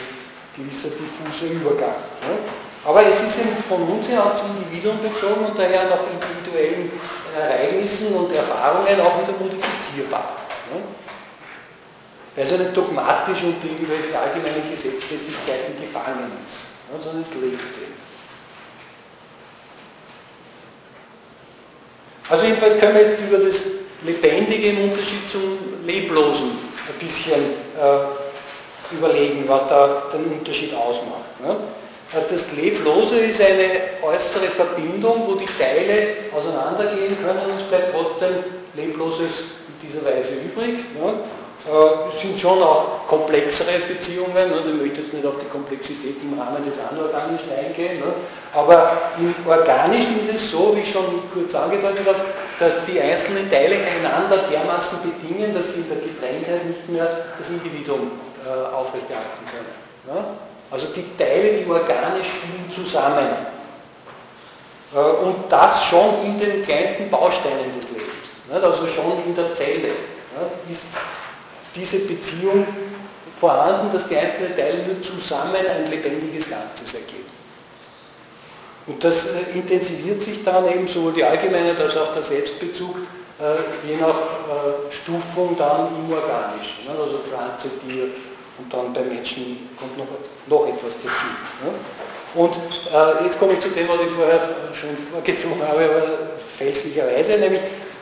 [0.56, 1.99] gewisser diffuser Übergang.
[2.23, 2.39] Ne?
[2.85, 6.95] Aber es ist eben von uns her aufs Individuum bezogen und daher nach individuellen
[7.36, 10.38] Ereignissen und Erfahrungen auch wieder modifizierbar.
[10.74, 10.82] Ne?
[12.36, 17.02] Weil es ja nicht dogmatisch unter irgendwelche allgemeinen Gesetzmäßigkeiten gefangen ist, ne?
[17.02, 17.95] sondern es lebt eben.
[22.30, 23.62] Also jedenfalls können wir jetzt über das
[24.03, 26.52] Lebendige im Unterschied zum Leblosen
[26.88, 27.41] ein bisschen
[27.80, 31.40] äh, überlegen, was da den Unterschied ausmacht.
[31.41, 31.56] Ne?
[32.16, 38.42] Das Leblose ist eine äußere Verbindung, wo die Teile auseinandergehen können und es bleibt trotzdem
[38.74, 40.80] Lebloses in dieser Weise übrig.
[40.96, 41.12] Ja.
[42.14, 44.54] Es sind schon auch komplexere Beziehungen, ne.
[44.66, 48.14] ich möchte jetzt nicht auf die Komplexität im Rahmen des Anorganischen eingehen, ne.
[48.54, 52.22] aber im Organischen ist es so, wie ich schon kurz angedeutet habe,
[52.60, 57.50] dass die einzelnen Teile einander dermaßen bedingen, dass sie in der Getrenntheit nicht mehr das
[57.50, 58.12] Individuum
[58.46, 60.55] äh, aufrechterhalten können.
[60.72, 63.28] Also die Teile, die organisch spielen zusammen.
[64.94, 68.06] Äh, und das schon in den kleinsten Bausteinen des Lebens.
[68.52, 69.90] Also schon in der Zelle
[70.70, 70.84] ist
[71.76, 72.66] diese Beziehung
[73.40, 77.26] vorhanden, dass die einzelnen Teile nur zusammen ein lebendiges Ganzes ergeben.
[78.88, 82.98] Und das äh, intensiviert sich dann eben sowohl die Allgemeinheit als auch der Selbstbezug
[83.40, 84.16] äh, je nach
[84.92, 86.88] Stufung dann im Organischen.
[86.88, 88.10] Also Pflanze, Tier,
[88.57, 90.07] und dann beim Menschen kommt noch,
[90.48, 91.27] noch etwas dazu.
[91.64, 91.72] Ne?
[92.36, 94.40] Und äh, jetzt komme ich zu dem, was ich vorher
[94.73, 96.03] schon vorgezogen habe, aber
[96.57, 97.61] fälschlicherweise, nämlich,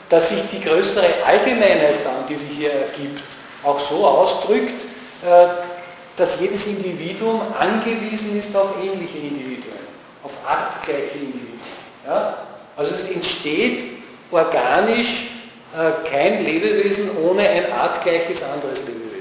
[0.09, 3.23] dass sich die größere Allgemeinheit dann, die sich hier ergibt,
[3.63, 4.83] auch so ausdrückt,
[5.25, 5.47] äh,
[6.17, 9.79] dass jedes Individuum angewiesen ist auf ähnliche Individuen,
[10.23, 11.61] auf artgleiche Individuen.
[12.05, 12.37] Ja?
[12.75, 13.85] Also es entsteht
[14.31, 15.27] organisch
[15.75, 19.12] äh, kein Lebewesen ohne ein artgleiches anderes Lebewesen.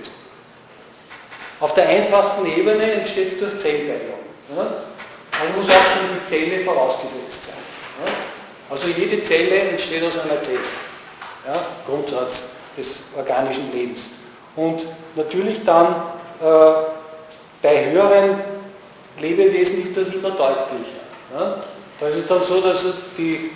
[1.63, 4.19] Auf der einfachsten Ebene entsteht durch Zellteilung.
[4.57, 4.65] Ja?
[4.65, 7.55] Man muss auch schon die Zelle vorausgesetzt sein.
[8.05, 8.13] Ja?
[8.69, 10.59] Also jede Zelle entsteht aus einer Zelle.
[11.47, 11.55] Ja?
[11.87, 12.43] Grundsatz
[12.77, 14.09] des organischen Lebens.
[14.57, 14.83] Und
[15.15, 15.87] natürlich dann
[16.41, 16.73] äh,
[17.63, 18.41] bei höheren
[19.21, 20.99] Lebewesen ist das immer deutlicher.
[21.33, 21.63] Ja?
[22.01, 22.85] Da ist es dann so, dass
[23.17, 23.53] die,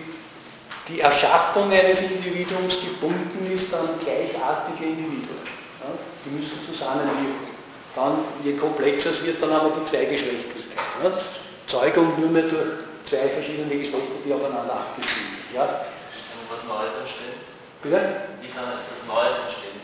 [0.86, 5.42] die Erschaffung eines Individuums gebunden ist an gleichartige Individuen.
[5.80, 5.90] Ja?
[6.24, 7.55] Die müssen zusammenwirken.
[7.96, 11.02] Dann, je komplexer es wird, dann haben wir die Zweigeschlechtlichkeit.
[11.02, 11.10] Ne?
[11.66, 15.56] Zeugung nur mehr durch zwei verschiedene Geschlechter, die aufeinander abgestimmt sind.
[15.56, 15.86] Ja?
[16.50, 17.40] Was Neues entsteht?
[17.82, 17.98] Bitte?
[18.42, 19.80] Wie kann etwas Neues entstehen?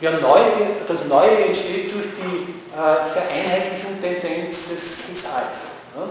[0.00, 0.38] Ja, neu,
[0.86, 5.66] das Neue entsteht durch die äh, Vereinheitlichung Tendenz des, des Alls.
[5.96, 6.10] Ne?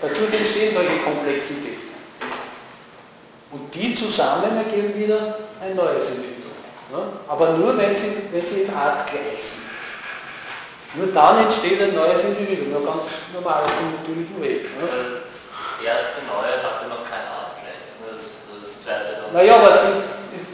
[0.00, 1.86] Dadurch entstehen solche Komplexitäten.
[3.52, 6.52] Und die zusammen ergeben wieder ein neues Individuum.
[6.90, 6.98] Ne?
[7.28, 9.65] Aber nur, wenn sie, wenn sie in Art gleich sind.
[10.94, 14.64] Nur dann entsteht ein neues Individuum, nur ganz normal auf dem natürlichen Weg.
[14.78, 14.86] Ne?
[15.26, 15.50] Das
[15.82, 17.82] erste Neue hatte noch keine Art gleich.
[17.90, 18.24] Also das,
[18.62, 19.34] das zweite dann.
[19.34, 19.76] Naja, aber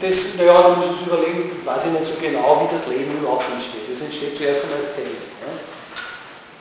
[0.03, 3.19] das, naja, da muss man sich überlegen, weiß ich nicht so genau, wie das Leben
[3.19, 3.87] überhaupt entsteht.
[3.87, 5.15] Das entsteht zuerst einmal als Zelle.
[5.15, 5.53] Ne?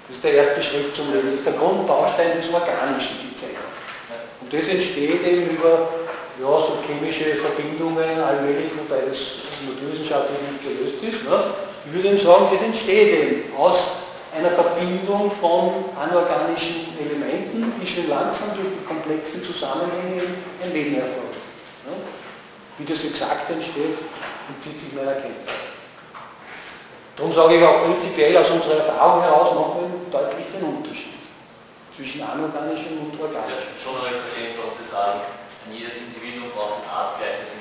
[0.07, 1.31] Das ist der erste Schritt zum Leben.
[1.31, 3.59] Das ist der Grundbaustein des Organischen, die Zelle.
[4.43, 5.91] Und das entsteht eben über
[6.43, 11.23] ja, so chemische Verbindungen allmählich, wobei das naturwissenschaftlich nicht gelöst ist.
[11.31, 11.39] Ne?
[11.87, 14.03] Ich würde sagen, das entsteht eben aus
[14.35, 20.23] einer Verbindung von anorganischen Elementen, die schon langsam durch die komplexen Zusammenhänge
[20.63, 21.39] ein Leben erfolgt.
[21.87, 21.95] Ja?
[22.79, 23.99] Wie das exakt entsteht,
[24.49, 25.63] entzieht sich meiner Kenntnis.
[27.15, 31.13] Darum sage ich auch prinzipiell aus unserer Erfahrung heraus machen wir deutlich den Unterschied
[31.95, 33.77] zwischen anorganischem und organischem.
[33.77, 34.89] Ja, schon einmal verstehen, warum Sie
[35.63, 37.53] sagen, jedes Individuum braucht ein artgleiches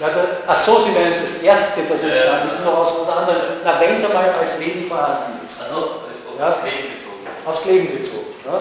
[0.00, 3.62] ja, da, ach so, Sie meinen das Erste, das entstanden ist, noch aus was anderem.
[3.62, 5.62] Na, wenn es einmal als Leben vorhanden ist.
[5.62, 6.02] Also,
[6.36, 6.50] ja?
[6.50, 7.24] Aufs Leben bezogen.
[7.46, 8.34] Aufs Leben bezogen.
[8.44, 8.60] Ja?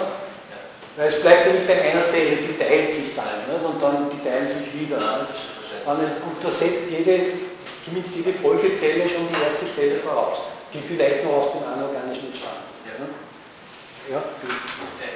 [0.95, 3.57] Weil es bleibt ja nicht bei einer Zelle, die teilt sich dann ne?
[3.65, 4.97] und dann die teilen sich wieder.
[4.97, 5.25] Ne?
[5.89, 7.41] Und da setzt jede,
[7.83, 10.37] zumindest jede Folgezelle schon die erste Zelle voraus,
[10.71, 12.72] die vielleicht noch aus dem anorganischen stammt.
[14.09, 14.19] Ja.
[14.19, 14.23] Ne?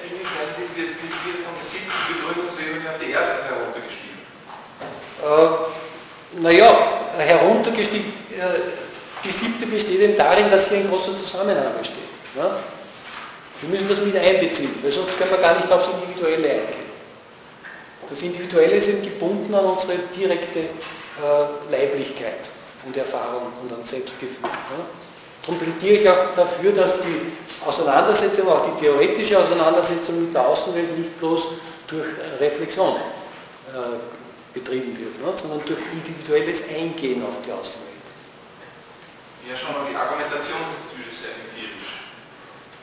[0.08, 4.20] Inwiefern sind wir jetzt nicht hier von der siebten Begründungsebene auf die erste heruntergestiegen?
[5.20, 6.72] Äh, naja,
[7.18, 8.78] heruntergestiegen, äh,
[9.24, 11.98] die siebte besteht eben darin, dass hier ein großer Zusammenhang besteht.
[12.36, 12.60] Ja?
[13.60, 16.88] Wir müssen das mit einbeziehen, weil sonst können wir gar nicht aufs Individuelle eingehen.
[18.08, 22.48] Das Individuelle ist eben gebunden an unsere direkte äh, Leiblichkeit
[22.86, 24.38] und Erfahrung und an Selbstgefühl.
[24.44, 24.86] Ja?
[25.48, 27.32] Darum plädiere ich auch dafür, dass die
[27.66, 31.48] Auseinandersetzung, auch die theoretische Auseinandersetzung mit der Außenwelt nicht bloß
[31.88, 32.08] durch
[32.42, 32.98] Reflexion
[33.74, 33.80] äh,
[34.54, 35.32] betrieben wird, ne?
[35.36, 37.88] sondern durch individuelles Eingehen auf die Außenwelt.
[39.50, 40.58] Ja, schon mal die Argumentation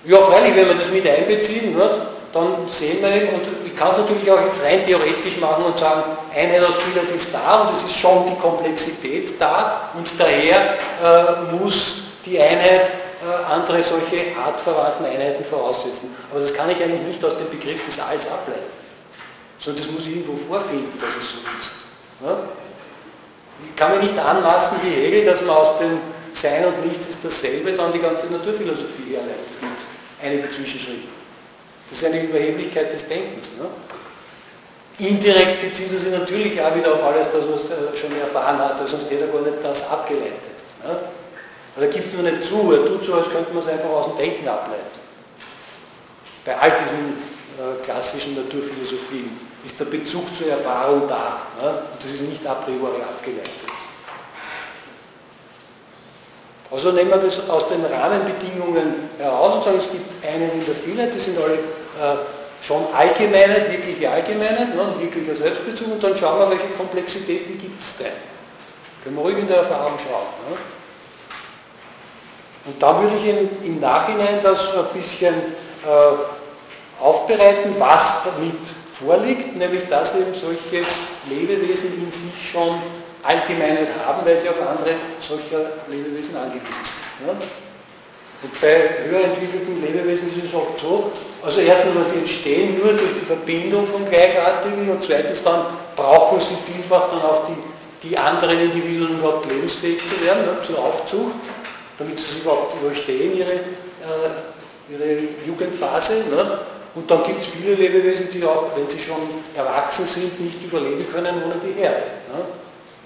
[0.07, 1.91] ja, freilich, wenn wir das mit einbeziehen, ne,
[2.31, 6.03] dann sehen wir und ich kann es natürlich auch jetzt rein theoretisch machen und sagen,
[6.35, 11.55] Einheit aus Vielheit ist da und es ist schon die Komplexität da und daher äh,
[11.55, 12.91] muss die Einheit
[13.23, 16.15] äh, andere solche artverwandten Einheiten voraussetzen.
[16.31, 18.73] Aber das kann ich eigentlich nicht aus dem Begriff des Alls ableiten.
[19.59, 21.73] Sondern das muss ich irgendwo vorfinden, dass es so ist.
[22.21, 22.37] Ne?
[23.69, 25.99] Ich kann mir nicht anmaßen wie Hegel, dass man aus dem
[26.35, 29.55] Sein und Nichts ist dasselbe dann die ganze Naturphilosophie herleitet
[30.25, 31.09] einige Zwischenschritte.
[31.89, 33.49] Das ist eine Überheblichkeit des Denkens.
[33.59, 33.69] Ne?
[34.99, 38.79] Indirekt bezieht er sich natürlich auch wieder auf alles das, was er schon erfahren hat,
[38.89, 40.57] sonst hätte er gar nicht das abgeleitet.
[40.85, 40.99] Ne?
[41.83, 44.19] Er gibt nur nicht zu, er tut so, als könnte man es einfach aus dem
[44.19, 44.95] Denken ableiten.
[46.45, 47.19] Bei all diesen
[47.59, 49.31] äh, klassischen Naturphilosophien
[49.65, 51.43] ist der Bezug zur Erfahrung da.
[51.61, 51.69] Ne?
[51.69, 53.51] Und das ist nicht a priori abgeleitet.
[56.71, 60.75] Also nehmen wir das aus den Rahmenbedingungen heraus und sagen, es gibt einen in der
[60.75, 62.19] Vielheit, die sind alle äh,
[62.63, 67.97] schon Allgemeinheit, wirkliche Allgemeinheit, ne, wirklicher Selbstbezug und dann schauen wir, welche Komplexitäten gibt es
[67.99, 68.13] denn.
[69.03, 70.51] Können wir ruhig in der Erfahrung schauen.
[70.51, 70.57] Ne?
[72.67, 78.55] Und da würde ich im, im Nachhinein das ein bisschen äh, aufbereiten, was damit
[78.99, 80.87] vorliegt, nämlich dass eben solche
[81.29, 82.79] Lebewesen in sich schon
[83.23, 87.27] Allgemeinheit haben, weil sie auf andere solcher Lebewesen angewiesen sind.
[87.27, 87.35] Ja?
[88.43, 91.11] Und bei höher entwickelten Lebewesen ist es oft so,
[91.43, 95.65] also erstens, sie entstehen nur durch die Verbindung von Gleichartigen und zweitens dann
[95.97, 100.79] brauchen sie vielfach dann auch die, die anderen Individuen, überhaupt lebensfähig zu werden, ne, zur
[100.79, 101.35] Aufzucht,
[101.99, 106.25] damit sie überhaupt überstehen, ihre, äh, ihre Jugendphase.
[106.31, 106.61] Ne?
[106.95, 109.23] Und dann gibt es viele Lebewesen, die auch, wenn sie schon
[109.55, 112.03] erwachsen sind, nicht überleben können ohne die Erde.
[112.33, 112.45] Ne?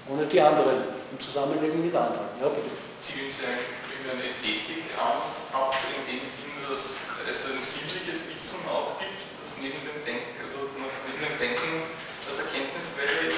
[0.09, 2.33] ohne die anderen, im Zusammenleben mit anderen.
[2.41, 2.73] Ja, bitte.
[3.01, 3.61] Sie würden sagen,
[4.01, 6.97] über eine Ethik aufstellen, in dem Sinn, dass
[7.29, 11.85] es ein sinnliches Wissen auch gibt, das neben dem Denken, also neben dem Denken
[12.25, 13.37] das Erkenntnisquelle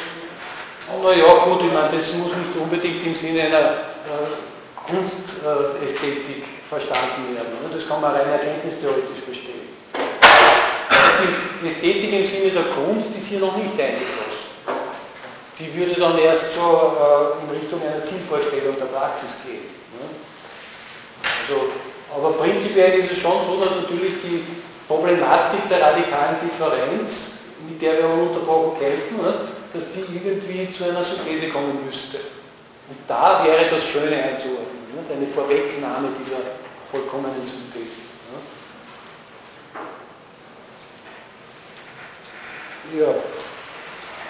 [0.88, 4.32] Naja, gut, ich meine, das muss nicht unbedingt im Sinne einer äh,
[4.88, 7.54] Kunstästhetik verstanden werden.
[7.64, 7.70] Ne?
[7.74, 9.70] Das kann man rein erkenntnistheoretisch verstehen.
[11.62, 14.32] Die Ästhetik im Sinne der Kunst ist hier noch nicht eingeschlossen
[15.62, 19.70] die würde dann erst so äh, in Richtung einer Zielvorstellung der Praxis gehen.
[19.94, 20.10] Ne?
[21.22, 21.70] Also,
[22.16, 24.44] aber prinzipiell ist es schon so, dass natürlich die
[24.88, 29.34] Problematik der radikalen Differenz, mit der wir ununterbrochen kämpfen, ne,
[29.72, 32.20] dass die irgendwie zu einer Synthese kommen müsste.
[32.90, 36.38] Und da wäre das Schöne einzuordnen, ne, eine Vorwegnahme dieser
[36.92, 38.02] vollkommenen Synthese.
[42.94, 43.02] Ne?
[43.02, 43.14] Ja.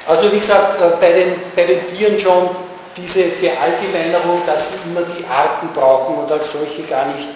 [0.07, 2.49] Also wie gesagt, äh, bei den, bei den Tieren schon
[2.98, 7.30] diese Verallgemeinerung, dass sie immer die Arten brauchen und als solche gar nicht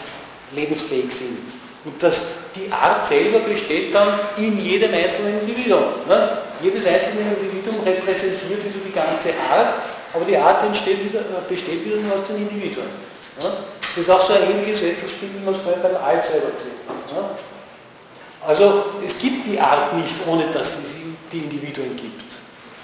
[0.54, 1.40] lebensfähig sind.
[1.86, 2.22] Und dass
[2.56, 5.84] die Art selber besteht dann in jedem einzelnen Individuum.
[6.08, 6.38] Ne?
[6.62, 9.82] Jedes einzelne Individuum repräsentiert wieder die ganze Art,
[10.16, 12.88] aber die Art wieder, äh, besteht wieder nur aus den Individuen.
[13.42, 13.52] Ne?
[13.96, 17.14] Das ist auch so ein ähnliches Wechselspiel, wie man es beim Alt selber gesehen hat.
[17.14, 17.30] Ne?
[18.48, 20.96] Also es gibt die Art nicht, ohne dass es
[21.32, 22.36] die Individuen gibt.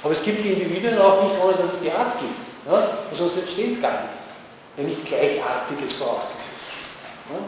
[0.04, 2.36] Aber es gibt die Individuen auch nicht, ohne dass es die Art gibt.
[2.68, 2.88] Ja?
[3.14, 4.20] Sonst entsteht es gar nicht.
[4.76, 6.46] Wenn nicht Gleichartiges vorausgesetzt.
[7.32, 7.40] Ja?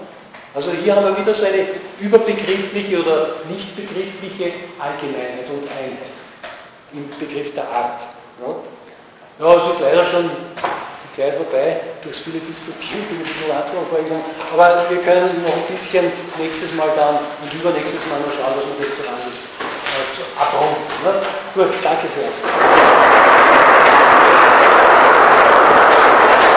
[0.56, 1.66] Also hier haben wir wieder so eine
[2.00, 6.14] überbegriffliche oder nicht begriffliche Allgemeinheit und Einheit
[6.94, 8.02] im Begriff der Art.
[8.40, 8.54] Ja,
[9.40, 14.22] ja es ist leider schon die Zeit vorbei, durchs viele Diskutieren über die Toleranzaufregung,
[14.54, 18.66] aber wir können noch ein bisschen nächstes Mal dann und übernächstes Mal noch schauen, was
[18.66, 19.42] wir jetzt dran ist.
[19.94, 20.82] Äh, abrunden.
[21.04, 21.14] Ne?
[21.54, 23.23] Gut, danke für.